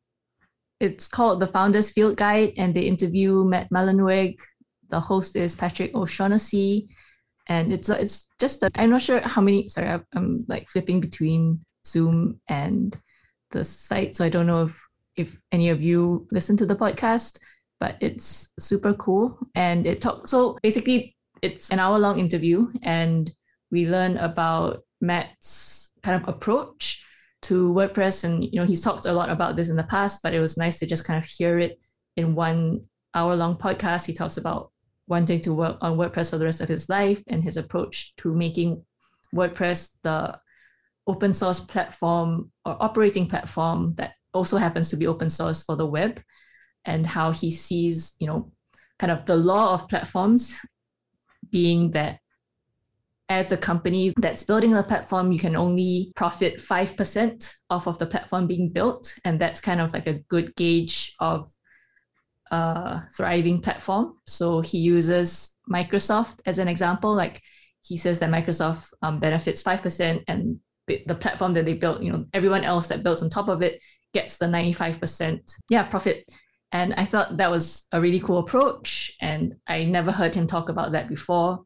it's 0.80 1.06
called 1.06 1.38
The 1.38 1.46
Founders 1.46 1.92
Field 1.92 2.16
Guide, 2.16 2.54
and 2.56 2.74
they 2.74 2.80
interview 2.80 3.44
Matt 3.44 3.70
Mullenweg. 3.70 4.34
The 4.90 4.98
host 4.98 5.36
is 5.36 5.54
Patrick 5.54 5.94
O'Shaughnessy, 5.94 6.88
and 7.46 7.72
it's 7.72 7.88
a, 7.88 8.00
it's 8.02 8.26
just 8.40 8.64
i 8.64 8.70
I'm 8.74 8.90
not 8.90 9.02
sure 9.02 9.20
how 9.20 9.40
many. 9.40 9.68
Sorry, 9.68 9.86
I'm, 9.86 10.04
I'm 10.16 10.44
like 10.48 10.68
flipping 10.68 10.98
between 11.00 11.64
Zoom 11.86 12.40
and 12.48 12.96
the 13.52 13.62
site, 13.62 14.16
so 14.16 14.24
I 14.24 14.28
don't 14.28 14.48
know 14.48 14.64
if 14.64 14.84
if 15.14 15.40
any 15.52 15.68
of 15.68 15.80
you 15.80 16.26
listen 16.32 16.56
to 16.56 16.66
the 16.66 16.74
podcast, 16.74 17.38
but 17.78 17.94
it's 18.00 18.48
super 18.58 18.92
cool, 18.94 19.38
and 19.54 19.86
it 19.86 20.00
talks. 20.00 20.32
So 20.32 20.58
basically, 20.64 21.14
it's 21.42 21.70
an 21.70 21.78
hour 21.78 21.98
long 21.98 22.18
interview, 22.18 22.68
and 22.82 23.30
we 23.70 23.86
learn 23.86 24.16
about 24.16 24.84
Matt's 25.00 25.92
kind 26.02 26.22
of 26.22 26.28
approach 26.28 27.04
to 27.42 27.72
WordPress. 27.72 28.24
And, 28.24 28.44
you 28.44 28.60
know, 28.60 28.64
he's 28.64 28.82
talked 28.82 29.06
a 29.06 29.12
lot 29.12 29.30
about 29.30 29.56
this 29.56 29.68
in 29.68 29.76
the 29.76 29.84
past, 29.84 30.20
but 30.22 30.34
it 30.34 30.40
was 30.40 30.56
nice 30.56 30.78
to 30.78 30.86
just 30.86 31.04
kind 31.04 31.22
of 31.22 31.28
hear 31.28 31.58
it 31.58 31.78
in 32.16 32.34
one 32.34 32.82
hour 33.14 33.36
long 33.36 33.56
podcast. 33.56 34.06
He 34.06 34.12
talks 34.12 34.36
about 34.36 34.72
wanting 35.06 35.40
to 35.42 35.54
work 35.54 35.78
on 35.80 35.96
WordPress 35.96 36.30
for 36.30 36.38
the 36.38 36.44
rest 36.44 36.60
of 36.60 36.68
his 36.68 36.88
life 36.88 37.22
and 37.28 37.42
his 37.42 37.56
approach 37.56 38.14
to 38.16 38.34
making 38.34 38.84
WordPress 39.34 39.90
the 40.02 40.38
open 41.06 41.32
source 41.32 41.60
platform 41.60 42.50
or 42.64 42.76
operating 42.80 43.26
platform 43.26 43.94
that 43.96 44.12
also 44.34 44.56
happens 44.58 44.90
to 44.90 44.96
be 44.96 45.06
open 45.06 45.30
source 45.30 45.62
for 45.62 45.76
the 45.76 45.86
web 45.86 46.20
and 46.84 47.06
how 47.06 47.32
he 47.32 47.50
sees, 47.50 48.14
you 48.18 48.26
know, 48.26 48.52
kind 48.98 49.10
of 49.10 49.24
the 49.24 49.36
law 49.36 49.74
of 49.74 49.88
platforms 49.88 50.60
being 51.50 51.90
that 51.92 52.20
as 53.28 53.52
a 53.52 53.56
company 53.56 54.14
that's 54.16 54.42
building 54.42 54.74
a 54.74 54.82
platform, 54.82 55.30
you 55.30 55.38
can 55.38 55.54
only 55.54 56.12
profit 56.16 56.56
5% 56.56 57.54
off 57.68 57.86
of 57.86 57.98
the 57.98 58.06
platform 58.06 58.46
being 58.46 58.70
built. 58.70 59.14
And 59.24 59.38
that's 59.38 59.60
kind 59.60 59.80
of 59.80 59.92
like 59.92 60.06
a 60.06 60.20
good 60.28 60.54
gauge 60.56 61.14
of 61.20 61.46
a 62.50 63.02
thriving 63.14 63.60
platform. 63.60 64.14
So 64.26 64.60
he 64.60 64.78
uses 64.78 65.56
Microsoft 65.70 66.40
as 66.46 66.58
an 66.58 66.68
example. 66.68 67.14
Like 67.14 67.42
he 67.84 67.98
says 67.98 68.18
that 68.20 68.30
Microsoft 68.30 68.90
um, 69.02 69.20
benefits 69.20 69.62
5% 69.62 70.24
and 70.26 70.58
the, 70.86 71.02
the 71.06 71.14
platform 71.14 71.52
that 71.54 71.66
they 71.66 71.74
built, 71.74 72.02
you 72.02 72.10
know, 72.10 72.24
everyone 72.32 72.64
else 72.64 72.88
that 72.88 73.02
builds 73.02 73.22
on 73.22 73.28
top 73.28 73.48
of 73.48 73.60
it 73.60 73.80
gets 74.14 74.38
the 74.38 74.46
95% 74.46 75.38
yeah, 75.68 75.82
profit. 75.82 76.24
And 76.72 76.94
I 76.94 77.04
thought 77.04 77.36
that 77.38 77.50
was 77.50 77.86
a 77.92 78.00
really 78.00 78.20
cool 78.20 78.38
approach. 78.38 79.16
And 79.20 79.56
I 79.66 79.84
never 79.84 80.12
heard 80.12 80.34
him 80.34 80.46
talk 80.46 80.68
about 80.68 80.92
that 80.92 81.08
before. 81.08 81.64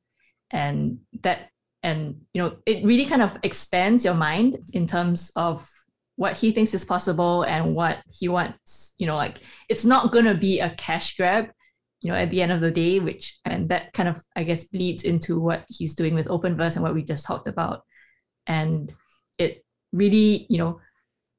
And 0.51 0.99
that 1.23 1.49
and 1.83 2.21
you 2.33 2.43
know 2.43 2.57
it 2.67 2.85
really 2.85 3.05
kind 3.05 3.23
of 3.23 3.37
expands 3.43 4.05
your 4.05 4.15
mind 4.15 4.59
in 4.73 4.87
terms 4.87 5.33
of 5.37 5.69
what 6.17 6.37
he 6.37 6.53
thinks 6.53 6.75
is 6.75 6.85
possible 6.85 7.43
and 7.43 7.75
what 7.75 7.99
he 8.11 8.29
wants 8.29 8.95
you 8.99 9.07
know 9.07 9.17
like 9.17 9.39
it's 9.69 9.85
not 9.85 10.13
going 10.13 10.25
to 10.25 10.35
be 10.35 10.61
a 10.61 10.71
cash 10.77 11.17
grab 11.17 11.51
you 12.01 12.11
know 12.11 12.17
at 12.17 12.31
the 12.31 12.43
end 12.43 12.53
of 12.53 12.61
the 12.61 12.71
day 12.71 13.01
which 13.01 13.39
and 13.45 13.69
that 13.69 13.93
kind 13.93 14.09
of 14.09 14.23
i 14.37 14.43
guess 14.43 14.65
bleeds 14.65 15.05
into 15.05 15.41
what 15.41 15.65
he's 15.69 15.95
doing 15.95 16.15
with 16.15 16.27
openverse 16.27 16.77
and 16.77 16.83
what 16.83 16.95
we 16.95 17.03
just 17.03 17.27
talked 17.27 17.49
about 17.49 17.83
and 18.47 18.95
it 19.39 19.65
really 19.93 20.47
you 20.49 20.59
know 20.59 20.79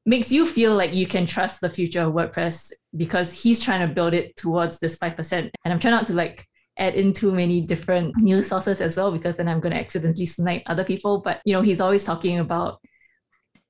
makes 0.05 0.31
you 0.31 0.45
feel 0.45 0.75
like 0.75 0.93
you 0.93 1.07
can 1.07 1.25
trust 1.25 1.61
the 1.61 1.69
future 1.69 2.01
of 2.01 2.13
wordpress 2.13 2.71
because 2.97 3.31
he's 3.33 3.63
trying 3.63 3.87
to 3.87 3.93
build 3.93 4.13
it 4.13 4.35
towards 4.35 4.79
this 4.79 4.97
5% 4.97 5.31
and 5.33 5.51
i'm 5.65 5.79
trying 5.79 5.93
not 5.93 6.07
to 6.07 6.13
like 6.13 6.45
add 6.77 6.95
in 6.95 7.13
too 7.13 7.31
many 7.31 7.61
different 7.61 8.15
news 8.17 8.47
sources 8.47 8.81
as 8.81 8.97
well 8.97 9.11
because 9.11 9.35
then 9.35 9.47
I'm 9.47 9.59
going 9.59 9.73
to 9.73 9.79
accidentally 9.79 10.25
snipe 10.25 10.63
other 10.65 10.83
people. 10.83 11.19
But 11.19 11.41
you 11.45 11.53
know, 11.53 11.61
he's 11.61 11.81
always 11.81 12.03
talking 12.03 12.39
about 12.39 12.79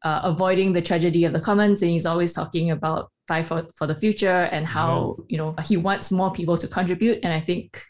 uh, 0.04 0.22
avoiding 0.24 0.74
the 0.74 0.82
tragedy 0.82 1.26
of 1.26 1.34
the 1.34 1.40
commons, 1.40 1.82
and 1.82 1.92
he's 1.92 2.06
always 2.06 2.34
talking 2.34 2.72
about 2.72 3.12
five 3.28 3.48
for, 3.48 3.66
for 3.78 3.88
the 3.88 3.96
future 3.96 4.50
and 4.52 4.66
how 4.66 5.18
you 5.30 5.38
know 5.38 5.56
he 5.66 5.78
wants 5.78 6.12
more 6.12 6.32
people 6.32 6.58
to 6.58 6.68
contribute. 6.68 7.20
And 7.24 7.34
I 7.34 7.40
think 7.40 7.82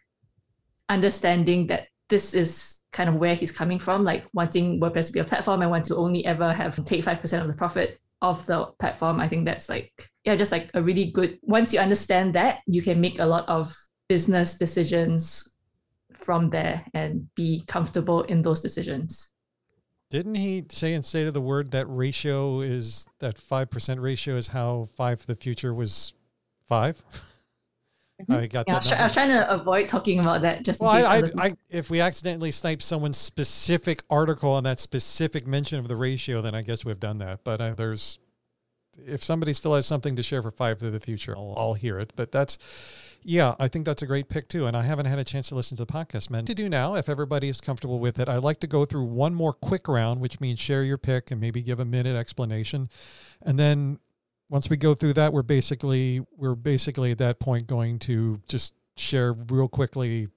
understanding 0.89 1.67
that 1.67 1.87
this 2.09 2.33
is 2.33 2.81
kind 2.91 3.09
of 3.09 3.15
where 3.15 3.33
he's 3.33 3.51
coming 3.51 3.79
from, 3.79 4.03
like 4.03 4.25
wanting 4.33 4.79
WordPress 4.79 5.07
to 5.07 5.13
be 5.13 5.19
a 5.19 5.23
platform 5.23 5.61
and 5.61 5.71
want 5.71 5.85
to 5.85 5.95
only 5.95 6.25
ever 6.25 6.53
have 6.53 6.83
take 6.85 7.03
five 7.03 7.21
percent 7.21 7.41
of 7.41 7.47
the 7.47 7.55
profit 7.55 7.99
of 8.23 8.43
the 8.47 8.65
platform. 8.79 9.19
I 9.19 9.27
think 9.27 9.45
that's 9.45 9.69
like 9.69 9.91
yeah, 10.23 10.35
just 10.35 10.51
like 10.51 10.71
a 10.73 10.81
really 10.81 11.11
good. 11.11 11.37
Once 11.43 11.73
you 11.73 11.79
understand 11.79 12.33
that, 12.33 12.61
you 12.65 12.81
can 12.81 12.99
make 12.99 13.19
a 13.19 13.25
lot 13.25 13.47
of 13.47 13.71
business 14.07 14.55
decisions 14.55 15.57
from 16.13 16.49
there 16.49 16.83
and 16.93 17.27
be 17.35 17.63
comfortable 17.67 18.23
in 18.23 18.41
those 18.41 18.61
decisions. 18.61 19.31
Didn't 20.09 20.35
he 20.35 20.63
say 20.69 20.93
in 20.93 21.01
State 21.01 21.27
of 21.27 21.33
the 21.33 21.41
Word 21.41 21.71
that 21.71 21.87
ratio 21.87 22.61
is 22.61 23.07
that 23.19 23.35
5% 23.35 24.01
ratio 24.01 24.35
is 24.35 24.47
how 24.47 24.87
five 24.95 25.21
for 25.21 25.27
the 25.27 25.35
future 25.35 25.73
was 25.73 26.13
5 28.27 28.37
I 28.39 28.47
got 28.47 28.67
Yeah, 28.67 28.73
I 28.73 28.75
that. 28.75 28.77
was, 28.77 28.87
try- 28.87 28.97
I 28.97 29.03
was 29.03 29.11
trying 29.13 29.29
to 29.29 29.51
avoid 29.51 29.87
talking 29.87 30.19
about 30.19 30.41
that 30.43 30.63
just 30.63 30.79
Well. 30.79 30.91
I, 30.91 31.01
I, 31.19 31.23
I, 31.37 31.55
if 31.69 31.89
we 31.89 31.99
accidentally 32.01 32.51
snipe 32.51 32.81
someone's 32.81 33.17
specific 33.17 34.03
article 34.09 34.51
on 34.51 34.63
that 34.65 34.79
specific 34.79 35.47
mention 35.47 35.79
of 35.79 35.87
the 35.87 35.95
ratio, 35.95 36.41
then 36.41 36.55
I 36.55 36.61
guess 36.61 36.85
we've 36.85 36.99
done 36.99 37.17
that. 37.19 37.43
But 37.43 37.59
uh, 37.61 37.73
there's, 37.73 38.19
if 39.05 39.23
somebody 39.23 39.53
still 39.53 39.75
has 39.75 39.85
something 39.85 40.15
to 40.15 40.23
share 40.23 40.41
for 40.41 40.51
five 40.51 40.79
for 40.79 40.89
the 40.89 40.99
future, 40.99 41.35
I'll, 41.35 41.53
I'll 41.57 41.73
hear 41.73 41.97
it. 41.99 42.13
But 42.15 42.31
that's, 42.31 42.57
yeah, 43.23 43.55
I 43.59 43.67
think 43.67 43.85
that's 43.85 44.03
a 44.03 44.05
great 44.05 44.29
pick 44.29 44.47
too. 44.47 44.67
And 44.67 44.77
I 44.77 44.83
haven't 44.83 45.07
had 45.07 45.17
a 45.17 45.23
chance 45.23 45.49
to 45.49 45.55
listen 45.55 45.75
to 45.77 45.85
the 45.85 45.91
podcast, 45.91 46.29
man. 46.29 46.45
To 46.45 46.53
do 46.53 46.69
now, 46.69 46.95
if 46.95 47.09
everybody 47.09 47.49
is 47.49 47.59
comfortable 47.61 47.99
with 47.99 48.19
it, 48.19 48.29
I'd 48.29 48.43
like 48.43 48.59
to 48.59 48.67
go 48.67 48.85
through 48.85 49.05
one 49.05 49.33
more 49.33 49.53
quick 49.53 49.87
round, 49.87 50.21
which 50.21 50.39
means 50.39 50.59
share 50.59 50.83
your 50.83 50.97
pick 50.97 51.31
and 51.31 51.41
maybe 51.41 51.63
give 51.63 51.79
a 51.79 51.85
minute 51.85 52.15
explanation, 52.15 52.89
and 53.41 53.57
then 53.57 53.99
once 54.49 54.69
we 54.69 54.77
go 54.77 54.93
through 54.93 55.13
that, 55.13 55.33
we're 55.33 55.41
basically 55.41 56.21
we're 56.35 56.55
basically 56.55 57.11
at 57.11 57.17
that 57.19 57.39
point 57.39 57.67
going 57.67 57.99
to 57.99 58.41
just 58.47 58.73
share 58.97 59.33
real 59.33 59.67
quickly 59.67 60.27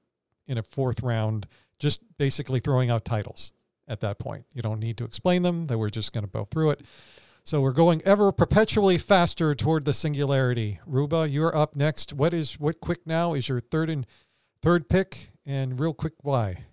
in 0.47 0.59
a 0.59 0.63
fourth 0.63 1.03
round, 1.03 1.47
just 1.79 2.03
basically 2.19 2.61
throwing 2.61 2.91
out 2.91 3.05
titles 3.05 3.53
at 3.89 4.01
that 4.01 4.19
point. 4.19 4.45
You 4.55 4.63
don't 4.63 4.81
need 4.81 4.97
to 4.99 5.05
explain 5.05 5.43
them, 5.43 5.67
that 5.67 5.79
we're 5.79 5.91
just 5.91 6.13
going 6.13 6.25
to 6.25 6.31
go 6.31 6.47
through 6.51 6.71
it. 6.71 6.83
So 7.45 7.61
we're 7.61 7.73
going 7.73 8.03
ever 8.05 8.33
perpetually 8.33 8.99
faster 8.99 9.55
toward 9.55 9.85
the 9.85 9.93
singularity. 9.93 10.81
Ruba, 10.85 11.29
you're 11.29 11.57
up 11.57 11.77
next. 11.77 12.13
What 12.13 12.35
is 12.35 12.59
what 12.59 12.81
quick 12.81 13.07
now 13.07 13.35
is 13.35 13.49
your 13.49 13.61
third 13.61 13.89
and 13.89 14.05
third 14.63 14.89
pick 14.89 15.31
and 15.47 15.79
real 15.79 15.95
quick 15.95 16.15
why? 16.23 16.65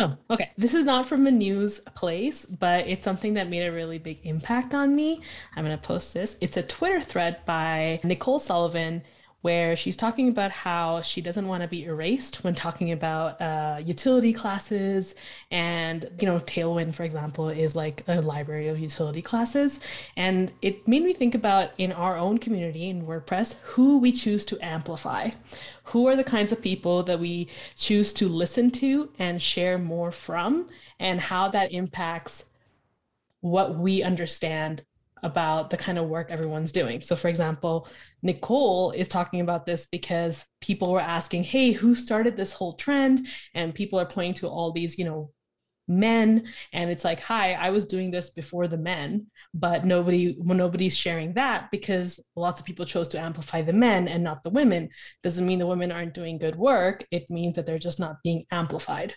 Oh, 0.00 0.16
okay. 0.30 0.50
This 0.56 0.72
is 0.74 0.86
not 0.86 1.04
from 1.04 1.26
a 1.26 1.30
news 1.30 1.80
place, 1.94 2.46
but 2.46 2.88
it's 2.88 3.04
something 3.04 3.34
that 3.34 3.50
made 3.50 3.66
a 3.66 3.70
really 3.70 3.98
big 3.98 4.20
impact 4.24 4.72
on 4.72 4.96
me. 4.96 5.20
I'm 5.54 5.64
going 5.64 5.78
to 5.78 5.86
post 5.86 6.14
this. 6.14 6.38
It's 6.40 6.56
a 6.56 6.62
Twitter 6.62 7.02
thread 7.02 7.44
by 7.44 8.00
Nicole 8.02 8.38
Sullivan 8.38 9.02
where 9.42 9.74
she's 9.74 9.96
talking 9.96 10.28
about 10.28 10.50
how 10.50 11.00
she 11.00 11.20
doesn't 11.22 11.48
want 11.48 11.62
to 11.62 11.68
be 11.68 11.84
erased 11.84 12.44
when 12.44 12.54
talking 12.54 12.92
about 12.92 13.40
uh, 13.40 13.80
utility 13.82 14.32
classes. 14.32 15.14
And, 15.50 16.10
you 16.20 16.26
know, 16.26 16.40
Tailwind, 16.40 16.94
for 16.94 17.04
example, 17.04 17.48
is 17.48 17.74
like 17.74 18.04
a 18.06 18.20
library 18.20 18.68
of 18.68 18.78
utility 18.78 19.22
classes. 19.22 19.80
And 20.16 20.52
it 20.60 20.86
made 20.86 21.02
me 21.02 21.14
think 21.14 21.34
about 21.34 21.70
in 21.78 21.92
our 21.92 22.16
own 22.18 22.36
community 22.36 22.90
in 22.90 23.06
WordPress, 23.06 23.56
who 23.62 23.98
we 23.98 24.12
choose 24.12 24.44
to 24.46 24.58
amplify. 24.60 25.30
Who 25.84 26.06
are 26.06 26.16
the 26.16 26.24
kinds 26.24 26.52
of 26.52 26.60
people 26.60 27.02
that 27.04 27.18
we 27.18 27.48
choose 27.76 28.12
to 28.14 28.28
listen 28.28 28.70
to 28.72 29.10
and 29.18 29.40
share 29.40 29.78
more 29.78 30.12
from, 30.12 30.68
and 30.98 31.20
how 31.20 31.48
that 31.48 31.72
impacts 31.72 32.44
what 33.40 33.76
we 33.76 34.02
understand 34.02 34.84
about 35.22 35.70
the 35.70 35.76
kind 35.76 35.98
of 35.98 36.08
work 36.08 36.30
everyone's 36.30 36.72
doing. 36.72 37.00
So, 37.00 37.16
for 37.16 37.28
example, 37.28 37.88
Nicole 38.22 38.92
is 38.92 39.08
talking 39.08 39.40
about 39.40 39.66
this 39.66 39.86
because 39.90 40.46
people 40.60 40.92
were 40.92 41.00
asking, 41.00 41.44
hey, 41.44 41.72
who 41.72 41.94
started 41.94 42.36
this 42.36 42.52
whole 42.52 42.74
trend? 42.74 43.26
And 43.54 43.74
people 43.74 43.98
are 43.98 44.06
pointing 44.06 44.34
to 44.34 44.48
all 44.48 44.72
these, 44.72 44.98
you 44.98 45.04
know, 45.04 45.32
men 45.88 46.44
and 46.72 46.88
it's 46.88 47.04
like 47.04 47.20
hi 47.20 47.54
i 47.54 47.68
was 47.70 47.84
doing 47.84 48.12
this 48.12 48.30
before 48.30 48.68
the 48.68 48.76
men 48.78 49.26
but 49.52 49.84
nobody 49.84 50.36
well, 50.38 50.56
nobody's 50.56 50.96
sharing 50.96 51.32
that 51.32 51.68
because 51.72 52.20
lots 52.36 52.60
of 52.60 52.66
people 52.66 52.86
chose 52.86 53.08
to 53.08 53.18
amplify 53.18 53.60
the 53.60 53.72
men 53.72 54.06
and 54.06 54.22
not 54.22 54.40
the 54.44 54.50
women 54.50 54.88
doesn't 55.24 55.46
mean 55.46 55.58
the 55.58 55.66
women 55.66 55.90
aren't 55.90 56.14
doing 56.14 56.38
good 56.38 56.54
work 56.54 57.04
it 57.10 57.28
means 57.28 57.56
that 57.56 57.66
they're 57.66 57.76
just 57.76 57.98
not 57.98 58.16
being 58.22 58.44
amplified 58.52 59.14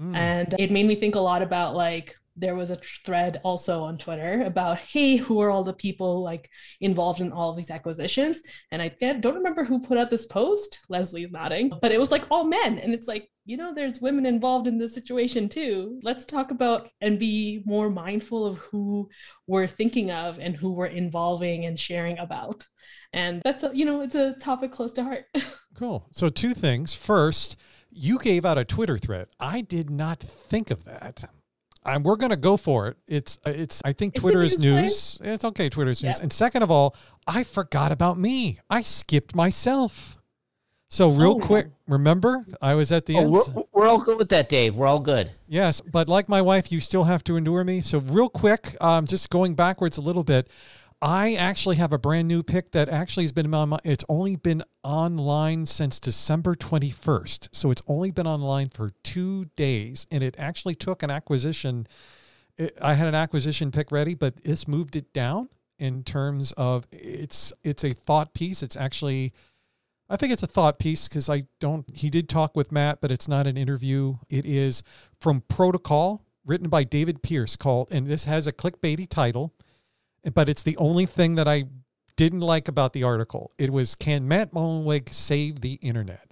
Mm. 0.00 0.16
and 0.16 0.54
it 0.58 0.72
made 0.72 0.86
me 0.86 0.96
think 0.96 1.14
a 1.14 1.20
lot 1.20 1.40
about 1.40 1.76
like 1.76 2.16
there 2.36 2.54
was 2.54 2.70
a 2.70 2.76
thread 2.76 3.40
also 3.44 3.82
on 3.82 3.96
Twitter 3.96 4.42
about, 4.42 4.78
hey, 4.78 5.16
who 5.16 5.40
are 5.40 5.50
all 5.50 5.62
the 5.62 5.72
people 5.72 6.22
like 6.22 6.50
involved 6.80 7.20
in 7.20 7.32
all 7.32 7.54
these 7.54 7.70
acquisitions? 7.70 8.42
And 8.72 8.82
I 8.82 8.88
don't 8.88 9.36
remember 9.36 9.64
who 9.64 9.80
put 9.80 9.98
out 9.98 10.10
this 10.10 10.26
post. 10.26 10.80
Lesley's 10.88 11.30
nodding, 11.30 11.72
but 11.80 11.92
it 11.92 12.00
was 12.00 12.10
like 12.10 12.24
all 12.30 12.44
men. 12.44 12.78
And 12.78 12.92
it's 12.92 13.06
like, 13.06 13.30
you 13.46 13.56
know, 13.56 13.72
there's 13.74 14.00
women 14.00 14.26
involved 14.26 14.66
in 14.66 14.78
this 14.78 14.94
situation 14.94 15.48
too. 15.48 16.00
Let's 16.02 16.24
talk 16.24 16.50
about 16.50 16.88
and 17.00 17.18
be 17.18 17.62
more 17.66 17.90
mindful 17.90 18.46
of 18.46 18.58
who 18.58 19.08
we're 19.46 19.66
thinking 19.66 20.10
of 20.10 20.38
and 20.38 20.56
who 20.56 20.72
we're 20.72 20.86
involving 20.86 21.66
and 21.66 21.78
sharing 21.78 22.18
about. 22.18 22.66
And 23.12 23.42
that's, 23.44 23.62
a, 23.62 23.70
you 23.72 23.84
know, 23.84 24.00
it's 24.00 24.14
a 24.14 24.32
topic 24.34 24.72
close 24.72 24.92
to 24.94 25.04
heart. 25.04 25.26
cool. 25.74 26.08
So, 26.12 26.28
two 26.28 26.54
things. 26.54 26.94
First, 26.94 27.56
you 27.90 28.18
gave 28.18 28.44
out 28.44 28.58
a 28.58 28.64
Twitter 28.64 28.98
thread. 28.98 29.28
I 29.38 29.60
did 29.60 29.88
not 29.88 30.18
think 30.18 30.70
of 30.70 30.84
that. 30.84 31.24
I'm, 31.84 32.02
we're 32.02 32.16
going 32.16 32.30
to 32.30 32.36
go 32.36 32.56
for 32.56 32.88
it. 32.88 32.96
It's 33.06 33.38
uh, 33.46 33.50
it's. 33.50 33.82
I 33.84 33.92
think 33.92 34.14
Twitter 34.14 34.40
is 34.40 34.58
news. 34.58 35.20
It's 35.22 35.44
okay. 35.44 35.68
Twitter 35.68 35.90
is 35.90 36.02
news. 36.02 36.20
And 36.20 36.32
second 36.32 36.62
of 36.62 36.70
all, 36.70 36.96
I 37.26 37.44
forgot 37.44 37.92
about 37.92 38.18
me. 38.18 38.60
I 38.70 38.82
skipped 38.82 39.34
myself. 39.34 40.16
So 40.88 41.10
real 41.10 41.40
oh, 41.42 41.44
quick, 41.44 41.68
remember 41.88 42.46
I 42.62 42.74
was 42.74 42.92
at 42.92 43.06
the 43.06 43.16
oh, 43.16 43.20
end. 43.20 43.32
We're, 43.32 43.64
we're, 43.72 43.86
all 43.88 43.98
good 43.98 44.16
with 44.16 44.28
that, 44.28 44.48
Dave. 44.48 44.76
We're 44.76 44.86
all 44.86 45.00
good. 45.00 45.32
Yes, 45.48 45.80
but 45.80 46.08
like 46.08 46.28
my 46.28 46.40
wife, 46.40 46.70
you 46.70 46.78
still 46.80 47.04
have 47.04 47.24
to 47.24 47.36
endure 47.36 47.64
me. 47.64 47.80
So 47.80 47.98
real 47.98 48.28
quick, 48.28 48.76
um, 48.80 49.04
just 49.04 49.28
going 49.28 49.56
backwards 49.56 49.96
a 49.96 50.00
little 50.00 50.22
bit. 50.22 50.48
I 51.04 51.34
actually 51.34 51.76
have 51.76 51.92
a 51.92 51.98
brand 51.98 52.28
new 52.28 52.42
pick 52.42 52.72
that 52.72 52.88
actually 52.88 53.24
has 53.24 53.32
been 53.32 53.52
on 53.52 53.68
my, 53.68 53.78
it's 53.84 54.06
only 54.08 54.36
been 54.36 54.64
online 54.82 55.66
since 55.66 56.00
December 56.00 56.54
21st. 56.54 57.50
So 57.52 57.70
it's 57.70 57.82
only 57.86 58.10
been 58.10 58.26
online 58.26 58.70
for 58.70 58.88
two 59.02 59.44
days 59.54 60.06
and 60.10 60.24
it 60.24 60.34
actually 60.38 60.74
took 60.74 61.02
an 61.02 61.10
acquisition. 61.10 61.86
It, 62.56 62.78
I 62.80 62.94
had 62.94 63.06
an 63.06 63.14
acquisition 63.14 63.70
pick 63.70 63.92
ready, 63.92 64.14
but 64.14 64.44
this 64.44 64.66
moved 64.66 64.96
it 64.96 65.12
down 65.12 65.50
in 65.78 66.04
terms 66.04 66.52
of 66.52 66.86
it's, 66.90 67.52
it's 67.62 67.84
a 67.84 67.92
thought 67.92 68.32
piece. 68.32 68.62
It's 68.62 68.76
actually, 68.76 69.34
I 70.08 70.16
think 70.16 70.32
it's 70.32 70.42
a 70.42 70.46
thought 70.46 70.78
piece 70.78 71.06
because 71.06 71.28
I 71.28 71.48
don't, 71.60 71.84
he 71.94 72.08
did 72.08 72.30
talk 72.30 72.56
with 72.56 72.72
Matt, 72.72 73.02
but 73.02 73.12
it's 73.12 73.28
not 73.28 73.46
an 73.46 73.58
interview. 73.58 74.14
It 74.30 74.46
is 74.46 74.82
from 75.20 75.42
Protocol 75.48 76.24
written 76.46 76.70
by 76.70 76.84
David 76.84 77.22
Pierce 77.22 77.56
called, 77.56 77.88
and 77.92 78.06
this 78.06 78.24
has 78.24 78.46
a 78.46 78.54
clickbaity 78.54 79.06
title 79.06 79.52
but 80.32 80.48
it's 80.48 80.62
the 80.62 80.76
only 80.76 81.06
thing 81.06 81.34
that 81.34 81.48
I 81.48 81.64
didn't 82.16 82.40
like 82.40 82.68
about 82.68 82.92
the 82.92 83.02
article. 83.02 83.50
It 83.58 83.70
was 83.70 83.94
Can 83.94 84.28
Matt 84.28 84.52
Mullenweg 84.52 85.12
save 85.12 85.60
the 85.60 85.74
internet? 85.74 86.30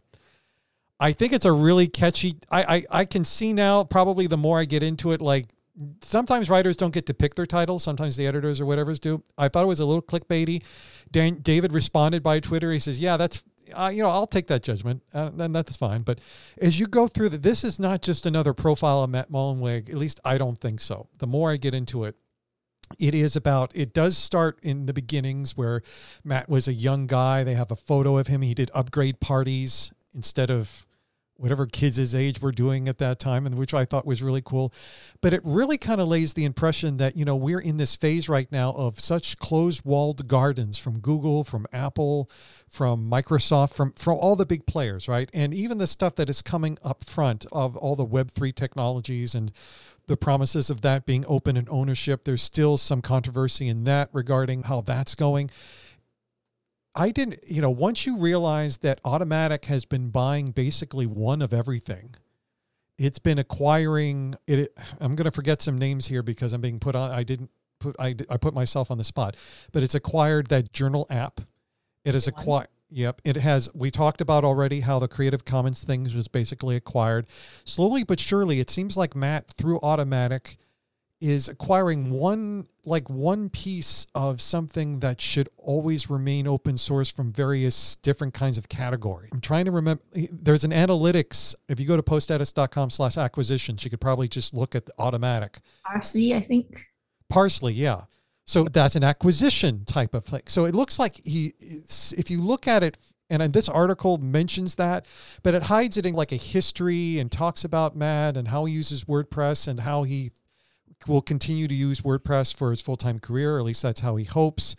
I 1.00 1.12
think 1.12 1.32
it's 1.32 1.44
a 1.44 1.52
really 1.52 1.88
catchy. 1.88 2.36
I, 2.48 2.62
I, 2.62 3.00
I 3.00 3.04
can 3.04 3.24
see 3.24 3.52
now, 3.52 3.82
probably 3.82 4.28
the 4.28 4.36
more 4.36 4.60
I 4.60 4.64
get 4.64 4.84
into 4.84 5.10
it, 5.10 5.20
like 5.20 5.46
sometimes 6.00 6.50
writers 6.50 6.76
don't 6.76 6.94
get 6.94 7.06
to 7.06 7.14
pick 7.14 7.34
their 7.34 7.46
titles. 7.46 7.82
Sometimes 7.82 8.16
the 8.16 8.26
editors 8.26 8.60
or 8.60 8.66
whatever's 8.66 9.00
do. 9.00 9.22
I 9.36 9.48
thought 9.48 9.64
it 9.64 9.68
was 9.68 9.80
a 9.80 9.84
little 9.84 10.02
clickbaity. 10.02 10.62
Dan, 11.10 11.40
David 11.42 11.72
responded 11.72 12.22
by 12.22 12.40
Twitter. 12.40 12.70
He 12.70 12.78
says, 12.78 13.00
"Yeah, 13.00 13.16
that's 13.16 13.42
uh, 13.74 13.90
you 13.92 14.02
know 14.02 14.10
I'll 14.10 14.28
take 14.28 14.46
that 14.48 14.62
judgment, 14.62 15.02
uh, 15.12 15.30
and 15.38 15.54
that's 15.54 15.76
fine." 15.76 16.02
But 16.02 16.20
as 16.60 16.78
you 16.78 16.86
go 16.86 17.08
through 17.08 17.30
that, 17.30 17.42
this 17.42 17.64
is 17.64 17.80
not 17.80 18.02
just 18.02 18.24
another 18.26 18.54
profile 18.54 19.02
of 19.02 19.10
Matt 19.10 19.30
Mullenweg. 19.30 19.90
At 19.90 19.96
least 19.96 20.20
I 20.24 20.38
don't 20.38 20.60
think 20.60 20.78
so. 20.78 21.08
The 21.18 21.26
more 21.26 21.50
I 21.50 21.56
get 21.56 21.74
into 21.74 22.04
it, 22.04 22.16
it 22.98 23.14
is 23.14 23.36
about 23.36 23.72
it 23.74 23.92
does 23.92 24.16
start 24.16 24.58
in 24.62 24.86
the 24.86 24.92
beginnings 24.92 25.56
where 25.56 25.82
matt 26.24 26.48
was 26.48 26.68
a 26.68 26.72
young 26.72 27.06
guy. 27.06 27.44
They 27.44 27.54
have 27.54 27.70
a 27.70 27.76
photo 27.76 28.18
of 28.18 28.26
him. 28.26 28.42
He 28.42 28.54
did 28.54 28.70
upgrade 28.74 29.20
parties 29.20 29.92
instead 30.14 30.50
of 30.50 30.86
whatever 31.36 31.66
kids 31.66 31.96
his 31.96 32.14
age 32.14 32.40
were 32.40 32.52
doing 32.52 32.88
at 32.88 32.98
that 32.98 33.18
time 33.18 33.46
and 33.46 33.58
which 33.58 33.74
i 33.74 33.84
thought 33.84 34.06
was 34.06 34.22
really 34.22 34.42
cool. 34.42 34.72
But 35.20 35.32
it 35.34 35.40
really 35.42 35.76
kind 35.76 36.00
of 36.00 36.06
lays 36.06 36.34
the 36.34 36.44
impression 36.44 36.98
that 36.98 37.16
you 37.16 37.24
know 37.24 37.34
we're 37.34 37.60
in 37.60 37.78
this 37.78 37.96
phase 37.96 38.28
right 38.28 38.50
now 38.52 38.70
of 38.72 39.00
such 39.00 39.38
closed 39.38 39.84
walled 39.84 40.28
gardens 40.28 40.78
from 40.78 41.00
google 41.00 41.42
from 41.42 41.66
apple 41.72 42.30
from 42.68 43.10
microsoft 43.10 43.74
from 43.74 43.92
from 43.94 44.18
all 44.18 44.36
the 44.36 44.46
big 44.46 44.66
players 44.66 45.08
right? 45.08 45.28
And 45.34 45.52
even 45.52 45.78
the 45.78 45.86
stuff 45.86 46.14
that 46.16 46.30
is 46.30 46.42
coming 46.42 46.78
up 46.84 47.02
front 47.04 47.44
of 47.50 47.76
all 47.76 47.96
the 47.96 48.06
web3 48.06 48.54
technologies 48.54 49.34
and 49.34 49.50
the 50.06 50.16
promises 50.16 50.70
of 50.70 50.80
that 50.82 51.06
being 51.06 51.24
open 51.26 51.56
and 51.56 51.68
ownership. 51.70 52.24
There's 52.24 52.42
still 52.42 52.76
some 52.76 53.02
controversy 53.02 53.68
in 53.68 53.84
that 53.84 54.10
regarding 54.12 54.64
how 54.64 54.80
that's 54.80 55.14
going. 55.14 55.50
I 56.94 57.10
didn't, 57.10 57.40
you 57.46 57.62
know, 57.62 57.70
once 57.70 58.04
you 58.04 58.18
realize 58.18 58.78
that 58.78 59.02
Automattic 59.02 59.64
has 59.66 59.84
been 59.84 60.10
buying 60.10 60.50
basically 60.50 61.06
one 61.06 61.40
of 61.40 61.54
everything, 61.54 62.14
it's 62.98 63.18
been 63.18 63.38
acquiring 63.38 64.34
it. 64.46 64.76
I'm 65.00 65.16
going 65.16 65.24
to 65.24 65.30
forget 65.30 65.62
some 65.62 65.78
names 65.78 66.06
here 66.06 66.22
because 66.22 66.52
I'm 66.52 66.60
being 66.60 66.78
put 66.78 66.94
on. 66.94 67.10
I 67.10 67.22
didn't 67.22 67.50
put, 67.80 67.96
I, 67.98 68.14
I 68.28 68.36
put 68.36 68.52
myself 68.52 68.90
on 68.90 68.98
the 68.98 69.04
spot, 69.04 69.36
but 69.72 69.82
it's 69.82 69.94
acquired 69.94 70.48
that 70.48 70.72
journal 70.72 71.06
app. 71.08 71.40
It 72.04 72.14
has 72.14 72.26
acquired, 72.26 72.68
Yep, 72.92 73.22
it 73.24 73.36
has. 73.36 73.68
We 73.74 73.90
talked 73.90 74.20
about 74.20 74.44
already 74.44 74.80
how 74.80 74.98
the 74.98 75.08
Creative 75.08 75.44
Commons 75.44 75.82
things 75.82 76.14
was 76.14 76.28
basically 76.28 76.76
acquired. 76.76 77.26
Slowly 77.64 78.04
but 78.04 78.20
surely, 78.20 78.60
it 78.60 78.70
seems 78.70 78.96
like 78.96 79.16
Matt 79.16 79.48
through 79.52 79.80
Automattic 79.80 80.56
is 81.20 81.48
acquiring 81.48 82.10
one 82.10 82.66
like 82.84 83.08
one 83.08 83.48
piece 83.48 84.08
of 84.12 84.40
something 84.40 84.98
that 84.98 85.20
should 85.20 85.48
always 85.56 86.10
remain 86.10 86.48
open 86.48 86.76
source 86.76 87.12
from 87.12 87.32
various 87.32 87.94
different 87.96 88.34
kinds 88.34 88.58
of 88.58 88.68
category. 88.68 89.28
I'm 89.32 89.40
trying 89.40 89.66
to 89.66 89.70
remember 89.70 90.02
eh, 90.16 90.26
there's 90.32 90.64
an 90.64 90.72
analytics 90.72 91.54
if 91.68 91.78
you 91.78 91.86
go 91.86 91.96
to 91.96 92.02
poststatus.com 92.02 92.90
slash 92.90 93.16
acquisitions, 93.16 93.84
you 93.84 93.90
could 93.90 94.00
probably 94.00 94.26
just 94.26 94.52
look 94.52 94.74
at 94.74 94.84
the 94.84 94.92
automattic. 94.98 95.60
Parse.ly, 95.84 96.34
I 96.34 96.40
think. 96.40 96.86
Parse.ly, 97.30 97.70
yeah. 97.70 98.02
So 98.52 98.64
that's 98.64 98.96
an 98.96 99.02
acquisition 99.02 99.86
type 99.86 100.12
of 100.12 100.26
thing. 100.26 100.42
So 100.44 100.66
it 100.66 100.74
looks 100.74 100.98
like 100.98 101.24
he, 101.24 101.54
if 101.58 102.30
you 102.30 102.38
look 102.38 102.68
at 102.68 102.82
it, 102.82 102.98
and 103.30 103.50
this 103.50 103.66
article 103.66 104.18
mentions 104.18 104.74
that, 104.74 105.06
but 105.42 105.54
it 105.54 105.62
hides 105.62 105.96
it 105.96 106.04
in 106.04 106.14
like 106.14 106.32
a 106.32 106.36
history 106.36 107.18
and 107.18 107.32
talks 107.32 107.64
about 107.64 107.96
Matt 107.96 108.36
and 108.36 108.48
how 108.48 108.66
he 108.66 108.74
uses 108.74 109.04
WordPress 109.04 109.66
and 109.66 109.80
how 109.80 110.02
he 110.02 110.32
will 111.06 111.22
continue 111.22 111.66
to 111.66 111.74
use 111.74 112.02
WordPress 112.02 112.54
for 112.54 112.70
his 112.70 112.82
full 112.82 112.98
time 112.98 113.18
career, 113.18 113.58
at 113.58 113.64
least 113.64 113.82
that's 113.82 114.00
how 114.00 114.16
he 114.16 114.24
hopes. 114.26 114.76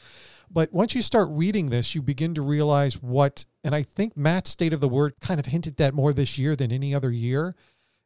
But 0.51 0.71
once 0.71 0.93
you 0.93 1.01
start 1.01 1.29
reading 1.31 1.71
this, 1.71 1.95
you 1.95 2.03
begin 2.03 2.35
to 2.35 2.43
realize 2.43 3.01
what, 3.01 3.47
and 3.63 3.73
I 3.73 3.81
think 3.81 4.15
Matt's 4.15 4.51
State 4.51 4.73
of 4.73 4.81
the 4.81 4.87
Word 4.87 5.15
kind 5.19 5.39
of 5.39 5.47
hinted 5.47 5.77
that 5.77 5.95
more 5.95 6.13
this 6.13 6.37
year 6.37 6.55
than 6.55 6.71
any 6.71 6.93
other 6.93 7.09
year 7.09 7.55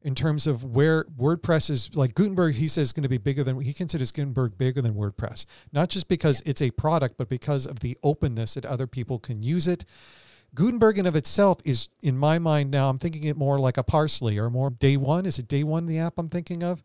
in 0.01 0.15
terms 0.15 0.47
of 0.47 0.63
where 0.63 1.05
WordPress 1.05 1.69
is 1.69 1.95
like 1.95 2.13
Gutenberg, 2.13 2.55
he 2.55 2.67
says 2.67 2.89
is 2.89 2.93
going 2.93 3.03
to 3.03 3.09
be 3.09 3.17
bigger 3.17 3.43
than 3.43 3.59
he 3.61 3.73
considers 3.73 4.11
Gutenberg 4.11 4.57
bigger 4.57 4.81
than 4.81 4.93
WordPress, 4.93 5.45
not 5.73 5.89
just 5.89 6.07
because 6.07 6.41
yeah. 6.45 6.51
it's 6.51 6.61
a 6.61 6.71
product, 6.71 7.17
but 7.17 7.29
because 7.29 7.65
of 7.65 7.79
the 7.79 7.97
openness 8.03 8.53
that 8.53 8.65
other 8.65 8.87
people 8.87 9.19
can 9.19 9.41
use 9.41 9.67
it. 9.67 9.85
Gutenberg 10.55 10.97
in 10.97 11.05
of 11.05 11.15
itself 11.15 11.59
is, 11.65 11.89
in 12.01 12.17
my 12.17 12.39
mind 12.39 12.71
now, 12.71 12.89
I'm 12.89 12.97
thinking 12.97 13.25
it 13.25 13.37
more 13.37 13.59
like 13.59 13.77
a 13.77 13.83
Parse.ly 13.83 14.37
or 14.37 14.49
more 14.49 14.69
day 14.69 14.97
one. 14.97 15.25
Is 15.25 15.39
it 15.39 15.47
day 15.47 15.63
one, 15.63 15.85
the 15.87 15.99
app 15.99 16.13
I'm 16.17 16.29
thinking 16.29 16.63
of? 16.63 16.83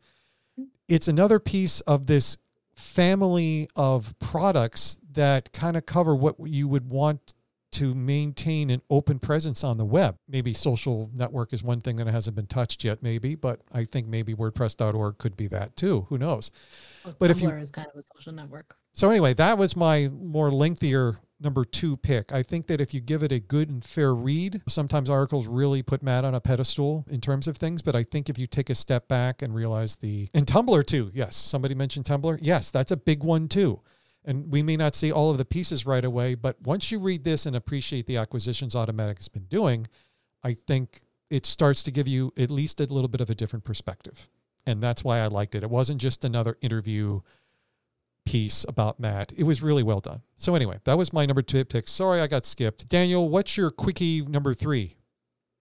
Mm-hmm. 0.59 0.65
It's 0.89 1.09
another 1.09 1.39
piece 1.39 1.81
of 1.83 2.07
this 2.07 2.39
family 2.75 3.69
of 3.77 4.19
products 4.19 4.99
that 5.13 5.53
kind 5.53 5.77
of 5.77 5.87
cover 5.87 6.15
what 6.15 6.37
you 6.45 6.67
would 6.67 6.89
want 6.89 7.35
to 7.73 7.95
maintain 7.95 8.71
an 8.71 8.83
open 8.91 9.19
presence 9.19 9.65
on 9.65 9.79
the 9.79 9.85
web. 9.85 10.17
Maybe 10.29 10.53
social 10.53 11.11
network 11.15 11.53
is 11.53 11.63
one 11.63 11.81
thing 11.81 11.97
that 11.97 12.07
hasn't 12.07 12.37
been 12.37 12.47
touched 12.47 12.85
yet, 12.85 13.03
maybe, 13.03 13.35
but 13.35 13.61
I 13.73 13.85
think 13.85 14.07
maybe 14.07 14.35
WordPress.org 14.35 15.19
could 15.19 15.37
be 15.37 15.49
that 15.49 15.77
too. 15.77 16.07
Who 16.09 16.19
knows? 16.19 16.51
Well, 17.05 17.17
but 17.19 17.31
Tumblr 17.31 17.37
if 17.37 17.43
you 17.43 17.49
is 17.51 17.71
kind 17.71 17.89
of 17.93 17.99
a 17.99 18.03
social 18.17 18.33
network. 18.33 18.77
So 18.95 19.09
anyway, 19.09 19.35
that 19.35 19.57
was 19.57 19.75
my 19.75 20.09
more 20.09 20.51
lengthier 20.51 21.19
number 21.41 21.65
two 21.65 21.97
pick. 21.97 22.33
I 22.33 22.43
think 22.43 22.67
that 22.69 22.81
if 22.81 22.95
you 22.95 23.01
give 23.01 23.23
it 23.23 23.33
a 23.33 23.41
good 23.41 23.69
and 23.69 23.83
fair 23.83 24.15
read, 24.15 24.63
sometimes 24.69 25.11
articles 25.11 25.47
really 25.47 25.83
put 25.83 26.03
Matt 26.03 26.25
on 26.25 26.35
a 26.35 26.41
pedestal 26.41 27.05
in 27.11 27.21
terms 27.21 27.49
of 27.49 27.57
things. 27.57 27.83
But 27.83 27.97
I 27.97 28.05
think 28.05 28.29
if 28.29 28.39
you 28.39 28.47
take 28.47 28.71
a 28.71 28.75
step 28.75 29.09
back 29.09 29.43
and 29.43 29.55
realize 29.55 29.97
the 29.97 30.29
and 30.35 30.47
Tumblr 30.47 30.87
too, 30.87 31.11
yes, 31.15 31.37
somebody 31.37 31.75
mentioned 31.75 32.05
Tumblr. 32.05 32.39
Yes, 32.43 32.71
that's 32.71 32.93
a 32.93 32.97
big 32.97 33.25
one 33.25 33.49
too 33.49 33.81
and 34.25 34.51
we 34.53 34.63
may 34.63 34.77
not 34.77 34.95
see 34.95 35.11
all 35.11 35.31
of 35.31 35.39
the 35.39 35.45
pieces 35.45 35.87
right 35.87 36.05
away, 36.05 36.35
but 36.35 36.61
once 36.63 36.91
you 36.93 36.99
read 36.99 37.25
this 37.25 37.47
and 37.47 37.57
appreciate 37.57 38.07
the 38.07 38.17
acquisitions 38.17 38.75
Automattic 38.75 39.19
has 39.19 39.29
been 39.29 39.45
doing, 39.45 39.87
I 40.43 40.55
think 40.55 41.03
it 41.31 41.47
starts 41.47 41.83
to 41.85 41.91
give 41.91 42.07
you 42.07 42.33
at 42.37 42.51
least 42.51 42.81
a 42.81 42.85
little 42.85 43.09
bit 43.09 43.21
of 43.21 43.31
a 43.31 43.35
different 43.35 43.65
perspective. 43.65 44.29
And 44.67 44.83
that's 44.83 45.03
why 45.03 45.19
I 45.19 45.27
liked 45.27 45.55
it. 45.55 45.63
It 45.63 45.71
wasn't 45.71 46.01
just 46.01 46.25
another 46.25 46.57
interview 46.61 47.21
piece 48.25 48.65
about 48.69 49.01
Matt. 49.01 49.33
It 49.37 49.45
was 49.45 49.63
really 49.63 49.83
well 49.83 50.01
done. 50.01 50.23
So 50.37 50.55
anyway, 50.55 50.79
that 50.85 50.97
was 50.97 51.13
my 51.13 51.27
number 51.27 51.43
two 51.43 51.65
pick. 51.65 51.89
Sorry 51.89 52.21
I 52.21 52.27
got 52.29 52.47
skipped. 52.47 52.89
Daniel, 52.89 53.29
what's 53.29 53.57
your 53.57 53.71
quickie 53.71 54.23
number 54.23 54.55
three? 54.55 54.97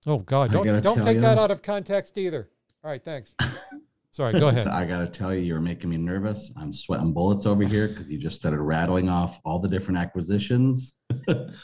Oh 0.06 0.20
God, 0.20 0.52
don't 0.52 0.82
don't 0.82 1.02
take 1.04 1.16
you. 1.16 1.22
that 1.22 1.38
out 1.38 1.52
of 1.52 1.62
context 1.62 2.18
either. 2.18 2.50
All 2.84 2.90
right, 2.90 3.04
thanks. 3.04 3.36
Sorry, 4.12 4.38
go 4.40 4.50
ahead. 4.50 4.68
I 4.68 4.86
gotta 4.86 5.08
tell 5.08 5.34
you, 5.34 5.42
you're 5.42 5.62
making 5.62 5.90
me 5.90 5.98
nervous. 5.98 6.52
I'm 6.58 6.74
sweating 6.74 7.14
bullets 7.14 7.46
over 7.46 7.64
here 7.64 7.88
because 7.88 8.12
you 8.12 8.18
just 8.18 8.36
started 8.36 8.62
rattling 8.62 9.10
off 9.10 9.40
all 9.46 9.60
the 9.60 9.70
different 9.70 9.98
acquisitions. 9.98 10.94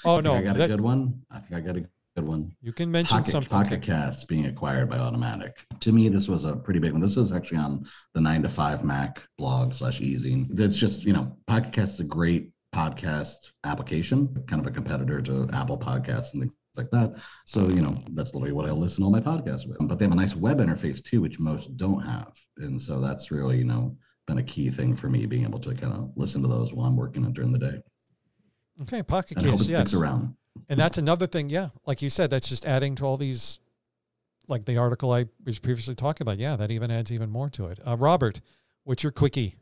Oh 0.06 0.20
no, 0.22 0.36
I 0.36 0.42
got 0.42 0.58
that, 0.58 0.66
a 0.66 0.68
good 0.68 0.82
one. 0.82 1.22
I 1.30 1.40
think 1.40 1.54
I 1.56 1.60
got 1.60 1.76
a 1.76 1.86
good 2.16 2.26
one. 2.26 2.54
You 2.62 2.72
can 2.72 2.90
mention 2.90 3.18
Pocket, 3.18 3.32
something. 3.32 3.50
Pocket 3.50 3.82
Casts 3.82 4.24
being 4.24 4.46
acquired 4.46 4.90
by 4.90 4.98
Automattic. 4.98 5.52
To 5.82 5.92
me, 5.92 6.08
this 6.08 6.30
was 6.30 6.46
a 6.46 6.56
pretty 6.56 6.80
big 6.80 6.94
one. 6.94 7.02
This 7.02 7.18
is 7.18 7.34
actually 7.34 7.58
on 7.58 7.86
the 8.14 8.22
nine 8.22 8.42
to 8.44 8.50
five 8.50 8.84
Mac 8.84 9.22
blog 9.38 9.74
slash 9.74 10.00
easing. 10.00 10.50
It's 10.58 10.78
just, 10.78 11.04
you 11.04 11.14
know, 11.14 11.36
Pocket 11.48 11.74
Cast 11.74 11.96
is 11.96 12.00
a 12.00 12.06
great 12.06 12.52
podcast 12.74 13.36
application, 13.66 14.44
kind 14.48 14.62
of 14.62 14.68
a 14.68 14.72
competitor 14.72 15.22
to 15.22 15.50
Apple 15.52 15.78
Podcasts 15.78 16.34
and 16.34 16.42
things 16.42 16.56
like 16.78 16.90
that. 16.92 17.16
So, 17.46 17.68
you 17.70 17.82
know, 17.82 17.96
that's 18.12 18.34
literally 18.34 18.54
what 18.54 18.66
I 18.66 18.72
listen 18.72 19.02
to 19.02 19.06
all 19.06 19.12
my 19.12 19.20
podcasts 19.20 19.68
with. 19.68 19.78
But 19.82 20.00
they 20.00 20.06
have 20.06 20.12
a 20.12 20.16
nice 20.16 20.36
web 20.36 20.60
interface 20.60 21.04
too, 21.04 21.22
which 21.22 21.40
most 21.40 21.76
don't 21.78 22.02
have. 22.02 22.34
And 22.58 22.82
so 22.82 23.00
that's 23.02 23.32
really, 23.32 23.58
you 23.58 23.64
know, 23.64 23.98
been 24.28 24.38
a 24.40 24.44
key 24.44 24.70
thing 24.70 24.96
for 24.96 25.10
me 25.10 25.26
being 25.26 25.44
able 25.44 25.60
to 25.60 25.74
kind 25.74 25.94
of 25.94 26.12
listen 26.16 26.42
to 26.42 26.48
those 26.48 26.74
while 26.74 26.88
I'm 26.88 26.96
working 26.96 27.24
during 27.32 27.52
the 27.52 27.60
day. 27.60 27.82
Okay, 28.82 29.02
Pocket 29.02 29.38
And 29.38 29.48
I 29.48 29.52
hope 29.52 29.62
it 29.62 29.64
Case, 29.64 29.70
yes. 29.70 29.94
around. 29.94 30.36
And 30.70 30.80
that's 30.80 30.98
another 30.98 31.28
thing, 31.28 31.50
yeah. 31.50 31.70
Like 31.86 32.02
you 32.02 32.10
said, 32.10 32.30
that's 32.30 32.50
just 32.50 32.66
adding 32.66 32.96
to 32.96 33.06
all 33.06 33.18
these, 33.18 33.60
like 34.48 34.66
the 34.66 34.78
article 34.78 35.12
I 35.12 35.26
was 35.46 35.60
previously 35.60 35.96
talking 35.96 36.24
about. 36.24 36.38
Yeah, 36.38 36.56
that 36.56 36.72
even 36.72 36.92
adds 36.92 37.12
even 37.12 37.30
more 37.30 37.50
to 37.52 37.68
it. 37.68 37.80
Uh, 37.86 37.96
Robert, 37.98 38.42
what's 38.84 39.04
your 39.04 39.12
quickie? 39.12 39.56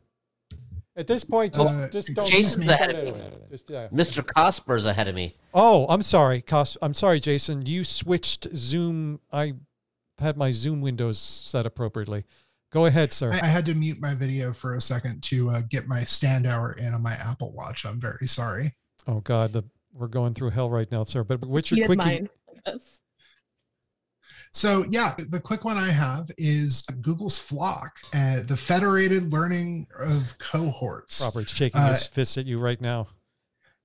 At 0.96 1.06
this 1.06 1.24
point, 1.24 1.52
just, 1.54 1.78
Uh, 1.78 1.88
just 1.88 2.14
don't. 2.14 2.26
Jason's 2.26 2.68
ahead 2.68 2.90
of 2.94 3.14
me. 3.14 3.22
just, 3.50 3.68
yeah. 3.68 3.88
Mr. 3.88 4.26
Cosper's 4.26 4.86
ahead 4.86 5.08
of 5.08 5.14
me. 5.14 5.32
Oh, 5.52 5.84
I'm 5.90 6.00
sorry, 6.02 6.40
Cos- 6.40 6.78
I'm 6.80 6.94
sorry, 6.94 7.20
Jason. 7.20 7.66
You 7.66 7.84
switched 7.84 8.48
Zoom. 8.56 9.20
I 9.30 9.54
had 10.18 10.36
my 10.38 10.50
Zoom 10.52 10.80
windows 10.80 11.18
set 11.18 11.66
appropriately. 11.66 12.24
Go 12.70 12.86
ahead, 12.86 13.12
sir. 13.12 13.30
I, 13.32 13.40
I 13.42 13.46
had 13.46 13.66
to 13.66 13.74
mute 13.74 14.00
my 14.00 14.14
video 14.14 14.52
for 14.54 14.74
a 14.74 14.80
second 14.80 15.22
to 15.24 15.50
uh, 15.50 15.60
get 15.68 15.86
my 15.86 16.02
stand 16.04 16.46
hour 16.46 16.72
in 16.72 16.94
on 16.94 17.02
my 17.02 17.12
Apple 17.12 17.52
Watch. 17.52 17.84
I'm 17.84 18.00
very 18.00 18.26
sorry. 18.26 18.74
oh 19.06 19.20
God, 19.20 19.52
the 19.52 19.64
we're 19.92 20.08
going 20.08 20.32
through 20.34 20.50
hell 20.50 20.68
right 20.70 20.90
now, 20.90 21.04
sir. 21.04 21.24
But 21.24 21.44
what's 21.44 21.68
He 21.70 21.76
your 21.76 21.88
had 21.88 21.98
quickie? 21.98 22.28
Mine 24.64 24.78
like 24.80 24.86
this. 24.86 24.90
So 24.92 25.18
yeah, 25.18 25.26
the 25.30 25.40
quick 25.40 25.64
one 25.64 25.76
I 25.78 25.90
have 25.90 26.30
is 26.38 26.82
Google's 27.00 27.38
FLoC, 27.38 27.90
uh, 28.14 28.42
the 28.46 28.56
federated 28.56 29.32
learning 29.32 29.86
of 29.98 30.36
cohorts. 30.38 31.20
Robert's 31.22 31.52
shaking 31.52 31.80
Uh, 31.80 31.88
his 31.88 32.06
fist 32.06 32.36
at 32.38 32.46
you 32.46 32.58
right 32.58 32.80
now. 32.80 33.08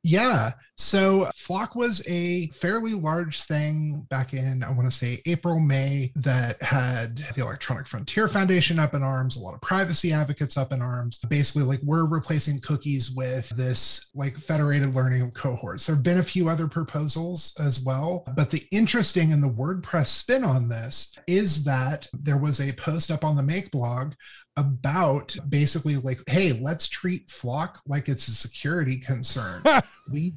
Yeah. 0.04 0.54
So 0.82 1.30
FLoC 1.38 1.76
was 1.76 2.04
a 2.08 2.48
fairly 2.48 2.96
large 2.96 3.44
thing 3.44 4.08
back 4.10 4.34
in, 4.34 4.64
I 4.64 4.72
want 4.72 4.86
to 4.86 4.92
say 4.92 5.22
April, 5.28 5.60
May, 5.60 6.12
that 6.16 6.60
had 6.62 7.24
the 7.36 7.44
Electronic 7.44 7.86
Frontier 7.86 8.28
Foundation 8.28 8.80
up 8.80 8.96
in 8.96 9.04
arms, 9.04 9.38
a 9.38 9.42
lot 9.42 9.54
of 9.54 9.62
privacy 9.62 10.12
advocates 10.12 10.58
up 10.58 10.74
in 10.74 10.82
arms. 10.82 11.20
Basically, 11.30 11.62
like 11.62 11.82
we're 11.84 12.06
replacing 12.06 12.60
cookies 12.62 13.12
with 13.12 13.48
this 13.50 14.10
like 14.16 14.36
federated 14.38 14.96
learning 14.96 15.22
of 15.22 15.34
cohorts. 15.36 15.86
There 15.86 15.96
have 15.96 16.04
been 16.04 16.18
a 16.18 16.24
few 16.24 16.50
other 16.50 16.68
proposals 16.68 17.56
as 17.60 17.86
well. 17.86 18.26
But 18.36 18.50
the 18.50 18.64
interesting 18.72 19.32
and 19.32 19.44
the 19.44 19.50
WordPress 19.50 20.08
spin 20.08 20.44
on 20.44 20.68
this 20.68 21.16
is 21.28 21.64
that 21.64 22.08
there 22.12 22.38
was 22.38 22.60
a 22.60 22.74
post 22.74 23.12
up 23.12 23.24
on 23.24 23.36
the 23.36 23.44
Make 23.44 23.70
blog 23.70 24.14
about 24.58 25.36
basically 25.48 25.98
like, 25.98 26.20
hey, 26.28 26.54
let's 26.54 26.90
treat 26.90 27.28
FLoC 27.28 27.78
like 27.86 28.10
it's 28.10 28.28
a 28.28 28.36
security 28.36 29.00
concern. 29.00 29.64
we 30.12 30.34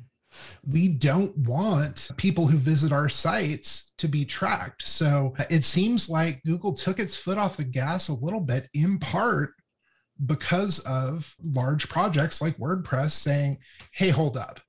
we 0.67 0.89
don't 0.89 1.37
want 1.39 2.11
people 2.17 2.47
who 2.47 2.57
visit 2.57 2.93
our 2.93 3.09
sites 3.09 3.93
to 3.99 4.09
be 4.09 4.25
tracked. 4.25 4.83
So 4.83 5.35
it 5.51 5.65
seems 5.65 6.09
like 6.09 6.43
Google 6.45 6.75
took 6.75 6.99
its 6.99 7.17
foot 7.17 7.39
off 7.39 7.57
the 7.57 7.65
gas 7.65 8.09
a 8.09 8.15
little 8.15 8.41
bit, 8.41 8.69
in 8.75 8.99
part 8.99 9.51
because 10.27 10.81
of 10.81 11.35
large 11.43 11.89
projects 11.89 12.41
like 12.41 12.57
WordPress 12.57 13.13
saying, 13.13 13.59
hey, 13.93 14.11
hold 14.11 14.37
up. 14.37 14.61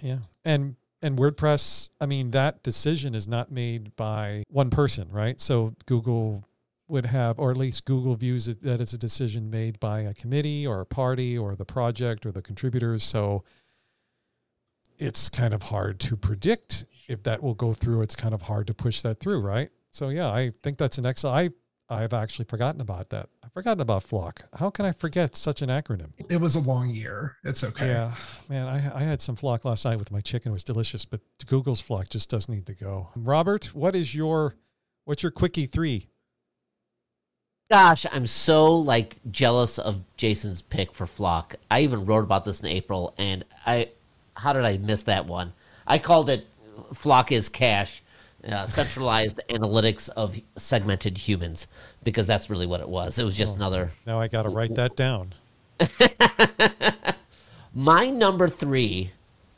Yeah. 0.00 0.18
And 0.44 0.76
and 1.00 1.16
WordPress, 1.16 1.90
I 2.00 2.06
mean, 2.06 2.32
that 2.32 2.62
decision 2.62 3.14
is 3.14 3.28
not 3.28 3.52
made 3.52 3.94
by 3.94 4.42
one 4.48 4.70
person, 4.70 5.08
right? 5.10 5.40
So 5.40 5.74
Google 5.86 6.44
would 6.88 7.06
have, 7.06 7.38
or 7.38 7.50
at 7.50 7.56
least 7.56 7.84
Google 7.84 8.16
views 8.16 8.48
it 8.48 8.62
that 8.62 8.80
it's 8.80 8.94
a 8.94 8.98
decision 8.98 9.50
made 9.50 9.78
by 9.78 10.00
a 10.00 10.14
committee 10.14 10.66
or 10.66 10.80
a 10.80 10.86
party 10.86 11.36
or 11.36 11.54
the 11.54 11.64
project 11.64 12.26
or 12.26 12.32
the 12.32 12.42
contributors. 12.42 13.04
So 13.04 13.44
it's 14.98 15.28
kind 15.28 15.54
of 15.54 15.64
hard 15.64 16.00
to 16.00 16.16
predict 16.16 16.84
if 17.08 17.22
that 17.22 17.42
will 17.42 17.54
go 17.54 17.72
through. 17.72 18.02
It's 18.02 18.16
kind 18.16 18.34
of 18.34 18.42
hard 18.42 18.66
to 18.66 18.74
push 18.74 19.00
that 19.02 19.20
through, 19.20 19.40
right? 19.40 19.70
So 19.90 20.10
yeah, 20.10 20.30
I 20.30 20.50
think 20.62 20.78
that's 20.78 20.98
an 20.98 21.06
excellent. 21.06 21.36
I 21.36 21.50
I've 21.90 22.12
actually 22.12 22.44
forgotten 22.44 22.82
about 22.82 23.08
that. 23.10 23.30
I've 23.42 23.52
forgotten 23.52 23.80
about 23.80 24.04
FLoC. 24.04 24.42
How 24.58 24.68
can 24.68 24.84
I 24.84 24.92
forget 24.92 25.34
such 25.34 25.62
an 25.62 25.70
acronym? 25.70 26.10
It 26.28 26.38
was 26.38 26.54
a 26.54 26.60
long 26.60 26.90
year. 26.90 27.36
It's 27.44 27.64
okay. 27.64 27.86
Yeah, 27.86 28.12
man, 28.48 28.68
I, 28.68 28.74
I 28.94 29.00
had 29.04 29.22
some 29.22 29.36
flock 29.36 29.64
last 29.64 29.86
night 29.86 29.98
with 29.98 30.12
my 30.12 30.20
chicken. 30.20 30.50
It 30.50 30.52
was 30.52 30.64
delicious, 30.64 31.06
but 31.06 31.20
Google's 31.46 31.80
flock 31.80 32.10
just 32.10 32.28
does 32.28 32.48
need 32.48 32.66
to 32.66 32.74
go. 32.74 33.08
Robert, 33.16 33.74
what 33.74 33.96
is 33.96 34.14
your 34.14 34.54
what's 35.04 35.22
your 35.22 35.32
quickie 35.32 35.66
three? 35.66 36.08
Gosh, 37.70 38.06
I'm 38.10 38.26
so 38.26 38.76
like 38.76 39.16
jealous 39.30 39.78
of 39.78 40.02
Jason's 40.16 40.62
pick 40.62 40.92
for 40.94 41.06
FLoC. 41.06 41.54
I 41.70 41.80
even 41.80 42.06
wrote 42.06 42.24
about 42.24 42.44
this 42.44 42.60
in 42.60 42.66
April, 42.66 43.14
and 43.18 43.44
I, 43.66 43.90
how 44.38 44.52
did 44.52 44.64
I 44.64 44.78
miss 44.78 45.02
that 45.04 45.26
one? 45.26 45.52
I 45.86 45.98
called 45.98 46.30
it 46.30 46.46
FLoC 46.92 47.32
is 47.32 47.48
Cache, 47.48 48.02
uh, 48.48 48.66
centralized 48.66 49.40
analytics 49.50 50.08
of 50.10 50.38
segmented 50.56 51.18
humans, 51.18 51.66
because 52.04 52.26
that's 52.26 52.48
really 52.48 52.66
what 52.66 52.80
it 52.80 52.88
was. 52.88 53.18
It 53.18 53.24
was 53.24 53.36
just 53.36 53.56
another. 53.56 53.90
Now 54.06 54.20
I 54.20 54.28
got 54.28 54.44
to 54.44 54.48
write 54.48 54.74
that 54.76 54.96
down. 54.96 55.34
My 57.74 58.10
number 58.10 58.48
three 58.48 59.12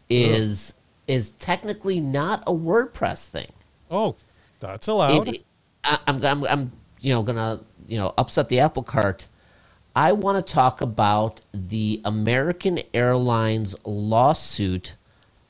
is 0.08 0.74
is 1.06 1.32
technically 1.32 2.00
not 2.00 2.42
a 2.46 2.52
WordPress 2.52 3.28
thing. 3.28 3.52
Oh, 3.90 4.16
that's 4.60 4.88
allowed. 4.88 5.28
It- 5.28 5.44
I, 5.82 5.98
I'm, 6.06 6.22
I'm, 6.22 6.44
I'm, 6.44 6.72
you 7.00 7.14
know, 7.14 7.22
gonna, 7.22 7.60
you 7.88 7.98
know, 7.98 8.12
upset 8.18 8.50
the 8.50 8.60
apple 8.60 8.82
cart. 8.82 9.26
I 10.00 10.12
want 10.12 10.46
to 10.46 10.54
talk 10.54 10.80
about 10.80 11.42
the 11.52 12.00
American 12.06 12.80
Airlines 12.94 13.76
lawsuit 13.84 14.96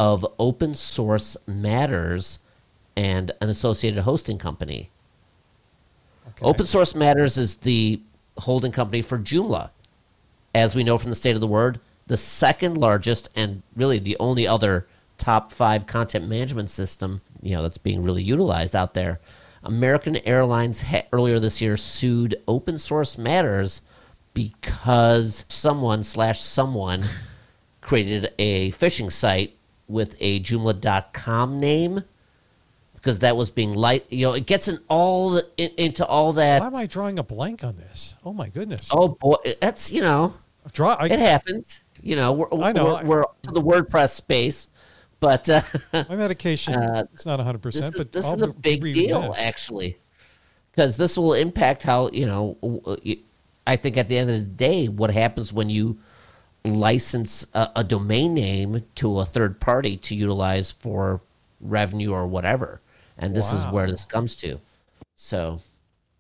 of 0.01 0.27
open 0.41 0.75
source 0.75 1.37
matters 1.47 2.41
and 2.97 3.31
an 3.41 3.49
associated 3.49 4.03
hosting 4.03 4.39
company. 4.39 4.91
Okay. 6.31 6.45
Open 6.45 6.67
Source 6.67 6.97
Matters 6.97 7.39
is 7.39 7.59
the 7.59 8.03
holding 8.39 8.73
company 8.73 9.03
for 9.03 9.21
Joomla. 9.21 9.71
As 10.53 10.75
we 10.75 10.83
know 10.83 10.99
from 10.99 11.11
the 11.11 11.17
State 11.17 11.37
of 11.37 11.41
the 11.41 11.47
Word, 11.47 11.79
the 12.09 12.17
second 12.17 12.77
largest 12.77 13.29
and 13.37 13.63
really 13.77 14.01
the 14.01 14.17
only 14.19 14.49
other 14.49 14.89
top 15.17 15.53
five 15.53 15.87
content 15.87 16.27
management 16.27 16.71
system, 16.71 17.21
you 17.41 17.53
know, 17.53 17.63
that's 17.63 17.79
being 17.79 18.03
really 18.03 18.25
utilized 18.25 18.75
out 18.75 18.95
there. 18.95 19.21
American 19.63 20.17
Airlines 20.27 20.83
ha- 20.83 21.07
earlier 21.13 21.39
this 21.39 21.63
year 21.63 21.77
sued 21.77 22.35
Open 22.49 22.79
Source 22.79 23.17
Matters 23.17 23.83
because 24.35 25.45
someone 25.49 26.03
slash 26.03 26.41
someone 26.41 27.05
created 27.81 28.33
a 28.39 28.71
phishing 28.73 29.11
site 29.11 29.57
with 29.89 30.15
a 30.21 30.41
Joomla.com 30.41 31.59
name 31.59 32.05
because 32.95 33.21
that 33.21 33.37
was 33.37 33.51
being 33.51 33.75
light. 33.75 34.07
You 34.11 34.27
know, 34.27 34.35
it 34.35 34.47
gets 34.47 34.69
in 34.69 34.79
all 34.89 35.31
the, 35.31 35.49
in, 35.57 35.71
into 35.77 36.07
all 36.07 36.33
that. 36.35 36.61
Why 36.61 36.67
am 36.67 36.77
I 36.77 36.87
drawing 36.87 37.19
a 37.19 37.23
blank 37.23 37.65
on 37.65 37.77
this? 37.77 38.17
Oh 38.25 38.33
my 38.33 38.49
goodness! 38.49 38.89
Oh 38.93 39.09
boy, 39.09 39.37
that's 39.61 39.91
you 39.91 40.03
know, 40.03 40.35
Draw. 40.73 40.95
I, 40.95 41.07
it 41.07 41.19
happens. 41.19 41.81
You 42.03 42.17
know, 42.17 42.33
we're 42.33 42.63
I 42.63 42.73
know, 42.73 43.01
we're, 43.03 43.21
we're 43.21 43.25
to 43.43 43.51
the 43.51 43.63
WordPress 43.63 44.11
space, 44.11 44.69
but 45.19 45.49
uh, 45.49 45.63
my 45.93 46.17
medication. 46.17 46.75
Uh, 46.75 47.05
it's 47.13 47.27
not 47.27 47.41
hundred 47.41 47.63
this 47.63 47.77
percent, 47.77 47.95
is, 47.95 47.99
but 47.99 48.13
this 48.13 48.27
I'll 48.27 48.35
is 48.35 48.43
a 48.43 48.49
big 48.49 48.83
deal 48.83 49.35
actually, 49.37 49.99
because 50.71 50.97
this 50.97 51.17
will 51.17 51.35
impact 51.35 51.83
how 51.83 52.11
you 52.11 52.27
know. 52.27 52.57
I 53.71 53.77
think 53.77 53.97
at 53.97 54.09
the 54.09 54.19
end 54.19 54.29
of 54.31 54.37
the 54.37 54.45
day, 54.45 54.89
what 54.89 55.13
happens 55.13 55.53
when 55.53 55.71
you 55.71 55.97
license 56.65 57.47
a, 57.55 57.71
a 57.77 57.85
domain 57.85 58.35
name 58.35 58.83
to 58.97 59.21
a 59.21 59.25
third 59.25 59.61
party 59.61 59.97
to 59.97 60.17
utilize 60.17 60.73
for 60.73 61.21
revenue 61.61 62.11
or 62.11 62.27
whatever, 62.27 62.81
and 63.17 63.35
this 63.35 63.53
is 63.53 63.65
where 63.67 63.89
this 63.89 64.05
comes 64.05 64.35
to. 64.37 64.59
So, 65.15 65.61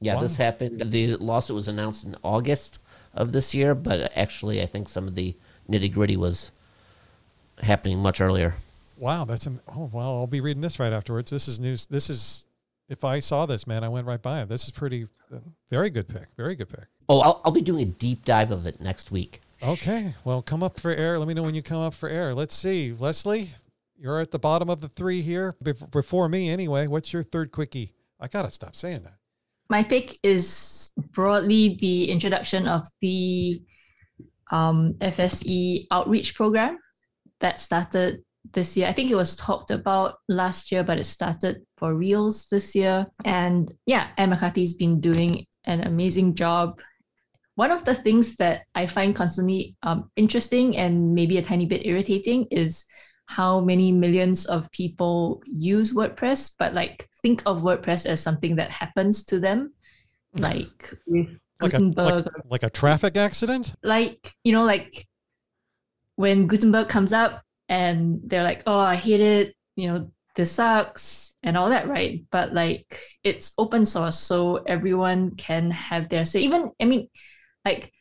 yeah, 0.00 0.20
this 0.20 0.36
happened. 0.36 0.80
The 0.80 1.16
lawsuit 1.16 1.56
was 1.56 1.66
announced 1.66 2.04
in 2.04 2.14
August 2.22 2.78
of 3.14 3.32
this 3.32 3.52
year, 3.52 3.74
but 3.74 4.12
actually, 4.16 4.62
I 4.62 4.66
think 4.66 4.88
some 4.88 5.08
of 5.08 5.16
the 5.16 5.34
nitty 5.68 5.92
gritty 5.92 6.16
was 6.16 6.52
happening 7.58 7.98
much 7.98 8.20
earlier. 8.20 8.54
Wow, 8.96 9.24
that's 9.24 9.48
am- 9.48 9.60
oh 9.66 9.90
well. 9.92 10.14
I'll 10.14 10.28
be 10.28 10.40
reading 10.40 10.60
this 10.60 10.78
right 10.78 10.92
afterwards. 10.92 11.32
This 11.32 11.48
is 11.48 11.58
news. 11.58 11.86
This 11.86 12.10
is 12.10 12.46
if 12.90 13.04
I 13.04 13.20
saw 13.20 13.46
this, 13.46 13.66
man, 13.66 13.82
I 13.82 13.88
went 13.88 14.06
right 14.06 14.20
by 14.20 14.42
it. 14.42 14.48
This 14.48 14.64
is 14.64 14.72
pretty, 14.72 15.06
uh, 15.32 15.38
very 15.70 15.90
good 15.90 16.08
pick. 16.08 16.26
Very 16.36 16.56
good 16.56 16.68
pick. 16.68 16.86
Oh, 17.10 17.18
I'll, 17.22 17.40
I'll 17.44 17.50
be 17.50 17.60
doing 17.60 17.82
a 17.82 17.86
deep 17.86 18.24
dive 18.24 18.52
of 18.52 18.66
it 18.66 18.80
next 18.80 19.10
week. 19.10 19.40
Okay, 19.64 20.14
well, 20.22 20.42
come 20.42 20.62
up 20.62 20.78
for 20.78 20.92
air. 20.92 21.18
Let 21.18 21.26
me 21.26 21.34
know 21.34 21.42
when 21.42 21.56
you 21.56 21.62
come 21.62 21.80
up 21.80 21.92
for 21.92 22.08
air. 22.08 22.36
Let's 22.36 22.54
see, 22.54 22.94
Lesley, 22.96 23.50
you're 23.98 24.20
at 24.20 24.30
the 24.30 24.38
bottom 24.38 24.70
of 24.70 24.80
the 24.80 24.86
three 24.86 25.20
here 25.20 25.56
before 25.90 26.28
me. 26.28 26.50
Anyway, 26.50 26.86
what's 26.86 27.12
your 27.12 27.24
third 27.24 27.50
quickie? 27.50 27.94
I 28.20 28.28
gotta 28.28 28.48
stop 28.48 28.76
saying 28.76 29.02
that. 29.02 29.14
My 29.68 29.82
pick 29.82 30.20
is 30.22 30.92
broadly 31.10 31.78
the 31.80 32.08
introduction 32.08 32.68
of 32.68 32.86
the 33.00 33.60
um, 34.52 34.94
FSE 35.00 35.88
outreach 35.90 36.36
program 36.36 36.78
that 37.40 37.58
started 37.58 38.22
this 38.52 38.76
year. 38.76 38.86
I 38.86 38.92
think 38.92 39.10
it 39.10 39.16
was 39.16 39.34
talked 39.34 39.72
about 39.72 40.14
last 40.28 40.70
year, 40.70 40.84
but 40.84 40.98
it 40.98 41.04
started 41.04 41.62
for 41.76 41.92
reals 41.96 42.46
this 42.46 42.76
year. 42.76 43.04
And 43.24 43.72
yeah, 43.86 44.10
Anne 44.16 44.30
McCarthy's 44.30 44.74
been 44.74 45.00
doing 45.00 45.44
an 45.64 45.80
amazing 45.80 46.36
job. 46.36 46.78
One 47.56 47.70
of 47.70 47.84
the 47.84 47.94
things 47.94 48.36
that 48.36 48.62
I 48.74 48.86
find 48.86 49.14
constantly 49.14 49.76
um, 49.82 50.10
interesting 50.16 50.76
and 50.76 51.14
maybe 51.14 51.38
a 51.38 51.42
tiny 51.42 51.66
bit 51.66 51.86
irritating 51.86 52.46
is 52.50 52.84
how 53.26 53.60
many 53.60 53.92
millions 53.92 54.46
of 54.46 54.70
people 54.72 55.40
use 55.46 55.92
WordPress, 55.92 56.52
but 56.58 56.74
like 56.74 57.08
think 57.22 57.42
of 57.46 57.62
WordPress 57.62 58.04
as 58.06 58.20
something 58.20 58.56
that 58.56 58.70
happens 58.70 59.24
to 59.26 59.38
them, 59.38 59.72
like 60.34 60.92
with 61.06 61.28
like 61.60 61.72
Gutenberg, 61.72 62.26
a, 62.26 62.30
like, 62.34 62.44
like 62.48 62.62
a 62.64 62.70
traffic 62.70 63.16
accident. 63.16 63.74
like 63.82 64.32
you 64.42 64.52
know, 64.52 64.64
like 64.64 65.06
when 66.16 66.46
Gutenberg 66.46 66.88
comes 66.88 67.12
up 67.12 67.42
and 67.68 68.20
they're 68.24 68.42
like, 68.44 68.62
"Oh, 68.66 68.78
I 68.78 68.96
hate 68.96 69.20
it," 69.20 69.54
you 69.76 69.88
know, 69.88 70.10
this 70.34 70.52
sucks 70.52 71.36
and 71.42 71.56
all 71.56 71.70
that, 71.70 71.88
right? 71.88 72.24
But 72.30 72.52
like 72.52 73.00
it's 73.22 73.52
open 73.58 73.84
source, 73.84 74.18
so 74.18 74.56
everyone 74.66 75.36
can 75.36 75.70
have 75.70 76.08
their 76.08 76.24
say. 76.24 76.40
Even 76.40 76.70
I 76.80 76.84
mean, 76.84 77.08
like 77.64 77.92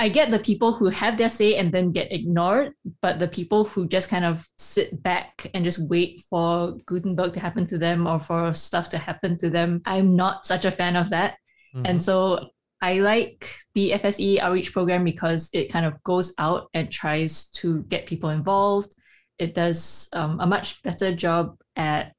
I 0.00 0.08
get 0.08 0.30
the 0.30 0.38
people 0.38 0.72
who 0.72 0.86
have 0.86 1.18
their 1.18 1.28
say 1.28 1.56
and 1.56 1.72
then 1.72 1.90
get 1.90 2.12
ignored, 2.12 2.72
but 3.02 3.18
the 3.18 3.26
people 3.26 3.64
who 3.64 3.88
just 3.88 4.08
kind 4.08 4.24
of 4.24 4.46
sit 4.58 5.02
back 5.02 5.50
and 5.54 5.64
just 5.64 5.88
wait 5.90 6.20
for 6.30 6.76
Gutenberg 6.86 7.32
to 7.32 7.40
happen 7.40 7.66
to 7.66 7.78
them 7.78 8.06
or 8.06 8.20
for 8.20 8.52
stuff 8.52 8.88
to 8.90 8.98
happen 8.98 9.36
to 9.38 9.50
them, 9.50 9.82
I'm 9.86 10.14
not 10.14 10.46
such 10.46 10.64
a 10.64 10.70
fan 10.70 10.94
of 10.94 11.10
that. 11.10 11.36
And 11.84 11.98
Mhm. 11.98 12.02
so 12.02 12.50
I 12.80 13.00
like 13.00 13.58
the 13.74 13.92
FSE 13.92 14.38
outreach 14.38 14.72
program 14.72 15.02
because 15.02 15.50
it 15.52 15.72
kind 15.72 15.84
of 15.84 16.00
goes 16.04 16.32
out 16.38 16.68
and 16.74 16.92
tries 16.92 17.48
to 17.58 17.82
get 17.88 18.06
people 18.06 18.30
involved. 18.30 18.94
It 19.38 19.54
does 19.54 20.08
um, 20.12 20.38
a 20.38 20.46
much 20.46 20.80
better 20.82 21.12
job 21.12 21.56
at 21.74 22.14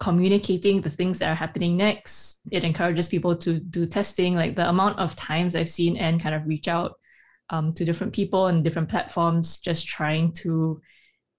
communicating 0.00 0.80
the 0.80 0.90
things 0.90 1.18
that 1.18 1.28
are 1.28 1.34
happening 1.34 1.76
next. 1.76 2.40
It 2.50 2.64
encourages 2.64 3.06
people 3.06 3.36
to 3.36 3.60
do 3.60 3.86
testing. 3.86 4.34
Like 4.34 4.56
the 4.56 4.68
amount 4.68 4.98
of 4.98 5.14
times 5.14 5.54
I've 5.54 5.68
seen 5.68 5.96
and 5.98 6.20
kind 6.20 6.34
of 6.34 6.46
reach 6.46 6.68
out 6.68 6.94
um, 7.50 7.70
to 7.72 7.84
different 7.84 8.14
people 8.14 8.46
and 8.46 8.64
different 8.64 8.88
platforms, 8.88 9.58
just 9.58 9.86
trying 9.86 10.32
to 10.32 10.80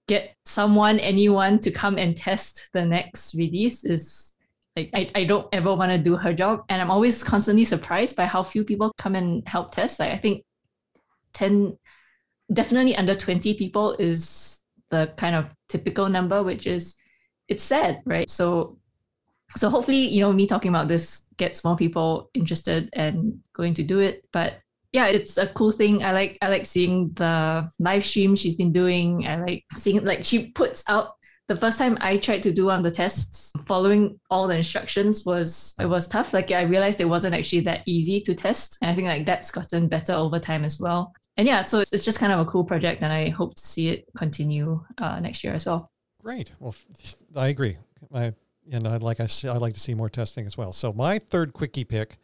get 0.06 0.36
someone, 0.44 1.00
anyone 1.00 1.58
to 1.60 1.70
come 1.70 1.98
and 1.98 2.16
test 2.16 2.70
the 2.72 2.84
next 2.84 3.34
release 3.34 3.84
is 3.84 4.36
like 4.76 4.90
I, 4.94 5.10
I 5.14 5.24
don't 5.24 5.48
ever 5.52 5.74
want 5.74 5.90
to 5.90 5.98
do 5.98 6.16
her 6.16 6.32
job. 6.32 6.64
And 6.68 6.80
I'm 6.80 6.90
always 6.90 7.22
constantly 7.24 7.64
surprised 7.64 8.14
by 8.14 8.26
how 8.26 8.42
few 8.42 8.64
people 8.64 8.92
come 8.96 9.16
and 9.16 9.46
help 9.46 9.72
test. 9.72 9.98
Like 9.98 10.12
I 10.12 10.16
think 10.16 10.44
10, 11.34 11.76
definitely 12.52 12.96
under 12.96 13.14
20 13.14 13.54
people 13.54 13.94
is 13.94 14.60
the 14.90 15.12
kind 15.16 15.34
of 15.34 15.50
typical 15.68 16.08
number, 16.08 16.42
which 16.42 16.66
is 16.66 16.94
it's 17.52 17.62
sad, 17.62 18.00
right? 18.04 18.28
So 18.28 18.78
so 19.56 19.68
hopefully, 19.68 20.08
you 20.08 20.20
know, 20.20 20.32
me 20.32 20.46
talking 20.46 20.70
about 20.70 20.88
this 20.88 21.28
gets 21.36 21.64
more 21.64 21.76
people 21.76 22.30
interested 22.34 22.88
and 22.94 23.38
going 23.52 23.74
to 23.74 23.82
do 23.82 23.98
it. 24.00 24.24
But 24.32 24.60
yeah, 24.92 25.06
it's 25.06 25.36
a 25.36 25.46
cool 25.48 25.70
thing. 25.70 26.02
I 26.02 26.12
like 26.12 26.38
I 26.42 26.48
like 26.48 26.66
seeing 26.66 27.12
the 27.14 27.68
live 27.78 28.04
stream 28.04 28.34
she's 28.34 28.56
been 28.56 28.72
doing. 28.72 29.26
I 29.26 29.36
like 29.36 29.64
seeing 29.76 30.04
like 30.04 30.24
she 30.24 30.50
puts 30.52 30.84
out 30.88 31.16
the 31.48 31.56
first 31.56 31.78
time 31.78 31.98
I 32.00 32.16
tried 32.16 32.42
to 32.44 32.52
do 32.52 32.66
one 32.66 32.78
of 32.78 32.84
the 32.84 32.90
tests, 32.90 33.52
following 33.66 34.18
all 34.30 34.48
the 34.48 34.56
instructions 34.56 35.26
was 35.26 35.74
it 35.78 35.86
was 35.86 36.08
tough. 36.08 36.32
Like 36.32 36.50
I 36.50 36.62
realized 36.62 37.00
it 37.00 37.08
wasn't 37.08 37.34
actually 37.34 37.60
that 37.62 37.82
easy 37.86 38.20
to 38.20 38.34
test. 38.34 38.78
And 38.80 38.90
I 38.90 38.94
think 38.94 39.06
like 39.06 39.26
that's 39.26 39.50
gotten 39.50 39.88
better 39.88 40.14
over 40.14 40.38
time 40.38 40.64
as 40.64 40.80
well. 40.80 41.12
And 41.36 41.46
yeah, 41.46 41.62
so 41.62 41.80
it's, 41.80 41.92
it's 41.92 42.04
just 42.04 42.18
kind 42.18 42.32
of 42.32 42.40
a 42.40 42.44
cool 42.44 42.64
project 42.64 43.02
and 43.02 43.12
I 43.12 43.30
hope 43.30 43.54
to 43.56 43.62
see 43.62 43.88
it 43.88 44.04
continue 44.16 44.82
uh, 44.98 45.20
next 45.20 45.44
year 45.44 45.54
as 45.54 45.66
well. 45.66 45.91
Great. 46.22 46.52
Well, 46.60 46.74
I 47.34 47.48
agree. 47.48 47.78
I 48.14 48.32
and 48.70 48.86
I 48.86 48.98
like 48.98 49.20
I 49.20 49.26
see, 49.26 49.48
I 49.48 49.56
like 49.56 49.74
to 49.74 49.80
see 49.80 49.94
more 49.94 50.08
testing 50.08 50.46
as 50.46 50.56
well. 50.56 50.72
So 50.72 50.92
my 50.92 51.18
third 51.18 51.52
quickie 51.52 51.84
pick 51.84 52.18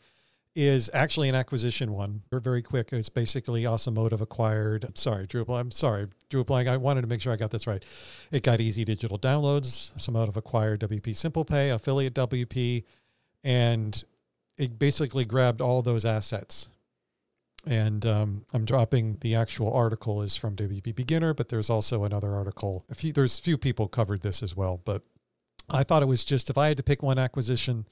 is 0.55 0.91
actually 0.93 1.29
an 1.29 1.35
acquisition 1.35 1.93
one. 1.93 2.23
They're 2.31 2.41
very 2.41 2.63
quick. 2.63 2.93
It's 2.93 3.09
basically 3.09 3.67
Awesome 3.67 3.95
Motive 3.95 4.21
acquired. 4.21 4.85
I'm 4.85 4.97
Sorry, 4.97 5.27
Drupal. 5.27 5.59
I'm 5.59 5.71
sorry, 5.71 6.09
Drupal. 6.31 6.67
I 6.67 6.77
wanted 6.77 7.03
to 7.03 7.07
make 7.07 7.21
sure 7.21 7.33
I 7.33 7.37
got 7.37 7.51
this 7.51 7.67
right. 7.67 7.85
It 8.33 8.43
got 8.43 8.61
easy 8.61 8.85
digital 8.85 9.19
downloads. 9.19 9.95
Awesome 9.95 10.15
Motive 10.15 10.37
acquired 10.37 10.81
WP 10.81 11.15
Simple 11.15 11.45
Pay, 11.45 11.71
affiliate 11.71 12.15
WP, 12.15 12.85
and 13.45 14.03
it 14.57 14.79
basically 14.79 15.25
grabbed 15.25 15.61
all 15.61 15.83
those 15.83 16.05
assets. 16.05 16.69
And 17.67 18.07
um, 18.07 18.45
I'm 18.53 18.65
dropping 18.65 19.19
the 19.21 19.35
actual 19.35 19.73
article 19.73 20.23
is 20.23 20.37
from 20.37 20.57
WP 20.57 20.95
Beginner, 20.95 21.35
but 21.35 21.49
there's 21.49 21.69
also 21.69 22.05
another 22.05 22.35
article. 22.35 22.85
A 22.91 22.95
few 22.95 23.13
there's 23.13 23.39
a 23.39 23.43
few 23.43 23.59
people 23.59 23.89
covered 23.89 24.23
this 24.23 24.43
as 24.43 24.57
well, 24.57 24.81
but 24.85 25.03
I 25.71 25.83
thought 25.83 26.03
it 26.03 26.07
was 26.07 26.25
just 26.25 26.51
if 26.51 26.57
I 26.57 26.69
had 26.69 26.77
to 26.79 26.83
pick 26.83 27.03
one 27.03 27.19
acquisition, 27.19 27.87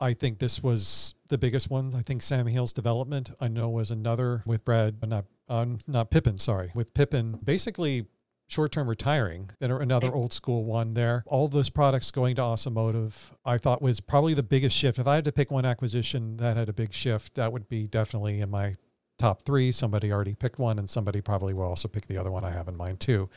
I 0.00 0.14
think 0.14 0.38
this 0.38 0.62
was 0.62 1.14
the 1.28 1.38
biggest 1.38 1.70
one. 1.70 1.94
I 1.94 2.02
think 2.02 2.22
Sandhills 2.22 2.72
development 2.72 3.30
I 3.40 3.48
know 3.48 3.68
was 3.68 3.90
another 3.90 4.42
with 4.46 4.64
Brad, 4.64 4.96
uh, 5.02 5.06
not 5.06 5.24
uh, 5.48 5.66
not 5.86 6.10
Pippin, 6.10 6.38
sorry, 6.38 6.70
with 6.74 6.92
Pippin 6.92 7.38
basically 7.42 8.06
short-term 8.50 8.88
retiring 8.88 9.50
another 9.60 10.10
old 10.12 10.32
school 10.32 10.64
one 10.64 10.94
there. 10.94 11.22
All 11.26 11.48
those 11.48 11.68
products 11.68 12.10
going 12.10 12.36
to 12.36 12.42
Awesome 12.42 12.74
Motive, 12.74 13.36
I 13.44 13.58
thought 13.58 13.82
was 13.82 14.00
probably 14.00 14.32
the 14.32 14.42
biggest 14.42 14.74
shift. 14.74 14.98
If 14.98 15.06
I 15.06 15.16
had 15.16 15.24
to 15.26 15.32
pick 15.32 15.50
one 15.50 15.66
acquisition 15.66 16.38
that 16.38 16.56
had 16.56 16.68
a 16.68 16.72
big 16.72 16.92
shift, 16.94 17.34
that 17.34 17.52
would 17.52 17.68
be 17.68 17.86
definitely 17.86 18.40
in 18.40 18.50
my 18.50 18.76
top 19.18 19.42
three. 19.42 19.72
Somebody 19.72 20.12
already 20.12 20.34
picked 20.34 20.58
one, 20.58 20.78
and 20.78 20.88
somebody 20.88 21.20
probably 21.20 21.54
will 21.54 21.64
also 21.64 21.88
pick 21.88 22.06
the 22.06 22.16
other 22.16 22.30
one 22.30 22.44
I 22.44 22.50
have 22.50 22.68
in 22.68 22.76
mind 22.76 23.00
too. 23.00 23.28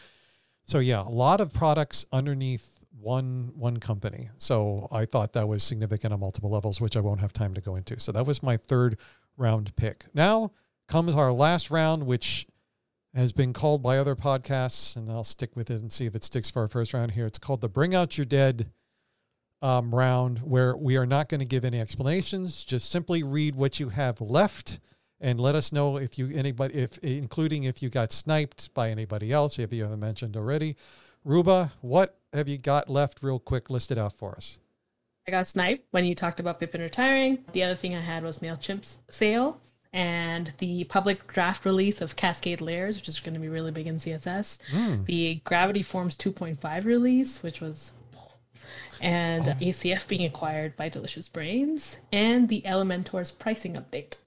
So 0.66 0.80
yeah, 0.80 1.02
a 1.02 1.10
lot 1.10 1.42
of 1.42 1.54
products 1.54 2.06
underneath 2.12 2.80
one 3.00 3.52
one 3.56 3.78
company. 3.78 4.30
So 4.38 4.88
I 4.92 5.06
thought 5.06 5.34
that 5.34 5.48
was 5.48 5.64
significant 5.64 6.14
on 6.14 6.20
multiple 6.20 6.50
levels, 6.50 6.80
which 6.80 6.96
I 6.96 7.00
won't 7.00 7.20
have 7.20 7.34
time 7.34 7.54
to 7.56 7.62
go 7.62 7.76
into. 7.76 8.00
So 8.00 8.12
that 8.12 8.26
was 8.26 8.44
my 8.44 8.58
third 8.58 8.98
round 9.38 9.76
pick. 9.76 10.06
Now 10.14 10.52
comes 10.88 11.16
our 11.16 11.32
last 11.32 11.72
round, 11.72 12.06
which 12.06 12.46
has 13.14 13.32
been 13.32 13.54
called 13.54 13.82
by 13.82 13.98
other 13.98 14.16
podcasts, 14.16 14.96
and 14.96 15.10
I'll 15.10 15.24
stick 15.24 15.56
with 15.56 15.70
it 15.70 15.82
and 15.82 15.92
see 15.92 16.06
if 16.06 16.16
it 16.16 16.24
sticks 16.24 16.50
for 16.50 16.62
our 16.62 16.68
first 16.68 16.94
round 16.94 17.12
here. 17.12 17.26
It's 17.26 17.40
called 17.40 17.62
the 17.62 17.70
Bring 17.70 17.94
Out 17.94 18.18
Your 18.18 18.26
Dead 18.26 18.72
um, 19.62 19.94
round, 19.94 20.40
where 20.40 20.76
we 20.76 20.96
are 20.96 21.06
not 21.06 21.28
going 21.28 21.40
to 21.40 21.46
give 21.46 21.66
any 21.66 21.80
explanations. 21.80 22.64
Just 22.64 22.90
simply 22.90 23.24
read 23.24 23.56
what 23.56 23.80
you 23.80 23.90
have 23.90 24.22
left 24.22 24.80
and 25.22 25.40
let 25.40 25.56
us 25.56 25.72
know 25.72 25.98
if 25.98 26.18
you 26.18 26.30
anybody 26.34 26.74
if 26.74 26.98
including 27.00 27.64
if 27.64 27.82
you 27.82 27.90
got 27.90 28.12
sniped 28.12 28.74
by 28.74 28.90
anybody 28.90 29.32
else 29.32 29.58
if 29.58 29.72
you 29.72 29.84
haven't 29.84 30.00
mentioned 30.00 30.36
already 30.36 30.76
ruba 31.24 31.72
what 31.82 32.18
have 32.34 32.50
you 32.50 32.58
got 32.58 32.90
left 32.90 33.22
real 33.22 33.40
quick 33.40 33.70
list 33.70 33.92
it 33.92 33.98
out 33.98 34.14
for 34.14 34.36
us 34.36 34.60
I 35.28 35.32
got 35.32 35.48
sniped 35.48 35.86
when 35.92 36.06
you 36.06 36.16
talked 36.16 36.40
about 36.40 36.60
Pippin 36.60 36.82
retiring. 36.82 37.46
The 37.52 37.64
other 37.64 37.76
thing 37.76 37.96
I 37.96 38.02
had 38.02 38.24
was 38.24 38.40
MailChimp's 38.40 38.98
sale 39.10 39.62
and 39.94 40.54
the 40.58 40.86
public 40.86 41.28
draft 41.28 41.66
release 41.66 42.02
of 42.02 42.16
Cascade 42.16 42.62
Layers, 42.62 42.96
which 42.96 43.08
is 43.08 43.20
going 43.20 43.34
to 43.34 43.40
be 43.40 43.50
really 43.50 43.72
big 43.72 43.88
in 43.88 43.98
CSS. 43.98 44.60
Hmm. 44.72 45.04
The 45.04 45.42
Gravity 45.44 45.84
Forms 45.84 46.16
2.5 46.18 46.86
release, 46.86 47.44
which 47.44 47.62
was 47.62 47.92
and 49.02 49.46
ACF 49.46 50.08
being 50.08 50.26
acquired 50.26 50.76
by 50.76 50.88
Delicious 50.88 51.28
Brains, 51.28 51.98
and 52.12 52.50
the 52.50 52.62
Elementor's 52.62 53.32
pricing 53.32 53.74
update. 53.74 54.18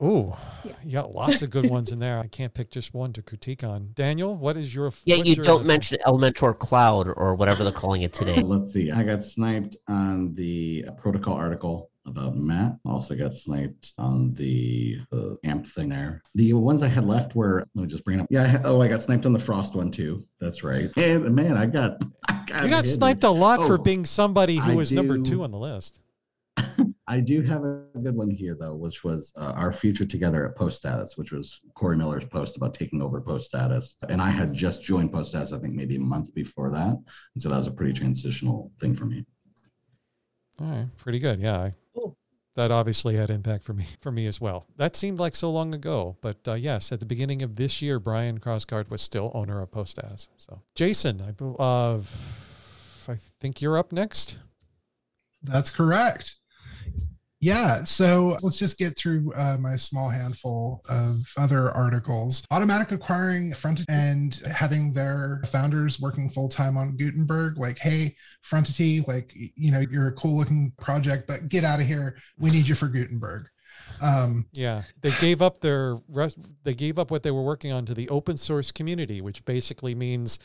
Oh 0.00 0.38
Yeah. 0.64 0.72
you 0.84 0.92
got 0.92 1.12
lots 1.14 1.42
of 1.42 1.50
good 1.50 1.68
ones 1.68 1.90
in 1.92 1.98
there 1.98 2.18
i 2.20 2.26
can't 2.28 2.54
pick 2.54 2.70
just 2.70 2.94
one 2.94 3.12
to 3.14 3.22
critique 3.22 3.64
on 3.64 3.90
daniel 3.94 4.36
what 4.36 4.56
is 4.56 4.72
your 4.74 4.92
Yeah, 5.04 5.16
you 5.16 5.34
your 5.34 5.44
don't 5.44 5.58
list? 5.60 5.68
mention 5.68 5.98
Elementor 6.06 6.56
Cloud 6.58 7.08
or 7.16 7.34
whatever 7.34 7.64
they're 7.64 7.72
calling 7.72 8.02
it 8.02 8.12
today. 8.14 8.40
Let's 8.42 8.72
see. 8.72 8.90
I 8.92 9.02
got 9.02 9.24
sniped 9.24 9.76
on 9.88 10.34
the 10.34 10.84
protocol 10.98 11.34
article 11.34 11.90
about 12.06 12.36
Matt. 12.36 12.76
Also 12.86 13.14
got 13.16 13.34
sniped 13.34 13.92
on 13.98 14.32
the, 14.34 14.98
the 15.10 15.36
AMP 15.44 15.66
thing 15.66 15.88
there. 15.90 16.22
The 16.34 16.52
ones 16.54 16.82
I 16.82 16.88
had 16.88 17.04
left 17.04 17.34
were, 17.34 17.66
let 17.74 17.82
me 17.82 17.88
just 17.88 18.04
bring 18.04 18.18
it 18.18 18.22
up. 18.22 18.28
Yeah. 18.30 18.60
I, 18.64 18.68
oh, 18.68 18.80
I 18.80 18.88
got 18.88 19.02
sniped 19.02 19.26
on 19.26 19.32
the 19.32 19.38
Frost 19.38 19.74
one 19.74 19.90
too. 19.90 20.24
That's 20.40 20.62
right. 20.62 20.90
And 20.96 21.34
man, 21.34 21.56
I 21.56 21.66
got, 21.66 22.02
I 22.28 22.44
got, 22.46 22.62
you 22.64 22.70
got 22.70 22.76
hidden. 22.84 22.84
sniped 22.86 23.24
a 23.24 23.30
lot 23.30 23.66
for 23.66 23.74
Oh, 23.74 23.78
being 23.78 24.04
somebody 24.04 24.56
who 24.56 24.72
I 24.72 24.74
was 24.74 24.92
number 24.92 25.18
two 25.18 25.42
on 25.42 25.50
the 25.50 25.58
list 25.58 26.00
I 27.10 27.20
do 27.20 27.40
have 27.42 27.64
a 27.64 27.82
good 28.02 28.14
one 28.14 28.28
here 28.30 28.54
though, 28.58 28.74
which 28.74 29.02
was 29.02 29.32
uh, 29.36 29.52
our 29.56 29.72
future 29.72 30.04
together 30.04 30.46
at 30.46 30.54
Post 30.54 30.76
Status, 30.76 31.16
which 31.16 31.32
was 31.32 31.60
Corey 31.74 31.96
Miller's 31.96 32.26
post 32.26 32.56
about 32.56 32.74
taking 32.74 33.00
over 33.00 33.18
Post 33.20 33.46
Status. 33.46 33.96
And 34.10 34.20
I 34.20 34.28
had 34.30 34.52
just 34.52 34.82
joined 34.82 35.10
Post 35.10 35.30
Status, 35.30 35.52
I 35.52 35.58
think 35.58 35.72
maybe 35.74 35.96
a 35.96 36.00
month 36.00 36.34
before 36.34 36.70
that, 36.70 36.96
and 37.34 37.42
so 37.42 37.48
that 37.48 37.56
was 37.56 37.66
a 37.66 37.70
pretty 37.72 37.94
transitional 37.94 38.70
thing 38.78 38.94
for 38.94 39.06
me. 39.06 39.24
all 40.60 40.66
right 40.66 40.88
pretty 40.96 41.18
good 41.18 41.40
yeah 41.40 41.58
I, 41.58 41.72
Cool. 41.94 42.16
that 42.56 42.70
obviously 42.70 43.14
had 43.16 43.30
impact 43.30 43.62
for 43.64 43.72
me 43.72 43.86
for 44.00 44.10
me 44.12 44.26
as 44.26 44.40
well 44.40 44.66
that 44.76 44.94
seemed 44.96 45.18
like 45.18 45.34
so 45.36 45.50
long 45.50 45.74
ago 45.74 46.16
but 46.20 46.36
uh, 46.46 46.54
yes 46.54 46.90
at 46.92 46.98
the 47.00 47.06
beginning 47.06 47.40
of 47.42 47.54
this 47.56 47.80
year 47.80 47.98
brian 48.00 48.38
krogsgard 48.40 48.90
was 48.90 49.00
still 49.00 49.30
owner 49.34 49.62
of 49.62 49.70
post 49.70 49.92
status 49.92 50.28
so 50.36 50.60
jason 50.74 51.22
i 51.22 51.30
bel- 51.30 51.56
uh, 51.60 51.98
i 53.12 53.16
think 53.40 53.62
you're 53.62 53.78
up 53.78 53.92
next 53.92 54.38
That's 55.42 55.70
correct. 55.70 56.36
Yeah, 57.40 57.84
so 57.84 58.36
let's 58.42 58.58
just 58.58 58.78
get 58.78 58.96
through 58.98 59.32
uh, 59.34 59.56
my 59.60 59.76
small 59.76 60.08
handful 60.08 60.80
of 60.90 61.18
other 61.36 61.70
articles. 61.70 62.44
Automattic 62.52 62.90
acquiring 62.90 63.52
Frontity 63.52 63.84
and 63.88 64.34
having 64.52 64.92
their 64.92 65.40
founders 65.46 66.00
working 66.00 66.30
full 66.30 66.48
time 66.48 66.76
on 66.76 66.96
Gutenberg. 66.96 67.56
Like, 67.56 67.78
hey, 67.78 68.16
Frontity, 68.42 69.06
like, 69.06 69.32
you 69.34 69.70
know, 69.70 69.84
you're 69.88 70.08
a 70.08 70.12
cool 70.12 70.36
looking 70.36 70.72
project, 70.80 71.28
but 71.28 71.48
get 71.48 71.62
out 71.62 71.80
of 71.80 71.86
here. 71.86 72.18
We 72.38 72.50
need 72.50 72.66
you 72.66 72.74
for 72.74 72.88
Gutenberg. 72.88 73.46
Um, 74.02 74.46
yeah, 74.52 74.82
they 75.00 75.12
gave 75.12 75.40
up 75.40 75.60
their 75.60 75.96
rest, 76.08 76.38
they 76.64 76.74
gave 76.74 76.98
up 76.98 77.10
what 77.12 77.22
they 77.22 77.30
were 77.30 77.42
working 77.42 77.70
on 77.70 77.86
to 77.86 77.94
the 77.94 78.08
open 78.08 78.36
source 78.36 78.72
community, 78.72 79.20
which 79.20 79.44
basically 79.44 79.94
means 79.94 80.40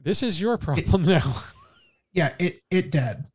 this 0.00 0.22
is 0.22 0.40
your 0.40 0.56
problem 0.56 1.02
it, 1.02 1.06
now. 1.06 1.42
Yeah, 2.12 2.30
it 2.38 2.54
it 2.70 2.90
dead. 2.90 3.26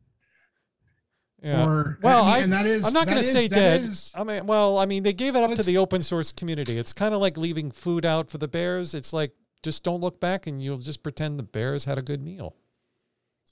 Yeah. 1.41 1.65
Or 1.65 1.97
well, 2.03 2.23
I, 2.23 2.35
mean, 2.35 2.43
and 2.43 2.53
that 2.53 2.65
is 2.67 2.85
I'm 2.85 2.93
not 2.93 3.07
going 3.07 3.17
to 3.17 3.23
say 3.23 3.47
dead. 3.47 3.81
Is, 3.81 4.13
I 4.15 4.23
mean, 4.23 4.45
well, 4.45 4.77
I 4.77 4.85
mean, 4.85 5.01
they 5.01 5.13
gave 5.13 5.35
it 5.35 5.43
up 5.43 5.55
to 5.55 5.63
the 5.63 5.77
open 5.77 6.03
source 6.03 6.31
community. 6.31 6.77
It's 6.77 6.93
kind 6.93 7.15
of 7.15 7.19
like 7.19 7.35
leaving 7.35 7.71
food 7.71 8.05
out 8.05 8.29
for 8.29 8.37
the 8.37 8.47
bears. 8.47 8.93
It's 8.93 9.11
like 9.11 9.31
just 9.63 9.83
don't 9.83 10.01
look 10.01 10.19
back, 10.19 10.45
and 10.45 10.61
you'll 10.61 10.77
just 10.77 11.01
pretend 11.01 11.39
the 11.39 11.43
bears 11.43 11.85
had 11.85 11.97
a 11.97 12.03
good 12.03 12.21
meal. 12.21 12.55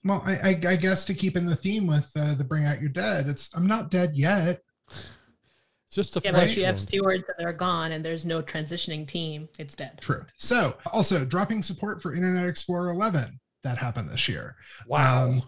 Well, 0.06 0.22
I, 0.26 0.34
I, 0.34 0.50
I 0.68 0.76
guess 0.76 1.04
to 1.06 1.14
keep 1.14 1.36
in 1.36 1.46
the 1.46 1.56
theme 1.56 1.88
with 1.88 2.10
uh, 2.18 2.36
the 2.36 2.44
bring 2.44 2.66
out 2.66 2.80
your 2.80 2.90
dead, 2.90 3.28
it's 3.28 3.56
I'm 3.56 3.68
not 3.68 3.90
dead 3.90 4.16
yet. 4.16 4.62
It's 4.88 5.96
just 5.96 6.16
a 6.16 6.22
yeah, 6.24 6.32
but 6.32 6.44
if 6.44 6.56
you 6.56 6.66
have 6.66 6.80
stewards 6.80 7.24
and 7.28 7.36
they're 7.40 7.52
gone, 7.52 7.94
and 7.94 8.06
there's 8.06 8.24
no 8.24 8.44
transitioning 8.44 9.08
team, 9.08 9.50
it's 9.58 9.76
dead. 9.76 10.00
True. 10.00 10.24
So, 10.38 10.78
also 10.94 11.26
dropping 11.26 11.64
support 11.64 12.04
for 12.04 12.14
Internet 12.14 12.48
Explorer 12.48 12.92
11 12.92 13.40
that 13.64 13.78
happened 13.78 14.10
this 14.10 14.30
year. 14.30 14.56
Wow. 14.88 15.24
Um, 15.24 15.42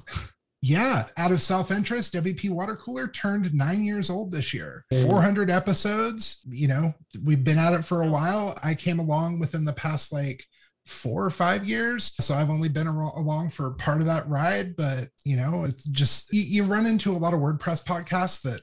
yeah, 0.61 1.07
out 1.17 1.31
of 1.31 1.41
self 1.41 1.71
interest, 1.71 2.13
WP 2.13 2.51
Water 2.51 2.75
Cooler 2.75 3.07
turned 3.07 3.51
nine 3.53 3.83
years 3.83 4.11
old 4.11 4.31
this 4.31 4.53
year. 4.53 4.85
400 5.03 5.49
episodes. 5.49 6.45
You 6.47 6.67
know, 6.67 6.93
we've 7.23 7.43
been 7.43 7.57
at 7.57 7.73
it 7.73 7.83
for 7.83 8.03
a 8.03 8.07
while. 8.07 8.57
I 8.63 8.75
came 8.75 8.99
along 8.99 9.39
within 9.39 9.65
the 9.65 9.73
past 9.73 10.13
like 10.13 10.45
four 10.85 11.25
or 11.25 11.31
five 11.31 11.65
years. 11.65 12.13
So 12.19 12.35
I've 12.35 12.51
only 12.51 12.69
been 12.69 12.85
along 12.85 13.49
for 13.49 13.71
part 13.71 14.01
of 14.01 14.07
that 14.07 14.27
ride. 14.29 14.75
But, 14.75 15.09
you 15.25 15.35
know, 15.35 15.63
it's 15.63 15.83
just, 15.85 16.31
you, 16.31 16.41
you 16.41 16.63
run 16.63 16.85
into 16.85 17.11
a 17.11 17.17
lot 17.17 17.33
of 17.33 17.39
WordPress 17.39 17.83
podcasts 17.83 18.43
that 18.43 18.61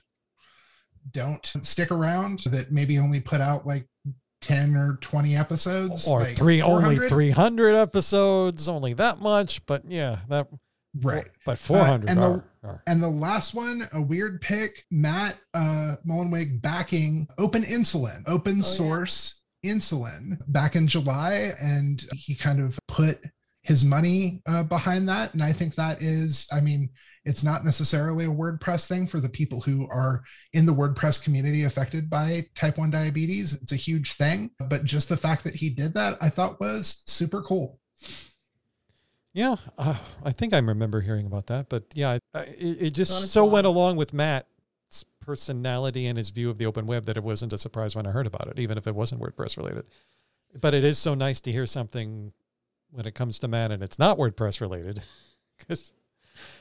don't 1.11 1.45
stick 1.63 1.91
around, 1.91 2.41
that 2.47 2.71
maybe 2.71 3.01
only 3.01 3.21
put 3.21 3.41
out 3.41 3.67
like 3.67 3.89
10 4.43 4.77
or 4.77 4.99
20 5.01 5.37
episodes 5.37 6.07
or 6.07 6.21
like 6.21 6.37
three 6.37 6.61
400? 6.61 6.87
only 6.87 7.09
300 7.09 7.75
episodes 7.75 8.69
only 8.69 8.93
that 8.93 9.19
much 9.21 9.67
but 9.67 9.83
yeah 9.89 10.19
that 10.29 10.47
right. 11.03 11.29
but 11.45 11.59
400 11.59 12.09
uh, 12.09 12.11
and 12.11 12.21
are, 12.21 12.45
the 12.63 12.69
are. 12.69 12.83
and 12.87 13.03
the 13.03 13.09
last 13.09 13.55
one 13.55 13.89
a 13.93 14.01
weird 14.01 14.41
pick 14.41 14.85
matt 14.91 15.39
uh 15.55 15.97
mullenweg 16.07 16.61
backing 16.61 17.27
open 17.39 17.63
insulin 17.63 18.23
open 18.27 18.59
oh, 18.59 18.63
source 18.63 19.45
yeah. 19.63 19.73
insulin 19.73 20.39
back 20.49 20.77
in 20.77 20.87
july 20.87 21.53
and 21.61 22.07
he 22.13 22.35
kind 22.35 22.61
of 22.61 22.79
put 22.89 23.21
his 23.63 23.85
money 23.85 24.41
uh, 24.47 24.63
behind 24.63 25.09
that. 25.09 25.35
And 25.35 25.43
i 25.43 25.53
think 25.53 25.75
that 25.75 26.03
is 26.03 26.49
i 26.53 26.61
mean 26.61 26.91
it's 27.25 27.45
not 27.45 27.63
necessarily 27.63 28.25
a 28.25 28.29
wordpress 28.29 28.89
thing 28.89 29.07
for 29.07 29.21
the 29.21 29.29
people 29.29 29.61
who 29.61 29.87
are 29.91 30.23
in 30.55 30.65
the 30.65 30.73
wordpress 30.73 31.23
community 31.23 31.65
affected 31.65 32.09
by 32.09 32.47
type 32.55 32.79
1 32.79 32.91
diabetes. 32.91 33.53
It's 33.61 33.73
a 33.73 33.77
huge 33.77 34.15
thing. 34.15 34.51
But 34.71 34.85
just 34.85 35.11
the 35.11 35.17
fact 35.19 35.45
that 35.45 35.55
he 35.55 35.69
did 35.69 35.93
that 35.95 36.17
i 36.23 36.31
thought 36.31 36.61
was 36.61 37.03
super 37.07 37.43
cool 37.43 37.79
yeah, 39.33 39.57
uh, 39.77 39.97
I 40.25 40.33
think 40.33 40.53
I 40.55 40.59
remember 40.59 41.01
hearing 41.01 41.27
about 41.27 41.47
that, 41.47 41.69
but 41.69 41.85
yeah, 41.95 42.19
it, 42.35 42.57
it 42.59 42.91
just 42.91 43.31
so 43.31 43.45
went 43.45 43.67
along 43.67 43.97
with 43.97 44.13
Matt's 44.13 44.47
personality 45.21 46.07
and 46.07 46.17
his 46.17 46.31
view 46.31 46.51
of 46.51 46.59
the 46.59 46.67
open 46.67 46.87
web 46.87 47.05
that 47.07 47.17
it 47.17 47.23
wasn't 47.23 47.53
a 47.53 47.59
surprise 47.59 47.95
when 47.95 48.07
I 48.07 48.11
heard 48.11 48.27
about 48.27 48.49
it, 48.49 48.59
even 48.59 48.79
if 48.79 48.87
it 48.87 48.95
wasn't 48.95 49.21
WordPress 49.21 49.57
related. 49.57 49.85
But 50.61 50.75
it 50.75 50.85
is 50.85 50.99
so 50.99 51.15
nice 51.15 51.41
to 51.43 51.53
hear 51.53 51.67
something 51.67 52.33
when 52.91 53.07
it 53.07 53.15
comes 53.15 53.39
to 53.41 53.49
Matt 53.49 53.71
and 53.71 53.83
it's 53.83 53.99
not 53.99 54.19
WordPress 54.19 54.61
related, 54.61 55.03
because 55.59 55.93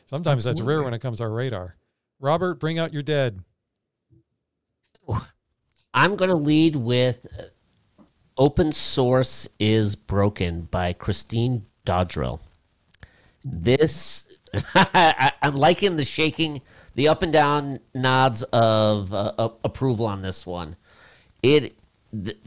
sometimes 0.06 0.46
Absolutely. 0.46 0.62
that's 0.62 0.68
rare 0.68 0.84
when 0.84 0.94
it 0.94 1.00
comes 1.00 1.20
to 1.20 1.24
our 1.24 1.32
radar. 1.32 1.78
Robert, 2.20 2.56
bring 2.60 2.80
out 2.80 2.94
your 2.94 3.04
dead. 3.04 3.40
I'm 5.94 6.16
going 6.16 6.30
to 6.30 6.38
lead 6.38 6.76
with 6.76 7.26
uh, 7.40 8.04
"Open 8.38 8.72
Source 8.72 9.48
is 9.58 9.96
Broken" 9.96 10.64
by 10.64 10.94
Christine 10.94 11.66
Dodrill. 11.86 12.40
This, 13.50 14.26
I, 14.76 15.32
am 15.42 15.56
liking 15.56 15.96
the 15.96 16.04
shaking, 16.04 16.62
the 16.96 17.08
up 17.08 17.22
and 17.24 17.32
down 17.32 17.80
nods 17.94 18.44
of 18.44 19.14
uh, 19.14 19.50
approval 19.64 20.06
on 20.06 20.22
this 20.22 20.46
one. 20.46 20.76
It, 21.42 21.78
th- 22.12 22.38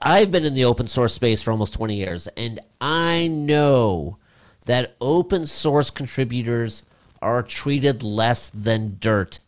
I've 0.00 0.30
been 0.30 0.44
in 0.44 0.54
the 0.54 0.64
open 0.64 0.86
source 0.86 1.12
space 1.12 1.42
for 1.42 1.50
almost 1.50 1.74
20 1.74 1.96
years, 1.96 2.28
and 2.28 2.60
I 2.80 3.26
know 3.26 4.18
that 4.66 4.94
open 5.00 5.46
source 5.46 5.90
contributors 5.90 6.84
are 7.20 7.42
treated 7.42 8.02
less 8.02 8.48
than 8.48 8.96
dirt 9.00 9.38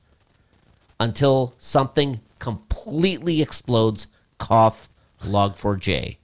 until 0.99 1.55
something 1.59 2.21
completely 2.39 3.41
explodes. 3.41 4.09
Cough, 4.39 4.89
log4j. 5.23 6.17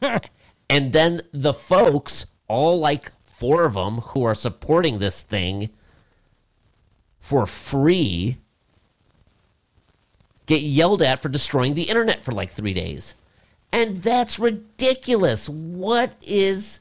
and 0.70 0.92
then 0.92 1.22
the 1.32 1.54
folks 1.54 2.26
all 2.48 2.78
like 2.78 3.12
four 3.42 3.64
of 3.64 3.74
them 3.74 3.98
who 3.98 4.22
are 4.22 4.36
supporting 4.36 5.00
this 5.00 5.20
thing 5.22 5.68
for 7.18 7.44
free 7.44 8.36
get 10.46 10.62
yelled 10.62 11.02
at 11.02 11.18
for 11.18 11.28
destroying 11.28 11.74
the 11.74 11.82
internet 11.82 12.22
for 12.22 12.30
like 12.30 12.50
three 12.50 12.72
days. 12.72 13.16
And 13.72 13.96
that's 13.96 14.38
ridiculous. 14.38 15.48
What 15.48 16.14
is 16.22 16.78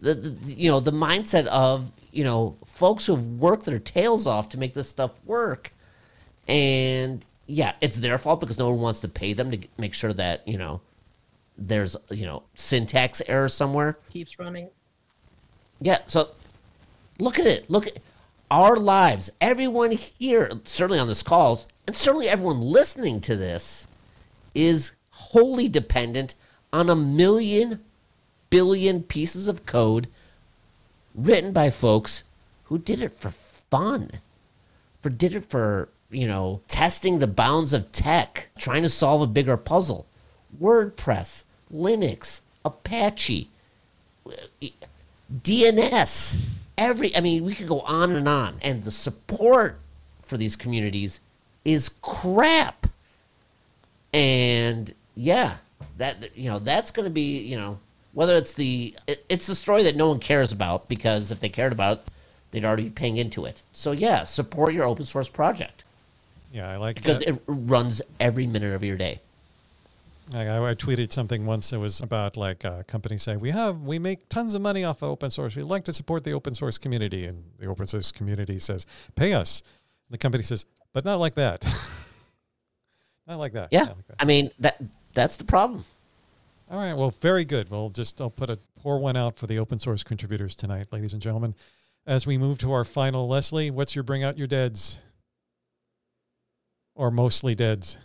the, 0.00 0.12
the, 0.12 0.52
you 0.52 0.70
know 0.70 0.80
the 0.80 0.92
mindset 0.92 1.46
of 1.46 1.90
you 2.10 2.24
know 2.24 2.58
folks 2.66 3.06
who've 3.06 3.40
worked 3.40 3.64
their 3.64 3.78
tails 3.78 4.26
off 4.26 4.50
to 4.50 4.58
make 4.58 4.74
this 4.74 4.90
stuff 4.90 5.12
work, 5.24 5.72
and 6.46 7.24
yeah, 7.46 7.72
it's 7.80 7.96
their 7.96 8.18
fault 8.18 8.40
because 8.40 8.58
no 8.58 8.68
one 8.68 8.80
wants 8.80 9.00
to 9.00 9.08
pay 9.08 9.32
them 9.32 9.50
to 9.50 9.58
make 9.78 9.94
sure 9.94 10.12
that 10.12 10.46
you 10.46 10.58
know 10.58 10.82
there's 11.56 11.96
you 12.10 12.26
know 12.26 12.42
syntax 12.54 13.22
error 13.28 13.48
somewhere. 13.48 13.96
Keeps 14.10 14.38
running. 14.38 14.68
Yeah, 15.82 15.98
so 16.06 16.28
look 17.18 17.38
at 17.38 17.46
it. 17.46 17.68
Look 17.68 17.86
at 17.86 17.98
our 18.50 18.76
lives. 18.76 19.30
Everyone 19.40 19.90
here, 19.90 20.50
certainly 20.64 21.00
on 21.00 21.08
this 21.08 21.22
call, 21.22 21.60
and 21.86 21.96
certainly 21.96 22.28
everyone 22.28 22.60
listening 22.60 23.20
to 23.22 23.36
this, 23.36 23.86
is 24.54 24.94
wholly 25.10 25.68
dependent 25.68 26.34
on 26.72 26.88
a 26.88 26.96
million 26.96 27.80
billion 28.50 29.02
pieces 29.02 29.48
of 29.48 29.66
code 29.66 30.08
written 31.14 31.52
by 31.52 31.70
folks 31.70 32.22
who 32.64 32.78
did 32.78 33.00
it 33.00 33.12
for 33.12 33.30
fun, 33.30 34.10
for 35.00 35.10
did 35.10 35.34
it 35.34 35.46
for 35.46 35.88
you 36.10 36.28
know 36.28 36.60
testing 36.68 37.18
the 37.18 37.26
bounds 37.26 37.72
of 37.72 37.90
tech, 37.90 38.48
trying 38.56 38.82
to 38.82 38.88
solve 38.88 39.20
a 39.20 39.26
bigger 39.26 39.56
puzzle. 39.56 40.06
WordPress, 40.60 41.44
Linux, 41.74 42.42
Apache 42.64 43.48
DNS, 45.32 46.40
every, 46.76 47.16
I 47.16 47.20
mean, 47.20 47.44
we 47.44 47.54
could 47.54 47.68
go 47.68 47.80
on 47.80 48.12
and 48.12 48.28
on. 48.28 48.58
And 48.62 48.84
the 48.84 48.90
support 48.90 49.78
for 50.22 50.36
these 50.36 50.56
communities 50.56 51.20
is 51.64 51.88
crap. 52.00 52.86
And 54.12 54.92
yeah, 55.14 55.56
that, 55.98 56.36
you 56.36 56.50
know, 56.50 56.58
that's 56.58 56.90
going 56.90 57.04
to 57.04 57.10
be, 57.10 57.40
you 57.40 57.56
know, 57.56 57.78
whether 58.12 58.36
it's 58.36 58.54
the, 58.54 58.94
it, 59.06 59.24
it's 59.28 59.46
the 59.46 59.54
story 59.54 59.84
that 59.84 59.96
no 59.96 60.08
one 60.08 60.18
cares 60.18 60.52
about 60.52 60.88
because 60.88 61.30
if 61.30 61.40
they 61.40 61.48
cared 61.48 61.72
about 61.72 61.98
it, 61.98 62.04
they'd 62.50 62.64
already 62.64 62.84
be 62.84 62.90
paying 62.90 63.16
into 63.16 63.46
it. 63.46 63.62
So 63.72 63.92
yeah, 63.92 64.24
support 64.24 64.74
your 64.74 64.84
open 64.84 65.04
source 65.04 65.28
project. 65.28 65.84
Yeah, 66.52 66.70
I 66.70 66.76
like 66.76 66.96
because 66.96 67.20
that. 67.20 67.28
it 67.28 67.42
runs 67.46 68.02
every 68.20 68.46
minute 68.46 68.74
of 68.74 68.84
your 68.84 68.98
day. 68.98 69.20
I, 70.34 70.56
I, 70.56 70.74
tweeted 70.74 71.12
something 71.12 71.44
once. 71.44 71.72
It 71.72 71.78
was 71.78 72.00
about 72.00 72.36
like 72.36 72.64
a 72.64 72.84
company 72.86 73.18
saying 73.18 73.40
we 73.40 73.50
have 73.50 73.80
we 73.80 73.98
make 73.98 74.28
tons 74.28 74.54
of 74.54 74.62
money 74.62 74.84
off 74.84 75.02
of 75.02 75.10
open 75.10 75.30
source. 75.30 75.56
We'd 75.56 75.64
like 75.64 75.84
to 75.84 75.92
support 75.92 76.24
the 76.24 76.32
open 76.32 76.54
source 76.54 76.78
community, 76.78 77.26
and 77.26 77.44
the 77.58 77.66
open 77.66 77.86
source 77.86 78.12
community 78.12 78.58
says 78.58 78.86
pay 79.14 79.32
us. 79.32 79.62
And 80.08 80.14
the 80.14 80.18
company 80.18 80.42
says, 80.42 80.64
but 80.92 81.04
not 81.04 81.16
like 81.16 81.34
that. 81.34 81.64
not 83.26 83.38
like 83.38 83.52
that. 83.52 83.68
Yeah, 83.70 83.82
like 83.82 84.06
that. 84.06 84.16
I 84.18 84.24
mean 84.24 84.50
that 84.60 84.80
that's 85.14 85.36
the 85.36 85.44
problem. 85.44 85.84
All 86.70 86.78
right. 86.78 86.94
Well, 86.94 87.10
very 87.20 87.44
good. 87.44 87.70
We'll 87.70 87.90
just 87.90 88.20
I'll 88.20 88.30
put 88.30 88.48
a 88.48 88.58
pour 88.80 88.98
one 88.98 89.16
out 89.16 89.36
for 89.36 89.46
the 89.46 89.58
open 89.58 89.78
source 89.78 90.02
contributors 90.02 90.54
tonight, 90.54 90.92
ladies 90.92 91.12
and 91.12 91.20
gentlemen. 91.20 91.54
As 92.06 92.26
we 92.26 92.38
move 92.38 92.58
to 92.58 92.72
our 92.72 92.84
final, 92.84 93.28
Lesley, 93.28 93.70
what's 93.70 93.94
your 93.94 94.02
bring 94.02 94.24
out 94.24 94.38
your 94.38 94.46
deads? 94.46 94.98
Or 96.94 97.10
mostly 97.10 97.54
deads? 97.54 97.98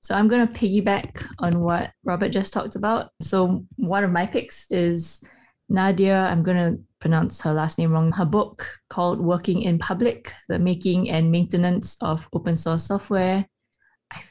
So 0.00 0.14
I'm 0.14 0.28
going 0.28 0.46
to 0.46 0.52
piggyback 0.52 1.24
on 1.40 1.60
what 1.60 1.90
Robert 2.04 2.30
just 2.30 2.52
talked 2.52 2.76
about. 2.76 3.10
So 3.20 3.64
one 3.76 4.04
of 4.04 4.10
my 4.10 4.26
picks 4.26 4.70
is 4.70 5.22
Nadia, 5.68 6.16
I'm 6.16 6.42
going 6.42 6.56
to 6.56 6.82
pronounce 7.00 7.40
her 7.42 7.52
last 7.52 7.78
name 7.78 7.92
wrong, 7.92 8.12
her 8.12 8.24
book 8.24 8.66
called 8.88 9.20
Working 9.20 9.62
in 9.62 9.78
Public 9.78 10.32
The 10.48 10.58
Making 10.58 11.10
and 11.10 11.30
Maintenance 11.30 11.96
of 12.00 12.28
Open 12.32 12.56
Source 12.56 12.84
Software. 12.84 13.44
I, 14.12 14.16
th- 14.16 14.26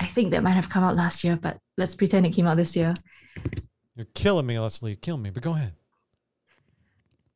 I 0.00 0.06
think 0.06 0.30
that 0.30 0.42
might 0.42 0.52
have 0.52 0.70
come 0.70 0.84
out 0.84 0.96
last 0.96 1.24
year, 1.24 1.36
but 1.40 1.58
let's 1.76 1.94
pretend 1.94 2.26
it 2.26 2.34
came 2.34 2.46
out 2.46 2.56
this 2.56 2.76
year. 2.76 2.94
You're 3.96 4.06
killing 4.14 4.46
me, 4.46 4.58
Lesley. 4.58 4.94
Kill 4.94 5.16
me, 5.16 5.30
but 5.30 5.42
go 5.42 5.54
ahead. 5.54 5.74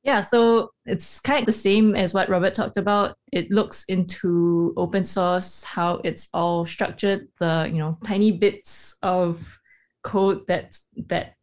Yeah, 0.03 0.21
so 0.21 0.71
it's 0.85 1.21
kind 1.21 1.41
of 1.41 1.47
the 1.47 1.53
same 1.53 1.95
as 1.95 2.13
what 2.13 2.29
Robert 2.29 2.55
talked 2.55 2.77
about. 2.77 3.17
It 3.31 3.51
looks 3.53 3.85
into 3.85 4.75
open 4.77 5.05
source, 5.05 5.63
how 5.63 6.01
it's 6.03 6.29
all 6.35 6.65
structured, 6.65 7.29
the 7.39 7.71
you 7.73 7.79
know 7.79 7.97
tiny 8.05 8.33
bits 8.33 8.97
of 9.03 9.61
code 10.03 10.45
that 10.49 10.77
that 11.07 11.35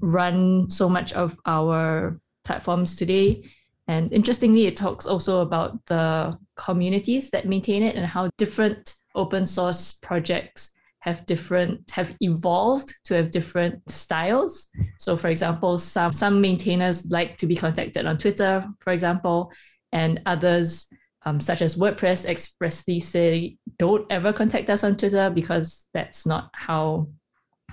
run 0.00 0.70
so 0.70 0.88
much 0.88 1.14
of 1.14 1.38
our 1.46 2.20
platforms 2.44 2.94
today. 2.94 3.50
And 3.88 4.12
interestingly, 4.12 4.66
it 4.66 4.76
talks 4.76 5.04
also 5.04 5.40
about 5.40 5.84
the 5.86 6.38
communities 6.56 7.30
that 7.30 7.46
maintain 7.46 7.82
it 7.82 7.96
and 7.96 8.06
how 8.06 8.30
different 8.38 8.94
open 9.16 9.46
source 9.46 9.94
projects 9.94 10.73
have 11.04 11.26
different 11.26 11.90
have 11.90 12.16
evolved 12.20 12.94
to 13.04 13.14
have 13.14 13.30
different 13.30 13.78
styles. 13.90 14.68
So 14.98 15.14
for 15.14 15.28
example, 15.28 15.78
some 15.78 16.14
some 16.14 16.40
maintainers 16.40 17.10
like 17.10 17.36
to 17.38 17.46
be 17.46 17.54
contacted 17.54 18.06
on 18.06 18.16
Twitter, 18.16 18.66
for 18.80 18.90
example, 18.90 19.52
and 19.92 20.22
others 20.24 20.88
um, 21.26 21.40
such 21.40 21.60
as 21.60 21.76
WordPress 21.76 22.26
expressly 22.26 23.00
say 23.00 23.56
don't 23.78 24.10
ever 24.10 24.32
contact 24.32 24.70
us 24.70 24.82
on 24.82 24.96
Twitter 24.96 25.30
because 25.30 25.88
that's 25.92 26.24
not 26.24 26.50
how 26.54 27.06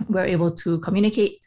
we're 0.09 0.25
able 0.25 0.51
to 0.51 0.79
communicate. 0.79 1.39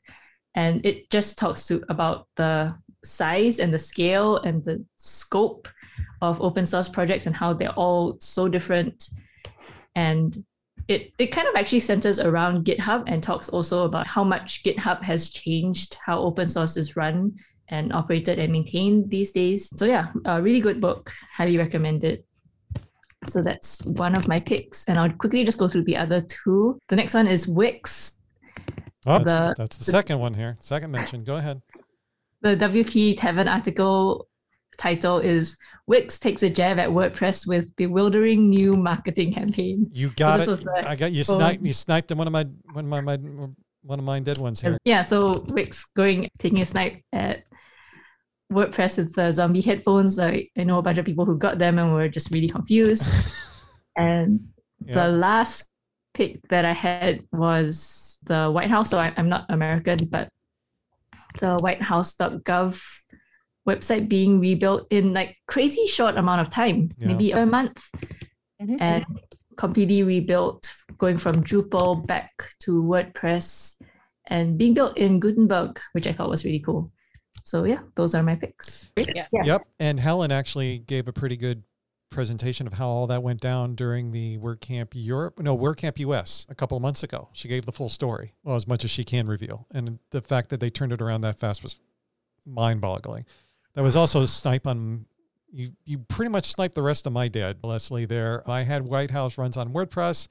And 0.55 0.85
it 0.87 1.11
just 1.11 1.37
talks 1.37 1.67
to 1.67 1.85
about 1.91 2.29
the 2.37 2.75
size 3.05 3.59
and 3.59 3.75
the 3.75 3.79
scale 3.79 4.39
and 4.39 4.65
the 4.65 4.83
scope 4.97 5.69
of 6.23 6.41
open 6.41 6.65
source 6.65 6.89
projects 6.89 7.27
and 7.27 7.37
how 7.37 7.53
they're 7.53 7.73
all 7.73 8.17
so 8.21 8.49
different. 8.49 9.11
And 9.95 10.35
it, 10.89 11.13
it 11.19 11.27
kind 11.29 11.49
of 11.49 11.55
actually 11.57 11.81
centers 11.81 12.21
around 12.21 12.65
GitHub 12.65 13.05
and 13.07 13.23
talks 13.23 13.49
also 13.49 13.85
about 13.85 14.07
how 14.07 14.25
much 14.25 14.63
GitHub 14.63 15.03
has 15.03 15.31
changed 15.31 15.97
how 16.05 16.21
open 16.21 16.49
source 16.49 16.77
is 16.77 16.97
run 16.97 17.35
and 17.69 17.93
operated 17.93 18.39
and 18.39 18.53
maintained 18.53 19.11
these 19.11 19.33
days. 19.33 19.71
So 19.77 19.87
yeah, 19.87 20.09
a 20.27 20.43
really 20.43 20.61
good 20.61 20.81
book. 20.81 21.11
Highly 21.33 21.57
recommend 21.57 22.05
it. 22.05 22.27
So 23.27 23.41
that's 23.41 23.83
one 23.87 24.15
of 24.15 24.29
my 24.29 24.39
picks. 24.39 24.85
And 24.85 24.99
I'll 24.99 25.13
quickly 25.13 25.45
just 25.45 25.59
go 25.59 25.69
through 25.69 25.85
the 25.85 25.97
other 25.97 26.21
two. 26.21 26.79
The 26.89 26.97
next 26.97 27.15
one 27.15 27.27
is 27.27 27.49
Wix. 27.49 28.21
Oh, 29.07 29.19
the, 29.19 29.55
that's 29.57 29.79
the, 29.79 29.85
the 29.85 29.91
second 29.91 30.19
one 30.19 30.35
here. 30.35 30.57
Second 30.61 30.91
mention. 30.91 31.25
Go 31.25 31.37
ahead. 31.37 31.63
The 32.43 32.57
WP 32.57 33.19
Tavern 33.19 33.49
article 33.49 34.29
title 34.77 35.19
is 35.19 35.57
Wix 35.87 36.19
takes 36.19 36.43
a 36.43 36.51
jab 36.51 36.79
at 36.79 36.89
WordPress 36.89 37.47
with 37.47 37.75
bewildering 37.77 38.49
new 38.49 38.75
marketing 38.75 39.33
campaign. 39.33 39.89
You 39.93 40.11
got 40.11 40.43
so 40.43 40.55
it. 40.55 40.67
I 40.69 40.97
got 40.97 41.13
you 41.13 41.25
sniped. 41.25 41.65
You 41.65 41.75
sniped 41.75 42.11
in 42.11 42.19
one 42.19 42.27
of 42.27 42.33
my 42.33 42.45
one 42.73 42.85
of 42.85 42.91
my, 42.91 43.01
my 43.01 43.17
one 43.83 43.99
of 43.99 44.05
my 44.05 44.19
dead 44.21 44.39
ones 44.39 44.61
here. 44.61 44.79
Yeah. 44.85 45.03
So 45.03 45.45
Wix 45.53 45.85
going 45.97 46.29
taking 46.39 46.63
a 46.63 46.67
snipe 46.67 47.03
at 47.13 47.45
WordPress 48.53 48.99
with 48.99 49.15
the 49.15 49.31
zombie 49.33 49.61
headphones. 49.61 50.19
I, 50.19 50.49
I 50.57 50.65
know 50.65 50.79
a 50.79 50.83
bunch 50.83 50.99
of 50.99 51.05
people 51.05 51.25
who 51.25 51.37
got 51.37 51.59
them 51.59 51.79
and 51.79 51.93
were 51.93 52.09
just 52.09 52.31
really 52.33 52.49
confused. 52.49 53.11
and 53.97 54.49
yeah. 54.85 54.95
the 54.95 55.09
last 55.09 55.71
pick 56.15 56.41
that 56.49 56.65
I 56.65 56.73
had 56.73 57.25
was 57.33 58.19
the 58.23 58.51
White 58.51 58.71
House. 58.71 58.91
So 58.91 58.99
I, 58.99 59.13
I'm 59.17 59.29
not 59.29 59.47
American, 59.49 59.99
but 60.11 60.29
the 61.41 61.59
whitehouse.gov 61.61 62.83
website 63.67 64.09
being 64.09 64.41
rebuilt 64.41 64.87
in 64.91 65.13
like 65.13 65.37
crazy 65.47 65.87
short 65.87 66.17
amount 66.17 66.41
of 66.41 66.51
time, 66.51 66.91
yeah. 66.99 67.09
maybe 67.09 67.33
a 67.33 67.47
month, 67.47 67.89
mm-hmm. 68.61 68.77
and 68.81 69.05
completely 69.57 70.03
rebuilt, 70.03 70.75
going 70.99 71.17
from 71.17 71.35
Drupal 71.35 72.07
back 72.07 72.33
to 72.61 72.83
WordPress, 72.83 73.77
and 74.27 74.59
being 74.59 74.75
built 74.75 74.97
in 74.97 75.21
Gutenberg, 75.21 75.81
which 75.93 76.07
I 76.07 76.13
thought 76.13 76.29
was 76.29 76.45
really 76.45 76.61
cool. 76.61 76.91
So 77.43 77.65
yeah, 77.65 77.81
those 77.95 78.15
are 78.15 78.23
my 78.23 78.37
picks. 78.37 78.91
Yeah. 78.97 79.27
Yep. 79.33 79.63
And 79.79 80.01
Helen 80.01 80.33
actually 80.33 80.79
gave 80.79 81.09
a 81.09 81.13
pretty 81.13 81.37
good 81.37 81.63
presentation 82.11 82.67
of 82.67 82.75
how 82.75 82.89
all 82.89 83.07
that 83.09 83.23
went 83.23 83.41
down 83.41 83.75
during 83.75 84.13
the 84.13 84.39
WordCamp 84.39 84.89
Europe, 84.93 85.39
no, 85.41 85.57
WordCamp 85.57 85.99
US 85.99 86.47
a 86.49 86.55
couple 86.55 86.77
of 86.77 86.83
months 86.83 87.03
ago. 87.03 87.29
She 87.33 87.49
gave 87.49 87.67
the 87.67 87.73
full 87.73 87.89
story, 87.89 88.35
well, 88.45 88.57
as 88.57 88.67
much 88.67 88.85
as 88.85 88.91
she 88.91 89.05
can 89.05 89.27
reveal. 89.27 89.67
And 89.75 89.99
the 90.11 90.23
fact 90.23 90.49
that 90.51 90.61
they 90.61 90.71
turned 90.71 90.93
it 90.93 91.03
around 91.03 91.23
that 91.23 91.39
fast 91.39 91.63
was 91.63 91.81
mind 92.47 92.81
boggling. 92.81 93.27
That 93.75 93.83
was 93.83 93.97
also 93.97 94.23
a 94.23 94.29
snipe 94.29 94.67
on 94.67 95.07
you. 95.51 95.73
You 95.85 95.99
pretty 95.99 96.31
much 96.31 96.47
sniped 96.47 96.75
the 96.75 96.83
rest 96.83 97.07
of 97.07 97.13
my 97.13 97.29
dad, 97.29 97.59
Lesley. 97.63 98.05
There, 98.05 98.49
I 98.49 98.63
had 98.63 98.83
White 98.83 99.11
House 99.11 99.39
runs 99.39 99.57
on 99.57 99.73
WordPress. 99.73 100.29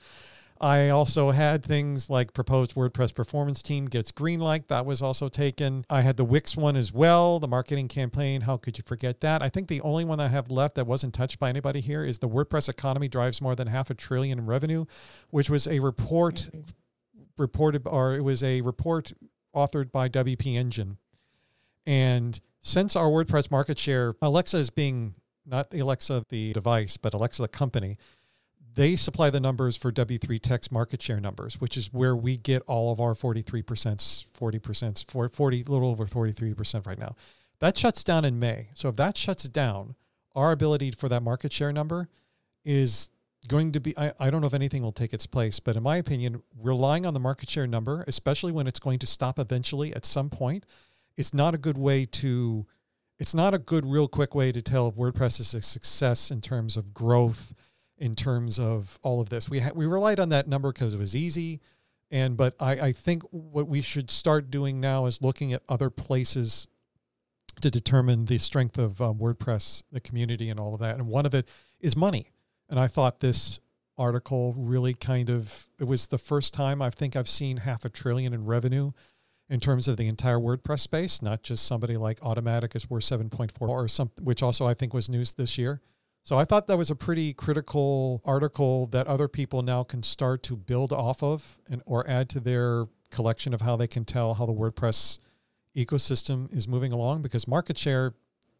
I 0.61 0.89
also 0.89 1.31
had 1.31 1.65
things 1.65 2.09
like 2.09 2.33
proposed 2.33 2.75
WordPress 2.75 3.13
performance 3.13 3.61
team 3.61 3.85
gets 3.85 4.11
green 4.11 4.39
light. 4.39 4.69
That 4.69 4.85
was 4.85 5.01
also 5.01 5.27
taken. 5.27 5.83
I 5.89 6.01
had 6.01 6.15
the 6.15 6.23
Wix 6.23 6.55
one 6.55 6.77
as 6.77 6.93
well, 6.93 7.39
the 7.39 7.49
marketing 7.49 7.89
campaign. 7.89 8.41
How 8.41 8.55
could 8.55 8.77
you 8.77 8.83
forget 8.87 9.19
that? 9.21 9.41
I 9.41 9.49
think 9.49 9.67
the 9.67 9.81
only 9.81 10.05
one 10.05 10.21
I 10.21 10.29
have 10.29 10.49
left 10.49 10.75
that 10.75 10.87
wasn't 10.87 11.13
touched 11.13 11.37
by 11.37 11.49
anybody 11.49 11.81
here 11.81 12.05
is 12.05 12.19
the 12.19 12.29
WordPress 12.29 12.69
economy 12.69 13.09
drives 13.09 13.41
more 13.41 13.55
than 13.55 13.67
half 13.67 13.89
a 13.89 13.93
trillion 13.93 14.39
in 14.39 14.45
revenue, 14.45 14.85
which 15.31 15.49
was 15.49 15.67
a 15.67 15.79
report 15.79 16.49
reported, 17.37 17.85
or 17.85 18.15
it 18.15 18.21
was 18.21 18.41
a 18.41 18.61
report 18.61 19.11
authored 19.53 19.91
by 19.91 20.07
WP 20.07 20.55
Engine. 20.55 20.97
And 21.85 22.39
since 22.63 22.95
our 22.95 23.07
WordPress 23.07 23.51
market 23.51 23.77
share, 23.77 24.15
Alexa 24.21 24.57
is 24.57 24.69
being 24.69 25.13
not 25.45 25.73
Alexa 25.73 26.25
the 26.29 26.53
device, 26.53 26.97
but 26.97 27.13
Alexa 27.13 27.41
the 27.41 27.47
company, 27.49 27.97
they 28.75 28.95
supply 28.95 29.29
the 29.29 29.39
numbers 29.39 29.77
for 29.77 29.91
W3Techs' 29.91 30.71
market 30.71 31.01
share 31.01 31.19
numbers, 31.19 31.59
which 31.61 31.77
is 31.77 31.93
where 31.93 32.15
we 32.15 32.37
get 32.37 32.63
all 32.65 32.91
of 32.91 32.99
our 32.99 33.13
43%, 33.13 33.63
40%, 33.63 35.31
40, 35.31 35.63
a 35.67 35.71
little 35.71 35.89
over 35.89 36.05
43% 36.05 36.87
right 36.87 36.97
now. 36.97 37.15
That 37.59 37.77
shuts 37.77 38.03
down 38.03 38.25
in 38.25 38.39
May. 38.39 38.69
So 38.73 38.89
if 38.89 38.95
that 38.95 39.17
shuts 39.17 39.43
down, 39.43 39.95
our 40.33 40.51
ability 40.51 40.91
for 40.91 41.07
that 41.09 41.21
market 41.21 41.53
share 41.53 41.71
number 41.71 42.07
is 42.63 43.09
going 43.47 43.73
to 43.73 43.79
be, 43.79 43.95
I, 43.97 44.13
I 44.19 44.29
don't 44.29 44.41
know 44.41 44.47
if 44.47 44.53
anything 44.53 44.81
will 44.81 44.93
take 44.93 45.13
its 45.13 45.27
place, 45.27 45.59
but 45.59 45.75
in 45.75 45.83
my 45.83 45.97
opinion, 45.97 46.41
relying 46.59 47.05
on 47.05 47.13
the 47.13 47.19
market 47.19 47.49
share 47.49 47.67
number, 47.67 48.03
especially 48.07 48.53
when 48.53 48.67
it's 48.67 48.79
going 48.79 48.99
to 48.99 49.07
stop 49.07 49.37
eventually 49.37 49.93
at 49.93 50.05
some 50.05 50.29
point, 50.29 50.65
it's 51.17 51.33
not 51.33 51.53
a 51.53 51.57
good 51.57 51.77
way 51.77 52.05
to 52.05 52.65
it's 53.19 53.33
not 53.33 53.53
a 53.53 53.59
good 53.59 53.85
real 53.85 54.07
quick 54.07 54.33
way 54.33 54.51
to 54.51 54.61
tell 54.61 54.87
if 54.87 54.95
WordPress 54.95 55.39
is 55.39 55.53
a 55.53 55.61
success 55.61 56.31
in 56.31 56.41
terms 56.41 56.75
of 56.75 56.93
growth, 56.93 57.53
in 57.97 58.15
terms 58.15 58.59
of 58.59 58.99
all 59.03 59.21
of 59.21 59.29
this. 59.29 59.49
We 59.49 59.59
ha- 59.59 59.71
we 59.73 59.85
relied 59.85 60.19
on 60.19 60.29
that 60.29 60.47
number 60.47 60.71
because 60.71 60.93
it 60.93 60.97
was 60.97 61.15
easy, 61.15 61.61
and 62.11 62.35
but 62.35 62.55
I, 62.59 62.71
I 62.71 62.91
think 62.91 63.23
what 63.31 63.67
we 63.67 63.81
should 63.81 64.09
start 64.09 64.49
doing 64.51 64.79
now 64.79 65.05
is 65.05 65.21
looking 65.21 65.53
at 65.53 65.61
other 65.69 65.89
places 65.89 66.67
to 67.61 67.69
determine 67.69 68.25
the 68.25 68.39
strength 68.39 68.77
of 68.77 68.99
um, 68.99 69.19
WordPress, 69.19 69.83
the 69.91 70.01
community, 70.01 70.49
and 70.49 70.59
all 70.59 70.73
of 70.73 70.81
that. 70.81 70.97
And 70.97 71.07
one 71.07 71.25
of 71.25 71.35
it 71.35 71.47
is 71.79 71.95
money. 71.95 72.31
And 72.67 72.79
I 72.79 72.87
thought 72.87 73.19
this 73.19 73.59
article 73.95 74.55
really 74.57 74.95
kind 74.95 75.29
of 75.29 75.69
it 75.79 75.83
was 75.83 76.07
the 76.07 76.17
first 76.17 76.51
time 76.53 76.81
I 76.81 76.89
think 76.89 77.15
I've 77.15 77.29
seen 77.29 77.57
half 77.57 77.85
a 77.85 77.89
trillion 77.89 78.33
in 78.33 78.45
revenue 78.45 78.91
in 79.53 79.59
terms 79.59 79.87
of 79.87 79.97
the 79.97 80.07
entire 80.07 80.39
WordPress 80.39 80.79
space, 80.79 81.21
not 81.21 81.43
just 81.43 81.67
somebody 81.67 81.95
like 81.95 82.19
Automattic 82.21 82.75
is 82.75 82.89
worth 82.89 83.03
7.4 83.03 83.51
or 83.61 83.87
something, 83.87 84.25
which 84.25 84.41
also 84.41 84.65
I 84.65 84.73
think 84.73 84.95
was 84.95 85.07
news 85.07 85.33
this 85.33 85.59
year. 85.59 85.79
So 86.23 86.39
I 86.39 86.43
thought 86.43 86.65
that 86.65 86.77
was 86.77 86.89
a 86.89 86.95
pretty 86.95 87.33
critical 87.33 88.19
article 88.25 88.87
that 88.87 89.05
other 89.05 89.27
people 89.27 89.61
now 89.61 89.83
can 89.83 90.01
start 90.01 90.41
to 90.43 90.55
build 90.55 90.91
off 90.91 91.21
of 91.21 91.59
and 91.69 91.83
or 91.85 92.09
add 92.09 92.29
to 92.29 92.39
their 92.39 92.85
collection 93.11 93.53
of 93.53 93.61
how 93.61 93.75
they 93.75 93.85
can 93.85 94.05
tell 94.05 94.33
how 94.33 94.47
the 94.47 94.53
WordPress 94.53 95.19
ecosystem 95.77 96.51
is 96.51 96.67
moving 96.67 96.91
along 96.91 97.21
because 97.21 97.47
market 97.47 97.77
share 97.77 98.15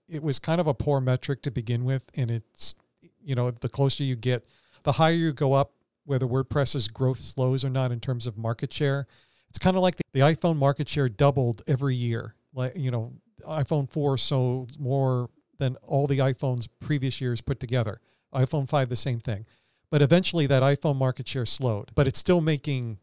it 0.08 0.22
was 0.22 0.38
kind 0.38 0.62
of 0.62 0.68
a 0.68 0.76
poor 0.76 1.02
metric 1.02 1.42
to 1.42 1.50
begin 1.50 1.86
with 1.86 2.04
and 2.16 2.30
it's 2.30 2.76
you 3.24 3.34
know 3.34 3.50
the 3.50 3.70
closer 3.70 4.04
you 4.04 4.16
get 4.16 4.46
the 4.84 4.92
higher 4.92 5.14
you 5.14 5.34
go 5.34 5.54
up 5.54 5.72
whether 6.06 6.28
WordPress's 6.28 6.88
growth 6.88 7.20
slows 7.20 7.66
or 7.66 7.70
not 7.70 7.92
in 7.92 8.00
terms 8.00 8.28
of 8.28 8.38
market 8.38 8.72
share 8.72 9.08
it's 9.54 9.60
kind 9.60 9.78
of 9.78 9.84
like 9.84 9.96
the, 9.96 10.04
the 10.14 10.20
iPhone 10.22 10.58
market 10.58 10.90
share 10.90 11.08
doubled 11.08 11.62
every 11.68 11.94
year. 11.94 12.34
Like, 12.56 12.76
you 12.76 12.90
know, 12.90 13.14
iPhone 13.48 13.88
4 13.88 14.18
sold 14.18 14.80
more 14.80 15.30
than 15.60 15.76
all 15.84 16.08
the 16.08 16.18
iPhones 16.18 16.68
previous 16.80 17.22
years 17.22 17.40
put 17.40 17.60
together. 17.60 18.02
iPhone 18.34 18.68
5, 18.68 18.90
the 18.90 18.96
same 18.96 19.20
thing. 19.20 19.46
But 19.92 20.02
eventually 20.02 20.48
that 20.48 20.64
iPhone 20.64 20.96
market 20.96 21.28
share 21.28 21.46
slowed, 21.46 21.92
but 21.94 22.08
it's 22.08 22.18
still 22.18 22.42
making 22.42 22.98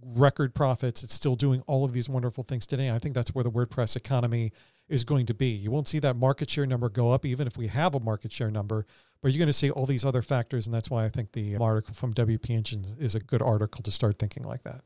record 0.00 0.54
profits. 0.54 1.02
It's 1.02 1.12
still 1.12 1.34
doing 1.34 1.60
all 1.66 1.84
of 1.84 1.92
these 1.92 2.08
wonderful 2.08 2.44
things 2.44 2.64
today. 2.64 2.90
I 2.92 3.00
think 3.00 3.16
that's 3.16 3.34
where 3.34 3.42
the 3.42 3.50
WordPress 3.50 3.96
economy 3.96 4.52
is 4.88 5.02
going 5.02 5.26
to 5.26 5.34
be. 5.34 5.48
You 5.48 5.72
won't 5.72 5.88
see 5.88 5.98
that 5.98 6.14
market 6.14 6.48
share 6.48 6.66
number 6.66 6.88
go 6.88 7.10
up, 7.10 7.26
even 7.26 7.48
if 7.48 7.56
we 7.56 7.66
have 7.66 7.96
a 7.96 8.00
market 8.00 8.32
share 8.32 8.52
number, 8.52 8.86
but 9.20 9.32
you're 9.32 9.40
going 9.40 9.48
to 9.48 9.52
see 9.52 9.70
all 9.70 9.86
these 9.86 10.04
other 10.04 10.22
factors. 10.22 10.66
And 10.66 10.74
that's 10.74 10.88
why 10.88 11.04
I 11.04 11.08
think 11.08 11.32
the 11.32 11.56
article 11.56 11.94
from 11.94 12.14
WP 12.14 12.48
Engine 12.50 12.84
is 13.00 13.16
a 13.16 13.20
good 13.20 13.42
article 13.42 13.82
to 13.82 13.90
start 13.90 14.20
thinking 14.20 14.44
like 14.44 14.62
that. 14.62 14.82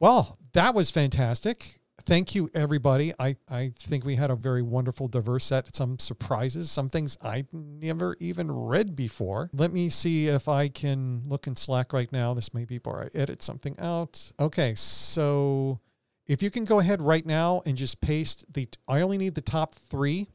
Well, 0.00 0.38
that 0.52 0.74
was 0.74 0.90
fantastic. 0.90 1.80
thank 2.02 2.34
you, 2.34 2.48
everybody. 2.54 3.12
I, 3.18 3.36
I 3.50 3.72
think 3.78 4.04
we 4.04 4.14
had 4.14 4.30
a 4.30 4.36
very 4.36 4.62
wonderful, 4.62 5.08
diverse 5.08 5.44
set. 5.44 5.74
Some 5.74 5.98
surprises, 5.98 6.70
some 6.70 6.88
things 6.88 7.18
I 7.22 7.44
never 7.52 8.16
even 8.18 8.50
read 8.50 8.96
before. 8.96 9.50
Let 9.52 9.72
me 9.72 9.90
see 9.90 10.28
if 10.28 10.48
I 10.48 10.68
can 10.68 11.22
look 11.26 11.46
in 11.46 11.54
Slack 11.56 11.92
right 11.92 12.10
now. 12.10 12.32
This 12.32 12.54
may 12.54 12.64
be 12.64 12.78
before 12.78 13.04
I 13.04 13.18
edit 13.18 13.42
something 13.42 13.78
out. 13.78 14.32
Okay, 14.40 14.74
so 14.74 15.80
if 16.26 16.42
you 16.42 16.50
can 16.50 16.64
go 16.64 16.78
ahead 16.78 17.02
right 17.02 17.26
now 17.26 17.62
and 17.66 17.76
just 17.76 18.00
paste 18.00 18.44
the, 18.52 18.68
I 18.86 19.00
only 19.02 19.18
need 19.18 19.34
the 19.34 19.40
top 19.42 19.74
three 19.74 20.28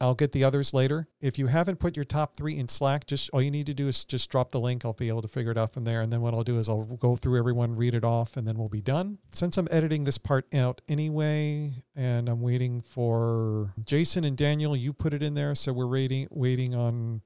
I'll 0.00 0.14
get 0.14 0.30
the 0.30 0.44
others 0.44 0.72
later. 0.72 1.08
If 1.20 1.38
you 1.40 1.48
haven't 1.48 1.80
put 1.80 1.96
your 1.96 2.04
top 2.04 2.36
three 2.36 2.56
in 2.56 2.68
Slack, 2.68 3.06
just 3.06 3.30
all 3.32 3.42
you 3.42 3.50
need 3.50 3.66
to 3.66 3.74
do 3.74 3.88
is 3.88 4.04
just 4.04 4.30
drop 4.30 4.52
the 4.52 4.60
link. 4.60 4.84
I'll 4.84 4.92
be 4.92 5.08
able 5.08 5.22
to 5.22 5.28
figure 5.28 5.50
it 5.50 5.58
out 5.58 5.72
from 5.72 5.84
there. 5.84 6.02
And 6.02 6.12
then 6.12 6.20
what 6.20 6.34
I'll 6.34 6.44
do 6.44 6.58
is 6.58 6.68
I'll 6.68 6.84
go 6.84 7.16
through 7.16 7.36
everyone, 7.36 7.74
read 7.74 7.94
it 7.94 8.04
off, 8.04 8.36
and 8.36 8.46
then 8.46 8.56
we'll 8.56 8.68
be 8.68 8.80
done. 8.80 9.18
Since 9.30 9.58
I'm 9.58 9.66
editing 9.72 10.04
this 10.04 10.16
part 10.16 10.46
out 10.54 10.80
anyway, 10.88 11.72
and 11.96 12.28
I'm 12.28 12.40
waiting 12.40 12.80
for 12.80 13.74
Jason 13.84 14.22
and 14.22 14.36
Daniel, 14.36 14.76
you 14.76 14.92
put 14.92 15.14
it 15.14 15.22
in 15.22 15.34
there. 15.34 15.56
So 15.56 15.72
we're 15.72 15.88
waiting 15.88 16.28
waiting 16.30 16.76
on 16.76 17.22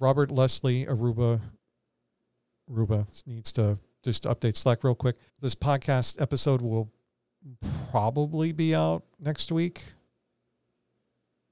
Robert, 0.00 0.30
Lesley, 0.30 0.86
Aruba. 0.86 1.40
Aruba 2.70 3.26
needs 3.26 3.52
to 3.52 3.78
just 4.02 4.24
update 4.24 4.56
Slack 4.56 4.84
real 4.84 4.94
quick. 4.94 5.16
This 5.40 5.54
podcast 5.54 6.20
episode 6.20 6.62
will 6.62 6.90
probably 7.90 8.52
be 8.52 8.74
out 8.74 9.04
next 9.20 9.52
week 9.52 9.92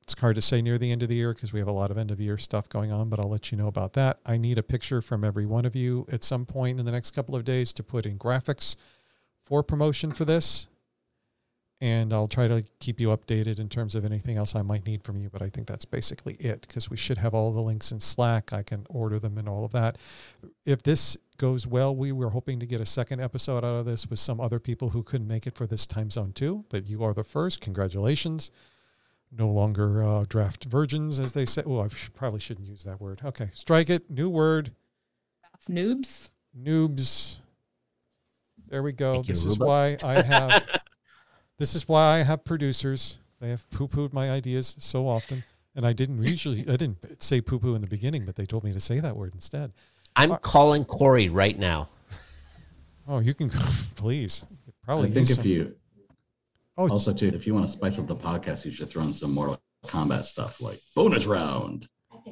it's 0.06 0.20
hard 0.20 0.36
to 0.36 0.42
say 0.42 0.62
near 0.62 0.78
the 0.78 0.92
end 0.92 1.02
of 1.02 1.08
the 1.08 1.16
year 1.16 1.34
because 1.34 1.52
we 1.52 1.58
have 1.58 1.66
a 1.66 1.72
lot 1.72 1.90
of 1.90 1.98
end 1.98 2.12
of 2.12 2.20
year 2.20 2.38
stuff 2.38 2.68
going 2.68 2.92
on, 2.92 3.08
but 3.08 3.18
I'll 3.18 3.28
let 3.28 3.50
you 3.50 3.58
know 3.58 3.66
about 3.66 3.94
that. 3.94 4.20
I 4.24 4.36
need 4.36 4.56
a 4.56 4.62
picture 4.62 5.02
from 5.02 5.24
every 5.24 5.46
one 5.46 5.64
of 5.64 5.74
you 5.74 6.06
at 6.12 6.22
some 6.22 6.46
point 6.46 6.78
in 6.78 6.86
the 6.86 6.92
next 6.92 7.10
couple 7.10 7.34
of 7.34 7.44
days 7.44 7.72
to 7.72 7.82
put 7.82 8.06
in 8.06 8.16
graphics 8.16 8.76
for 9.44 9.64
promotion 9.64 10.12
for 10.12 10.24
this. 10.24 10.68
And 11.80 12.12
I'll 12.12 12.28
try 12.28 12.46
to 12.46 12.64
keep 12.78 13.00
you 13.00 13.08
updated 13.08 13.58
in 13.58 13.68
terms 13.68 13.96
of 13.96 14.04
anything 14.04 14.36
else 14.36 14.54
I 14.54 14.62
might 14.62 14.86
need 14.86 15.02
from 15.02 15.20
you. 15.20 15.28
But 15.28 15.42
I 15.42 15.48
think 15.48 15.66
that's 15.66 15.84
basically 15.84 16.34
it 16.34 16.60
because 16.60 16.88
we 16.88 16.96
should 16.96 17.18
have 17.18 17.34
all 17.34 17.52
the 17.52 17.60
links 17.60 17.90
in 17.90 17.98
Slack. 17.98 18.52
I 18.52 18.62
can 18.62 18.86
order 18.88 19.18
them 19.18 19.36
and 19.36 19.48
all 19.48 19.64
of 19.64 19.72
that. 19.72 19.98
If 20.64 20.84
this 20.84 21.16
goes 21.36 21.66
well, 21.66 21.94
we 21.94 22.12
were 22.12 22.30
hoping 22.30 22.60
to 22.60 22.66
get 22.66 22.80
a 22.80 22.86
second 22.86 23.20
episode 23.20 23.58
out 23.58 23.64
of 23.64 23.86
this 23.86 24.06
with 24.06 24.20
some 24.20 24.40
other 24.40 24.60
people 24.60 24.90
who 24.90 25.02
couldn't 25.02 25.26
make 25.26 25.48
it 25.48 25.56
for 25.56 25.66
this 25.66 25.84
time 25.84 26.12
zone 26.12 26.32
too. 26.32 26.64
But 26.68 26.88
you 26.88 27.02
are 27.02 27.12
the 27.12 27.24
first. 27.24 27.60
Congratulations 27.60 28.52
no 29.32 29.48
longer 29.48 30.02
uh, 30.02 30.24
draft 30.28 30.64
virgins, 30.64 31.18
as 31.18 31.32
they 31.32 31.44
say. 31.46 31.62
Oh, 31.66 31.80
I 31.80 31.88
sh- 31.88 32.10
probably 32.14 32.40
shouldn't 32.40 32.66
use 32.68 32.84
that 32.84 33.00
word. 33.00 33.20
Okay, 33.24 33.50
strike 33.54 33.90
it. 33.90 34.10
New 34.10 34.28
word. 34.30 34.72
Noobs. 35.68 36.30
Noobs. 36.58 37.38
There 38.68 38.82
we 38.82 38.92
go. 38.92 39.14
Thank 39.14 39.28
you, 39.28 39.34
this 39.34 39.44
is 39.44 39.58
Aurooba. 39.58 39.66
why 39.66 39.96
I 40.04 40.22
have. 40.22 40.66
this 41.58 41.74
is 41.74 41.88
why 41.88 42.18
I 42.18 42.22
have 42.22 42.44
producers. 42.44 43.18
They 43.40 43.50
have 43.50 43.68
poo-pooed 43.70 44.12
my 44.12 44.30
ideas 44.30 44.76
so 44.78 45.06
often, 45.08 45.44
and 45.74 45.86
I 45.86 45.92
didn't 45.92 46.22
usually. 46.22 46.60
I 46.68 46.76
didn't 46.76 47.22
say 47.22 47.40
poo-poo 47.40 47.74
in 47.74 47.80
the 47.82 47.86
beginning, 47.86 48.24
but 48.24 48.36
they 48.36 48.46
told 48.46 48.64
me 48.64 48.72
to 48.72 48.80
say 48.80 49.00
that 49.00 49.16
word 49.16 49.34
instead. 49.34 49.72
I'm 50.14 50.32
Uh, 50.32 50.38
calling 50.38 50.84
Corey 50.84 51.28
right 51.28 51.58
now. 51.58 51.88
Oh, 53.08 53.18
you 53.20 53.34
can 53.34 53.50
please. 53.96 54.44
Probably 54.84 55.08
I 55.10 55.12
think 55.12 55.28
use 55.28 55.30
if 55.30 55.36
some- 55.36 55.46
you 55.46 55.74
Oh, 56.78 56.88
also 56.88 57.12
too, 57.12 57.28
if 57.28 57.46
you 57.46 57.54
want 57.54 57.66
to 57.66 57.72
spice 57.72 57.98
up 57.98 58.06
the 58.06 58.14
podcast, 58.16 58.64
you 58.64 58.70
should 58.70 58.88
throw 58.88 59.02
in 59.02 59.12
some 59.12 59.32
Mortal 59.32 59.58
Kombat 59.86 60.24
stuff 60.24 60.60
like 60.60 60.78
bonus 60.94 61.24
round. 61.26 61.88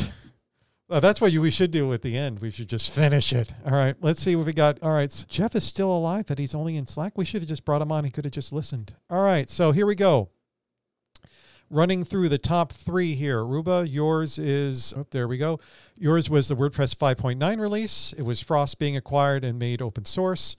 Uh, 0.90 1.00
that's 1.00 1.20
what 1.22 1.32
you, 1.32 1.42
we 1.42 1.50
should 1.50 1.72
do 1.72 1.92
at 1.94 2.02
the 2.02 2.16
end. 2.18 2.40
We 2.40 2.52
should 2.52 2.68
just 2.70 2.94
finish 2.94 3.32
it. 3.34 3.54
All 3.66 3.72
right. 3.72 3.96
Let's 4.02 4.22
see 4.22 4.36
what 4.36 4.46
we 4.46 4.54
got. 4.54 4.82
All 4.84 4.92
right. 4.92 5.12
so 5.12 5.26
Jeff 5.28 5.56
is 5.56 5.64
still 5.64 5.90
alive, 5.92 6.26
but 6.28 6.38
he's 6.38 6.54
only 6.54 6.76
in 6.78 6.86
Slack. 6.86 7.14
We 7.18 7.26
should 7.26 7.42
have 7.42 7.48
just 7.50 7.66
brought 7.66 7.82
him 7.82 7.92
on. 7.92 8.04
He 8.04 8.12
could 8.12 8.26
have 8.26 8.34
just 8.34 8.52
listened. 8.54 8.94
All 9.10 9.22
right. 9.24 9.50
So 9.50 9.72
here 9.72 9.86
we 9.88 9.96
go. 9.96 10.30
Running 11.74 12.04
through 12.04 12.30
the 12.30 12.38
top 12.38 12.72
three 12.72 13.16
here. 13.16 13.40
Aurooba, 13.40 13.92
yours 13.92 14.38
is, 14.38 14.94
oh, 14.96 15.08
there 15.10 15.28
we 15.28 15.40
go. 15.40 15.60
Yours 15.98 16.30
was 16.30 16.48
the 16.48 16.56
WordPress 16.56 16.96
5.9 16.96 17.60
release. 17.60 18.14
It 18.14 18.22
was 18.22 18.42
Frost 18.42 18.78
being 18.78 18.96
acquired 18.96 19.44
and 19.44 19.58
made 19.58 19.82
open 19.82 20.06
source. 20.06 20.56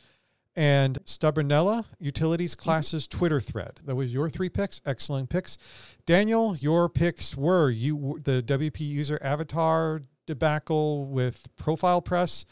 And 0.57 0.99
Stubbornella, 1.05 1.85
Utilities 2.01 2.57
Classes 2.57 3.07
Twitter 3.07 3.41
thread. 3.41 3.79
That 3.85 3.95
was 3.95 4.13
your 4.13 4.29
three 4.29 4.49
picks. 4.49 4.81
Excellent 4.85 5.31
picks. 5.31 5.57
Daniel, 6.05 6.57
your 6.57 6.89
picks 6.89 7.37
were 7.37 7.71
you 7.71 8.21
the 8.25 8.43
WP 8.43 8.81
user 8.81 9.21
avatar 9.23 10.03
debacle 10.27 11.07
with 11.07 11.47
ProfilePress. 11.57 12.45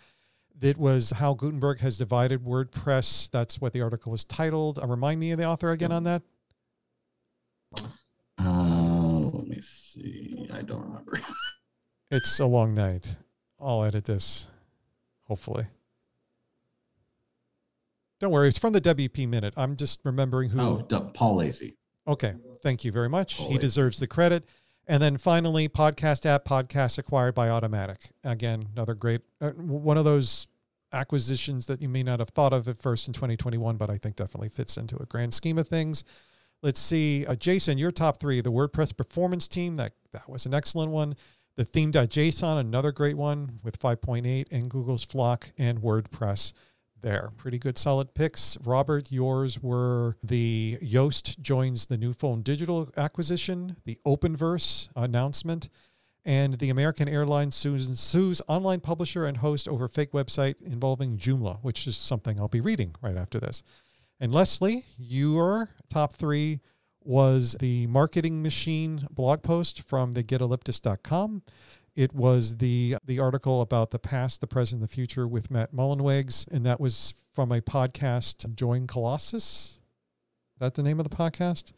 That 0.60 0.78
was 0.78 1.10
how 1.10 1.34
Gutenberg 1.34 1.80
has 1.80 1.98
divided 1.98 2.44
WordPress. 2.44 3.28
That's 3.28 3.60
what 3.60 3.72
the 3.72 3.80
article 3.80 4.12
was 4.12 4.24
titled. 4.24 4.78
Uh, 4.78 4.86
remind 4.86 5.18
me 5.18 5.32
of 5.32 5.38
the 5.38 5.46
author 5.46 5.72
again 5.72 5.90
on 5.90 6.04
that. 6.04 6.22
See. 9.62 10.48
I 10.52 10.62
don't 10.62 10.82
remember. 10.82 11.20
It's 12.14 12.38
a 12.40 12.44
long 12.46 12.74
night. 12.74 13.16
I'll 13.58 13.82
edit 13.84 14.04
this, 14.04 14.48
hopefully. 15.22 15.64
Don't 18.20 18.30
worry, 18.30 18.48
it's 18.48 18.58
from 18.58 18.74
the 18.74 18.82
WP 18.82 19.26
Minute. 19.26 19.54
I'm 19.56 19.76
just 19.76 20.00
remembering 20.04 20.50
who. 20.50 20.60
Oh, 20.60 20.82
D- 20.86 20.98
Paul 21.14 21.36
Lacey. 21.36 21.76
Okay. 22.06 22.34
Thank 22.62 22.84
you 22.84 22.92
very 22.92 23.08
much. 23.08 23.34
He 23.36 23.44
Always. 23.44 23.60
deserves 23.60 23.98
the 23.98 24.06
credit. 24.06 24.44
And 24.86 25.02
then 25.02 25.16
finally, 25.16 25.68
podcast 25.68 26.26
app, 26.26 26.44
Pocket 26.44 26.68
Casts 26.68 26.98
acquired 26.98 27.34
by 27.34 27.48
Automattic. 27.48 28.10
Again, 28.24 28.68
another 28.74 28.94
great, 28.94 29.22
uh, 29.40 29.50
one 29.52 29.96
of 29.96 30.04
those 30.04 30.48
acquisitions 30.92 31.66
that 31.66 31.82
you 31.82 31.88
may 31.88 32.02
not 32.02 32.18
have 32.18 32.28
thought 32.28 32.52
of 32.52 32.68
at 32.68 32.78
first 32.78 33.06
in 33.06 33.14
2021, 33.14 33.76
but 33.76 33.88
I 33.88 33.96
think 33.96 34.16
definitely 34.16 34.50
fits 34.50 34.76
into 34.76 34.96
a 35.00 35.06
grand 35.06 35.32
scheme 35.34 35.56
of 35.56 35.66
things. 35.66 36.04
Let's 36.62 36.80
see, 36.80 37.26
uh, 37.26 37.34
Jason, 37.34 37.76
your 37.78 37.90
top 37.90 38.20
three: 38.20 38.40
the 38.40 38.52
WordPress 38.52 38.96
performance 38.96 39.48
team. 39.48 39.76
That 39.76 39.92
that 40.12 40.28
was 40.28 40.46
an 40.46 40.54
excellent 40.54 40.92
one. 40.92 41.16
The 41.56 41.64
theme.json, 41.64 42.58
another 42.58 42.92
great 42.92 43.16
one 43.16 43.60
with 43.62 43.78
5.8, 43.78 44.46
and 44.50 44.70
Google's 44.70 45.04
FLoC 45.04 45.52
and 45.58 45.82
WordPress 45.82 46.54
there. 47.02 47.30
Pretty 47.36 47.58
good 47.58 47.76
solid 47.76 48.14
picks. 48.14 48.56
Robert, 48.64 49.12
yours 49.12 49.62
were 49.62 50.16
the 50.22 50.78
Yoast 50.80 51.40
joins 51.40 51.86
the 51.86 51.98
Newfold 51.98 52.44
Digital 52.44 52.88
acquisition, 52.96 53.76
the 53.84 53.98
Openverse 54.06 54.88
announcement, 54.96 55.68
and 56.24 56.54
the 56.54 56.70
American 56.70 57.08
Airlines 57.08 57.54
sues 57.54 58.42
online 58.48 58.80
publisher 58.80 59.26
and 59.26 59.38
host 59.38 59.68
over 59.68 59.88
fake 59.88 60.12
website 60.12 60.62
involving 60.62 61.18
Joomla, 61.18 61.58
which 61.62 61.86
is 61.86 61.96
something 61.96 62.38
I'll 62.38 62.48
be 62.48 62.60
reading 62.60 62.94
right 63.02 63.16
after 63.16 63.38
this. 63.38 63.62
And 64.22 64.32
Lesley, 64.32 64.84
your 64.96 65.68
top 65.90 66.14
three 66.14 66.60
was 67.02 67.56
the 67.58 67.88
marketing 67.88 68.40
machine 68.40 69.04
blog 69.10 69.42
post 69.42 69.82
from 69.82 70.14
the 70.14 70.22
getalyptus.com. 70.22 71.42
It 71.96 72.14
was 72.14 72.58
the 72.58 72.98
the 73.04 73.18
article 73.18 73.62
about 73.62 73.90
the 73.90 73.98
past, 73.98 74.40
the 74.40 74.46
present, 74.46 74.80
the 74.80 74.86
future 74.86 75.26
with 75.26 75.50
Matt 75.50 75.74
Mullenwegs, 75.74 76.46
and 76.52 76.64
that 76.64 76.78
was 76.78 77.14
from 77.34 77.50
a 77.50 77.60
podcast, 77.60 78.54
Join 78.54 78.86
Colossus. 78.86 79.80
Is 79.80 80.60
that 80.60 80.74
the 80.74 80.84
name 80.84 81.00
of 81.00 81.10
the 81.10 81.16
podcast? 81.16 81.72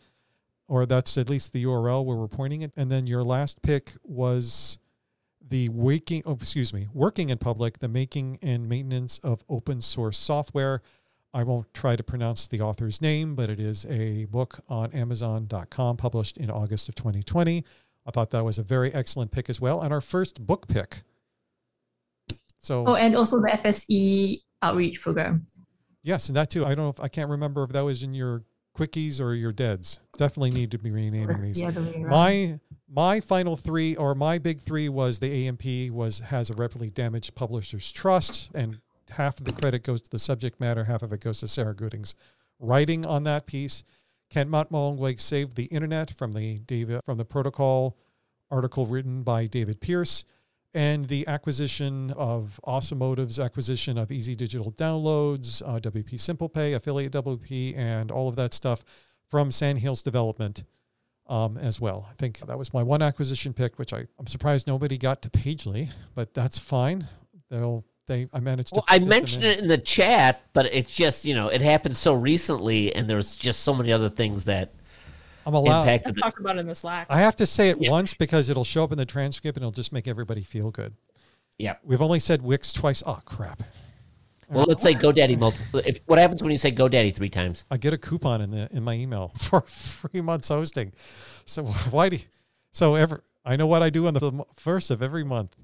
Or 0.68 0.84
that's 0.84 1.16
at 1.16 1.30
least 1.30 1.54
the 1.54 1.64
URL 1.64 2.04
where 2.04 2.18
we're 2.18 2.28
pointing 2.28 2.60
it. 2.60 2.72
And 2.76 2.92
then 2.92 3.06
your 3.06 3.24
last 3.24 3.62
pick 3.62 3.92
was 4.02 4.76
the 5.40 5.70
waking 5.70 6.24
oh, 6.26 6.32
excuse 6.32 6.74
me, 6.74 6.88
working 6.92 7.30
in 7.30 7.38
public, 7.38 7.78
the 7.78 7.88
making 7.88 8.38
and 8.42 8.68
maintenance 8.68 9.18
of 9.20 9.42
open 9.48 9.80
source 9.80 10.18
software. 10.18 10.82
I 11.34 11.42
won't 11.42 11.72
try 11.74 11.96
to 11.96 12.02
pronounce 12.04 12.46
the 12.46 12.60
author's 12.60 13.02
name, 13.02 13.34
but 13.34 13.50
it 13.50 13.58
is 13.60 13.84
a 13.86 14.24
book 14.26 14.60
on 14.68 14.92
Amazon.com 14.92 15.96
published 15.96 16.38
in 16.38 16.48
August 16.50 16.88
of 16.88 16.94
2020. 16.94 17.64
I 18.06 18.10
thought 18.10 18.30
that 18.30 18.44
was 18.44 18.56
a 18.56 18.62
very 18.62 18.94
excellent 18.94 19.32
pick 19.32 19.50
as 19.50 19.60
well. 19.60 19.82
And 19.82 19.92
our 19.92 20.00
first 20.00 20.46
book 20.46 20.68
pick. 20.68 21.02
So, 22.60 22.86
Oh, 22.86 22.94
and 22.94 23.14
also 23.16 23.40
the 23.40 23.48
FSE 23.48 24.40
outreach 24.62 25.00
program. 25.02 25.46
yes, 26.02 26.28
and 26.28 26.36
that 26.36 26.50
too. 26.50 26.64
I 26.64 26.74
don't 26.74 26.84
know 26.84 26.90
if 26.90 27.00
I 27.00 27.08
can't 27.08 27.28
remember 27.30 27.64
if 27.64 27.70
that 27.72 27.82
was 27.82 28.02
in 28.02 28.14
your 28.14 28.44
quickies 28.76 29.20
or 29.20 29.34
your 29.34 29.52
deads. 29.52 30.00
Definitely 30.16 30.50
need 30.52 30.70
to 30.70 30.78
be 30.78 30.90
renaming 30.90 31.40
these. 31.42 31.58
the 31.58 31.66
other 31.66 31.82
way 31.82 31.94
around. 32.02 32.08
My 32.10 32.60
my 32.88 33.20
final 33.20 33.56
three 33.56 33.96
or 33.96 34.14
my 34.14 34.38
big 34.38 34.60
three 34.60 34.88
was 34.88 35.18
the 35.18 35.46
AMP 35.48 35.90
was 35.92 36.20
has 36.20 36.50
irreparably 36.50 36.90
damaged 36.90 37.34
publishers' 37.34 37.92
trust, 37.92 38.50
and 38.54 38.80
half 39.10 39.38
of 39.38 39.44
the 39.44 39.52
credit 39.52 39.82
goes 39.82 40.00
to 40.02 40.10
the 40.10 40.18
subject 40.18 40.60
matter, 40.60 40.84
half 40.84 41.02
of 41.02 41.12
it 41.12 41.22
goes 41.22 41.40
to 41.40 41.48
Sarah 41.48 41.74
Gooding's 41.74 42.14
writing 42.58 43.04
on 43.04 43.24
that 43.24 43.46
piece. 43.46 43.84
Kent 44.30 44.50
Matt 44.50 44.70
Mullenweg 44.70 45.20
saved 45.20 45.56
the 45.56 45.66
internet 45.66 46.10
from 46.10 46.32
the 46.32 46.58
David 46.60 47.00
from 47.04 47.18
the 47.18 47.24
protocol 47.24 47.96
article 48.50 48.86
written 48.86 49.22
by 49.22 49.46
David 49.46 49.80
Pierce, 49.80 50.24
and 50.74 51.06
the 51.06 51.26
acquisition 51.28 52.10
of 52.12 52.58
Awesome 52.64 52.98
Motive's 52.98 53.38
acquisition 53.38 53.96
of 53.96 54.10
Easy 54.10 54.34
Digital 54.34 54.72
Downloads, 54.72 55.62
uh, 55.64 55.78
WP 55.78 56.18
Simple 56.18 56.48
Pay, 56.48 56.72
Affiliate 56.72 57.12
WP, 57.12 57.76
and 57.76 58.10
all 58.10 58.28
of 58.28 58.36
that 58.36 58.52
stuff 58.52 58.84
from 59.28 59.52
Sandhills 59.52 60.02
Development 60.02 60.64
um, 61.28 61.56
as 61.56 61.80
well. 61.80 62.06
I 62.10 62.14
think 62.14 62.38
that 62.38 62.58
was 62.58 62.74
my 62.74 62.82
one 62.82 63.02
acquisition 63.02 63.54
pick, 63.54 63.78
which 63.78 63.92
I, 63.92 64.06
I'm 64.18 64.26
surprised 64.26 64.66
nobody 64.66 64.98
got 64.98 65.22
to 65.22 65.30
Pagely, 65.30 65.90
but 66.14 66.34
that's 66.34 66.58
fine. 66.58 67.06
They'll 67.50 67.84
they 68.06 68.28
I 68.32 68.40
managed 68.40 68.70
to. 68.70 68.76
Well, 68.76 68.84
I 68.88 68.98
mentioned 68.98 69.44
it 69.44 69.60
in 69.60 69.68
the 69.68 69.78
chat, 69.78 70.42
but 70.52 70.66
it's 70.74 70.94
just 70.96 71.24
you 71.24 71.34
know 71.34 71.48
it 71.48 71.60
happened 71.60 71.96
so 71.96 72.14
recently, 72.14 72.94
and 72.94 73.08
there's 73.08 73.36
just 73.36 73.60
so 73.60 73.74
many 73.74 73.92
other 73.92 74.08
things 74.10 74.44
that 74.46 74.72
I'm 75.46 75.54
allowed. 75.54 75.82
I 75.82 75.92
impacted. 75.92 76.16
The, 76.16 76.20
talked 76.20 76.40
about 76.40 76.58
in 76.58 76.66
the 76.66 76.74
Slack. 76.74 77.06
I 77.10 77.18
have 77.18 77.36
to 77.36 77.46
say 77.46 77.70
it 77.70 77.78
Yeah. 77.80 77.90
once 77.90 78.14
because 78.14 78.48
it'll 78.48 78.64
show 78.64 78.84
up 78.84 78.92
in 78.92 78.98
the 78.98 79.06
transcript 79.06 79.56
and 79.56 79.62
it'll 79.62 79.72
just 79.72 79.92
make 79.92 80.06
everybody 80.08 80.42
feel 80.42 80.70
good. 80.70 80.94
yeah. 81.58 81.76
We've 81.82 82.02
only 82.02 82.20
said 82.20 82.42
Wix 82.42 82.72
twice. 82.72 83.02
Oh 83.06 83.20
crap! 83.24 83.62
Well, 84.50 84.66
let's 84.68 84.82
say 84.82 84.94
GoDaddy 84.94 85.38
multiple. 85.38 85.80
If 85.84 86.00
what 86.06 86.18
happens 86.18 86.42
when 86.42 86.50
you 86.50 86.56
say 86.58 86.70
GoDaddy 86.72 87.14
three 87.14 87.30
times? 87.30 87.64
I 87.70 87.76
get 87.78 87.92
a 87.94 87.98
coupon 87.98 88.40
in 88.42 88.50
the 88.50 88.68
in 88.70 88.82
my 88.82 88.94
email 88.94 89.32
for 89.38 89.62
three 89.66 90.20
months 90.20 90.48
hosting. 90.48 90.92
So 91.46 91.64
why 91.90 92.10
do? 92.10 92.16
You, 92.16 92.22
so 92.70 92.94
ever 92.96 93.22
I 93.46 93.56
know 93.56 93.66
what 93.66 93.82
I 93.82 93.90
do 93.90 94.06
on 94.06 94.14
the 94.14 94.44
first 94.56 94.90
of 94.90 95.02
every 95.02 95.24
month. 95.24 95.56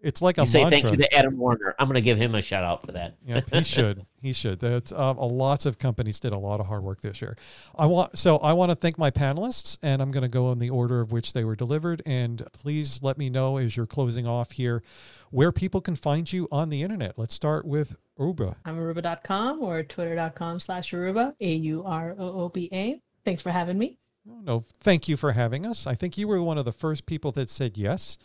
It's 0.00 0.20
like 0.20 0.36
a 0.38 0.42
You 0.42 0.46
say 0.46 0.60
mantra. 0.62 0.80
thank 0.80 0.92
you 0.92 1.04
to 1.04 1.14
Adam 1.14 1.38
Warner. 1.38 1.74
I'm 1.78 1.86
going 1.86 1.94
to 1.94 2.00
give 2.02 2.18
him 2.18 2.34
a 2.34 2.42
shout 2.42 2.62
out 2.62 2.84
for 2.84 2.92
that. 2.92 3.14
Yeah, 3.26 3.40
he 3.50 3.62
should. 3.64 4.04
He 4.20 4.32
should. 4.32 4.60
That's 4.60 4.92
uh, 4.92 5.14
lots 5.14 5.64
of 5.66 5.78
companies 5.78 6.20
did 6.20 6.32
a 6.32 6.38
lot 6.38 6.60
of 6.60 6.66
hard 6.66 6.82
work 6.82 7.00
this 7.00 7.20
year. 7.22 7.36
I 7.74 7.86
want 7.86 8.18
so 8.18 8.36
I 8.38 8.52
want 8.52 8.70
to 8.70 8.76
thank 8.76 8.98
my 8.98 9.10
panelists, 9.10 9.78
and 9.82 10.02
I'm 10.02 10.10
going 10.10 10.22
to 10.22 10.28
go 10.28 10.52
in 10.52 10.58
the 10.58 10.70
order 10.70 11.00
of 11.00 11.12
which 11.12 11.32
they 11.32 11.44
were 11.44 11.56
delivered. 11.56 12.02
And 12.04 12.42
please 12.52 13.02
let 13.02 13.16
me 13.18 13.30
know 13.30 13.56
as 13.56 13.76
you're 13.76 13.86
closing 13.86 14.26
off 14.26 14.52
here 14.52 14.82
where 15.30 15.50
people 15.50 15.80
can 15.80 15.96
find 15.96 16.30
you 16.32 16.46
on 16.52 16.68
the 16.68 16.82
internet. 16.82 17.18
Let's 17.18 17.34
start 17.34 17.64
with 17.64 17.96
Uba. 18.18 18.56
I'm 18.64 18.76
aurooba.com 18.78 19.62
or 19.62 19.82
twitter.com 19.82 20.60
slash 20.60 20.92
aurooba, 20.92 21.34
A 21.40 21.52
U 21.54 21.82
R 21.84 22.14
O 22.18 22.42
O 22.42 22.48
B 22.50 22.68
A. 22.72 23.00
Thanks 23.24 23.42
for 23.42 23.50
having 23.50 23.78
me. 23.78 23.98
Oh, 24.28 24.40
no, 24.42 24.64
thank 24.80 25.08
you 25.08 25.16
for 25.16 25.32
having 25.32 25.64
us. 25.64 25.86
I 25.86 25.94
think 25.94 26.18
you 26.18 26.28
were 26.28 26.42
one 26.42 26.58
of 26.58 26.64
the 26.64 26.72
first 26.72 27.06
people 27.06 27.32
that 27.32 27.48
said 27.48 27.78
yes. 27.78 28.18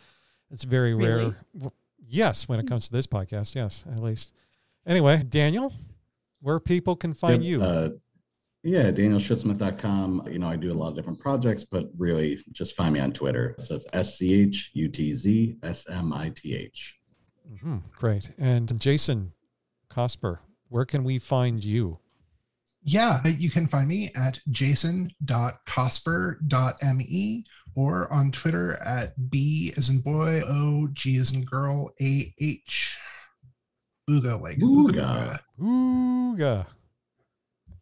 It's 0.52 0.64
very 0.64 0.94
Really? 0.94 1.34
rare. 1.54 1.70
Yes, 2.06 2.46
when 2.48 2.60
it 2.60 2.66
comes 2.66 2.86
to 2.86 2.92
this 2.92 3.06
podcast, 3.06 3.54
yes, 3.54 3.84
at 3.90 4.00
least. 4.00 4.34
Anyway, 4.86 5.22
Daniel, 5.28 5.72
where 6.40 6.60
people 6.60 6.94
can 6.94 7.14
find 7.14 7.42
Yep, 7.42 7.50
you. 7.50 7.62
Uh, 7.62 7.88
yeah, 8.62 8.90
danielschutzsmith.com. 8.90 10.28
You 10.30 10.38
know, 10.38 10.48
I 10.48 10.56
do 10.56 10.72
a 10.72 10.74
lot 10.74 10.88
of 10.88 10.96
different 10.96 11.18
projects, 11.20 11.64
but 11.64 11.90
really 11.96 12.38
just 12.52 12.76
find 12.76 12.92
me 12.94 13.00
on 13.00 13.12
Twitter. 13.12 13.54
So 13.58 13.76
it's 13.76 13.86
S 13.92 14.18
C 14.18 14.34
H 14.34 14.70
U 14.74 14.88
T 14.88 15.14
Z 15.14 15.56
S 15.62 15.88
M 15.88 16.12
I 16.12 16.28
T 16.30 16.54
H. 16.54 16.98
Mhm, 17.50 17.82
great. 17.96 18.30
And 18.38 18.78
Jason 18.80 19.32
Cosper, 19.90 20.38
where 20.68 20.84
can 20.84 21.02
we 21.04 21.18
find 21.18 21.64
you? 21.64 21.98
Yeah, 22.84 23.24
you 23.26 23.48
can 23.50 23.66
find 23.68 23.86
me 23.88 24.10
at 24.16 24.40
jason.cosper.me 24.50 27.44
or 27.74 28.12
on 28.12 28.30
Twitter 28.32 28.74
at 28.82 29.30
B 29.30 29.72
as 29.76 29.88
in 29.88 30.00
boy, 30.00 30.42
O, 30.46 30.88
G 30.92 31.16
as 31.16 31.34
in 31.34 31.44
girl, 31.44 31.90
A, 32.00 32.34
H. 32.38 32.98
Booga, 34.08 34.40
like 34.40 34.58
Booga. 34.58 35.40
Ooga. 35.60 36.66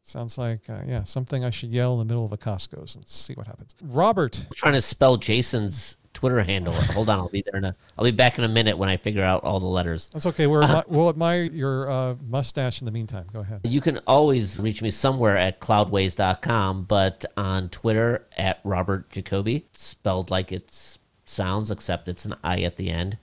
Sounds 0.02 0.38
like, 0.38 0.68
uh, 0.68 0.80
yeah, 0.86 1.04
something 1.04 1.44
I 1.44 1.50
should 1.50 1.70
yell 1.70 1.92
in 1.92 2.00
the 2.00 2.04
middle 2.04 2.24
of 2.24 2.32
a 2.32 2.36
Costco's 2.36 2.94
and 2.96 3.06
see 3.06 3.34
what 3.34 3.46
happens. 3.46 3.74
Robert, 3.80 4.46
I'm 4.48 4.54
trying 4.56 4.74
to 4.74 4.80
spell 4.80 5.16
Jason's 5.16 5.96
Twitter 6.12 6.42
handle. 6.42 6.74
Hold 6.74 7.08
on, 7.08 7.18
I'll 7.18 7.28
be 7.28 7.42
there 7.42 7.56
in 7.56 7.64
a. 7.64 7.74
I'll 7.96 8.04
be 8.04 8.10
back 8.10 8.38
in 8.38 8.44
a 8.44 8.48
minute 8.48 8.76
when 8.76 8.88
I 8.88 8.96
figure 8.96 9.22
out 9.22 9.44
all 9.44 9.60
the 9.60 9.66
letters. 9.66 10.08
that's 10.12 10.26
okay. 10.26 10.46
We're, 10.46 10.62
admi- 10.62 10.88
we'll 10.88 11.08
admire 11.08 11.42
your 11.42 11.90
uh, 11.90 12.16
mustache 12.28 12.80
in 12.80 12.86
the 12.86 12.92
meantime. 12.92 13.26
Go 13.32 13.40
ahead. 13.40 13.60
You 13.64 13.80
can 13.80 13.98
always 14.06 14.58
reach 14.60 14.82
me 14.82 14.90
somewhere 14.90 15.36
at 15.36 15.60
cloudways.com, 15.60 16.84
but 16.84 17.24
on 17.36 17.68
Twitter 17.68 18.26
at 18.36 18.60
Robert 18.64 19.10
Jacoby, 19.10 19.66
spelled 19.72 20.30
like 20.30 20.52
it 20.52 20.98
sounds, 21.24 21.70
except 21.70 22.08
it's 22.08 22.24
an 22.24 22.34
I 22.42 22.62
at 22.62 22.76
the 22.76 22.90
end, 22.90 23.16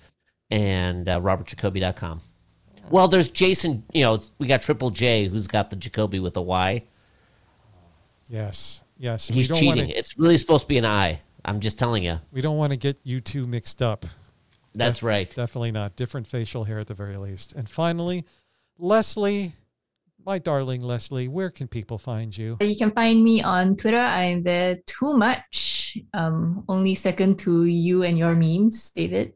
and 0.50 1.08
uh, 1.08 1.20
robertjacoby.com. 1.20 2.22
Well, 2.90 3.10
there's 3.10 3.28
Jason, 3.28 3.84
you 3.94 4.04
know, 4.04 4.20
we 4.40 4.48
got 4.48 4.62
Triple 4.62 4.92
J 4.92 5.28
who's 5.28 5.48
got 5.48 5.70
the 5.70 5.76
Jacoby 5.76 6.20
with 6.20 6.38
a 6.38 6.42
Y. 6.42 6.84
Yes. 8.30 8.82
Yes. 8.98 9.28
He's 9.28 9.50
we 9.50 9.56
cheating. 9.56 9.78
Want 9.78 9.90
to, 9.92 9.96
It's 9.98 10.18
really 10.18 10.38
supposed 10.38 10.64
to 10.64 10.68
be 10.70 10.78
an 10.78 10.86
I. 10.86 11.22
I'm 11.46 11.60
just 11.60 11.80
telling 11.80 12.04
you. 12.04 12.20
we 12.32 12.42
don't 12.42 12.58
want 12.58 12.72
to 12.74 12.78
get 12.78 13.00
you 13.04 13.20
two 13.20 13.48
mixed 13.48 13.82
up. 13.82 14.06
That's 14.76 15.02
right. 15.02 15.30
Definitely 15.30 15.72
not. 15.72 15.96
Different 15.96 16.28
facial 16.28 16.64
hair 16.64 16.78
at 16.78 16.88
the 16.88 16.94
very 16.94 17.18
least. 17.18 17.54
And 17.54 17.68
finally, 17.68 18.26
Lesley, 18.78 19.54
my 20.24 20.38
darling 20.38 20.82
Lesley, 20.82 21.28
where 21.28 21.50
can 21.50 21.68
people 21.68 21.98
find 21.98 22.38
you? 22.38 22.58
You 22.62 22.76
can 22.76 22.92
find 22.92 23.24
me 23.24 23.42
on 23.42 23.76
Twitter. 23.76 23.98
I'm 23.98 24.44
there 24.44 24.78
too 24.86 25.16
much. 25.16 25.98
Um, 26.14 26.64
only 26.70 26.94
second 26.96 27.40
to 27.40 27.66
you 27.66 28.04
and 28.04 28.18
your 28.18 28.36
memes, 28.36 28.92
David. 28.92 29.34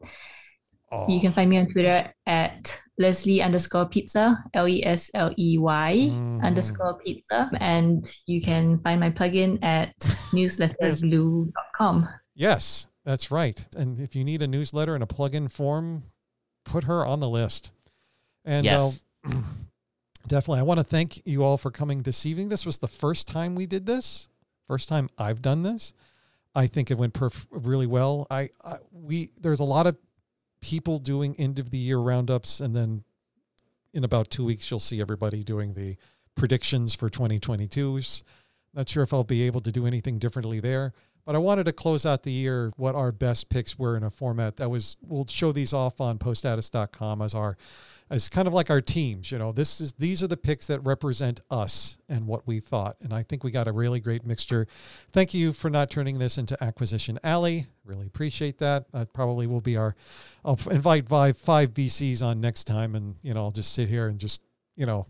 Oh, 0.94 1.08
You 1.08 1.20
can 1.20 1.32
find 1.32 1.48
me 1.48 1.56
on 1.58 1.66
Twitter 1.70 2.12
at 2.26 2.78
Lesley 2.98 3.40
underscore 3.40 3.86
pizza, 3.88 4.36
L 4.52 4.68
E 4.68 4.84
S 4.84 5.10
L 5.14 5.32
E 5.38 5.56
Y 5.58 5.94
Mhm. 6.10 6.42
underscore 6.42 6.98
pizza. 6.98 7.50
And 7.58 8.06
you 8.26 8.42
can 8.42 8.78
find 8.80 9.00
my 9.00 9.10
plugin 9.10 9.58
at 9.64 9.96
newsletterglue.com. 10.32 12.08
Yes, 12.34 12.86
that's 13.04 13.30
right. 13.30 13.64
And 13.76 14.00
if 14.00 14.14
you 14.14 14.24
need 14.24 14.42
a 14.42 14.46
newsletter 14.46 14.94
and 14.94 15.02
a 15.02 15.06
plugin 15.06 15.50
form, 15.50 16.04
put 16.64 16.84
her 16.84 17.04
on 17.06 17.20
the 17.20 17.28
list. 17.28 17.72
And 18.44 18.64
Yes. 18.64 19.02
uh, 19.24 19.30
definitely, 20.26 20.60
I 20.60 20.62
want 20.64 20.78
to 20.78 20.84
thank 20.84 21.26
you 21.26 21.42
all 21.42 21.56
for 21.56 21.70
coming 21.70 22.00
this 22.00 22.26
evening. 22.26 22.48
This 22.48 22.66
was 22.66 22.78
the 22.78 22.88
first 22.88 23.26
time 23.28 23.54
we 23.54 23.66
did 23.66 23.86
this. 23.86 24.28
First 24.68 24.88
time 24.88 25.08
I've 25.18 25.42
done 25.42 25.62
this. 25.62 25.92
I 26.54 26.66
think 26.66 26.90
it 26.90 26.98
went 26.98 27.14
perf- 27.14 27.46
really 27.50 27.86
well. 27.86 28.26
I, 28.30 28.50
I 28.62 28.76
we 28.90 29.30
there's 29.40 29.60
a 29.60 29.64
lot 29.64 29.86
of 29.86 29.96
people 30.62 30.98
doing 30.98 31.34
end 31.38 31.58
of 31.58 31.70
the 31.70 31.78
year 31.78 31.98
roundups, 31.98 32.60
and 32.60 32.74
then 32.74 33.04
in 33.92 34.04
about 34.04 34.30
two 34.30 34.44
weeks 34.44 34.70
you'll 34.70 34.80
see 34.80 35.00
everybody 35.00 35.44
doing 35.44 35.74
the 35.74 35.96
predictions 36.34 36.94
for 36.94 37.10
2022s. 37.10 38.22
Not 38.72 38.88
sure 38.88 39.02
if 39.02 39.12
I'll 39.12 39.24
be 39.24 39.42
able 39.42 39.60
to 39.60 39.70
do 39.70 39.86
anything 39.86 40.18
differently 40.18 40.60
there, 40.60 40.94
but 41.24 41.34
I 41.34 41.38
wanted 41.38 41.64
to 41.64 41.72
close 41.72 42.04
out 42.04 42.22
the 42.22 42.32
year 42.32 42.72
what 42.76 42.94
our 42.94 43.12
best 43.12 43.48
picks 43.48 43.78
were 43.78 43.96
in 43.96 44.02
a 44.02 44.10
format 44.10 44.56
that 44.56 44.70
was. 44.70 44.96
We'll 45.02 45.26
show 45.26 45.52
these 45.52 45.72
off 45.72 46.00
on 46.00 46.18
poststatus.com 46.18 47.22
as 47.22 47.34
our, 47.34 47.56
as 48.10 48.28
kind 48.28 48.48
of 48.48 48.54
like 48.54 48.70
our 48.70 48.80
teams. 48.80 49.30
You 49.30 49.38
know, 49.38 49.52
this 49.52 49.80
is 49.80 49.92
these 49.94 50.22
are 50.22 50.26
the 50.26 50.36
picks 50.36 50.66
that 50.66 50.80
represent 50.80 51.40
us 51.50 51.98
and 52.08 52.26
what 52.26 52.46
we 52.46 52.58
thought, 52.58 52.96
and 53.02 53.12
I 53.12 53.22
think 53.22 53.44
we 53.44 53.50
got 53.50 53.68
a 53.68 53.72
really 53.72 54.00
great 54.00 54.26
mixture. 54.26 54.66
Thank 55.12 55.32
you 55.32 55.52
for 55.52 55.70
not 55.70 55.90
turning 55.90 56.18
this 56.18 56.38
into 56.38 56.62
Acquisition 56.62 57.18
Alley. 57.22 57.66
Really 57.84 58.06
appreciate 58.06 58.58
that. 58.58 58.90
That 58.92 59.12
probably 59.12 59.46
will 59.46 59.60
be 59.60 59.76
our. 59.76 59.94
I'll 60.44 60.58
invite 60.70 61.08
five 61.08 61.38
five 61.38 61.72
VCs 61.72 62.22
on 62.22 62.40
next 62.40 62.64
time, 62.64 62.94
and 62.94 63.16
you 63.22 63.32
know 63.34 63.44
I'll 63.44 63.52
just 63.52 63.72
sit 63.72 63.88
here 63.88 64.08
and 64.08 64.18
just 64.18 64.40
you 64.76 64.86
know 64.86 65.06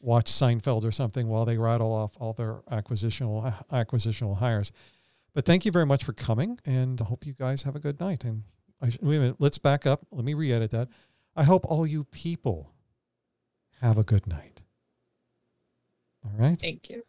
watch 0.00 0.30
Seinfeld 0.30 0.84
or 0.84 0.92
something 0.92 1.28
while 1.28 1.44
they 1.44 1.58
rattle 1.58 1.92
off 1.92 2.12
all 2.20 2.32
their 2.32 2.60
acquisitional 2.70 3.54
acquisitional 3.72 4.36
hires. 4.36 4.72
But 5.38 5.44
thank 5.44 5.64
you 5.64 5.70
very 5.70 5.86
much 5.86 6.02
for 6.02 6.12
coming, 6.12 6.58
and 6.66 7.00
I 7.00 7.04
hope 7.04 7.24
you 7.24 7.32
guys 7.32 7.62
have 7.62 7.76
a 7.76 7.78
good 7.78 8.00
night. 8.00 8.24
And 8.24 8.42
I, 8.82 8.86
wait 9.00 9.18
a 9.18 9.20
minute, 9.20 9.36
let's 9.38 9.56
back 9.56 9.86
up. 9.86 10.04
Let 10.10 10.24
me 10.24 10.34
re-edit 10.34 10.72
that. 10.72 10.88
I 11.36 11.44
hope 11.44 11.64
all 11.64 11.86
you 11.86 12.02
people 12.02 12.72
have 13.80 13.98
a 13.98 14.02
good 14.02 14.26
night. 14.26 14.62
All 16.24 16.32
right. 16.36 16.58
Thank 16.58 16.90
you. 16.90 17.04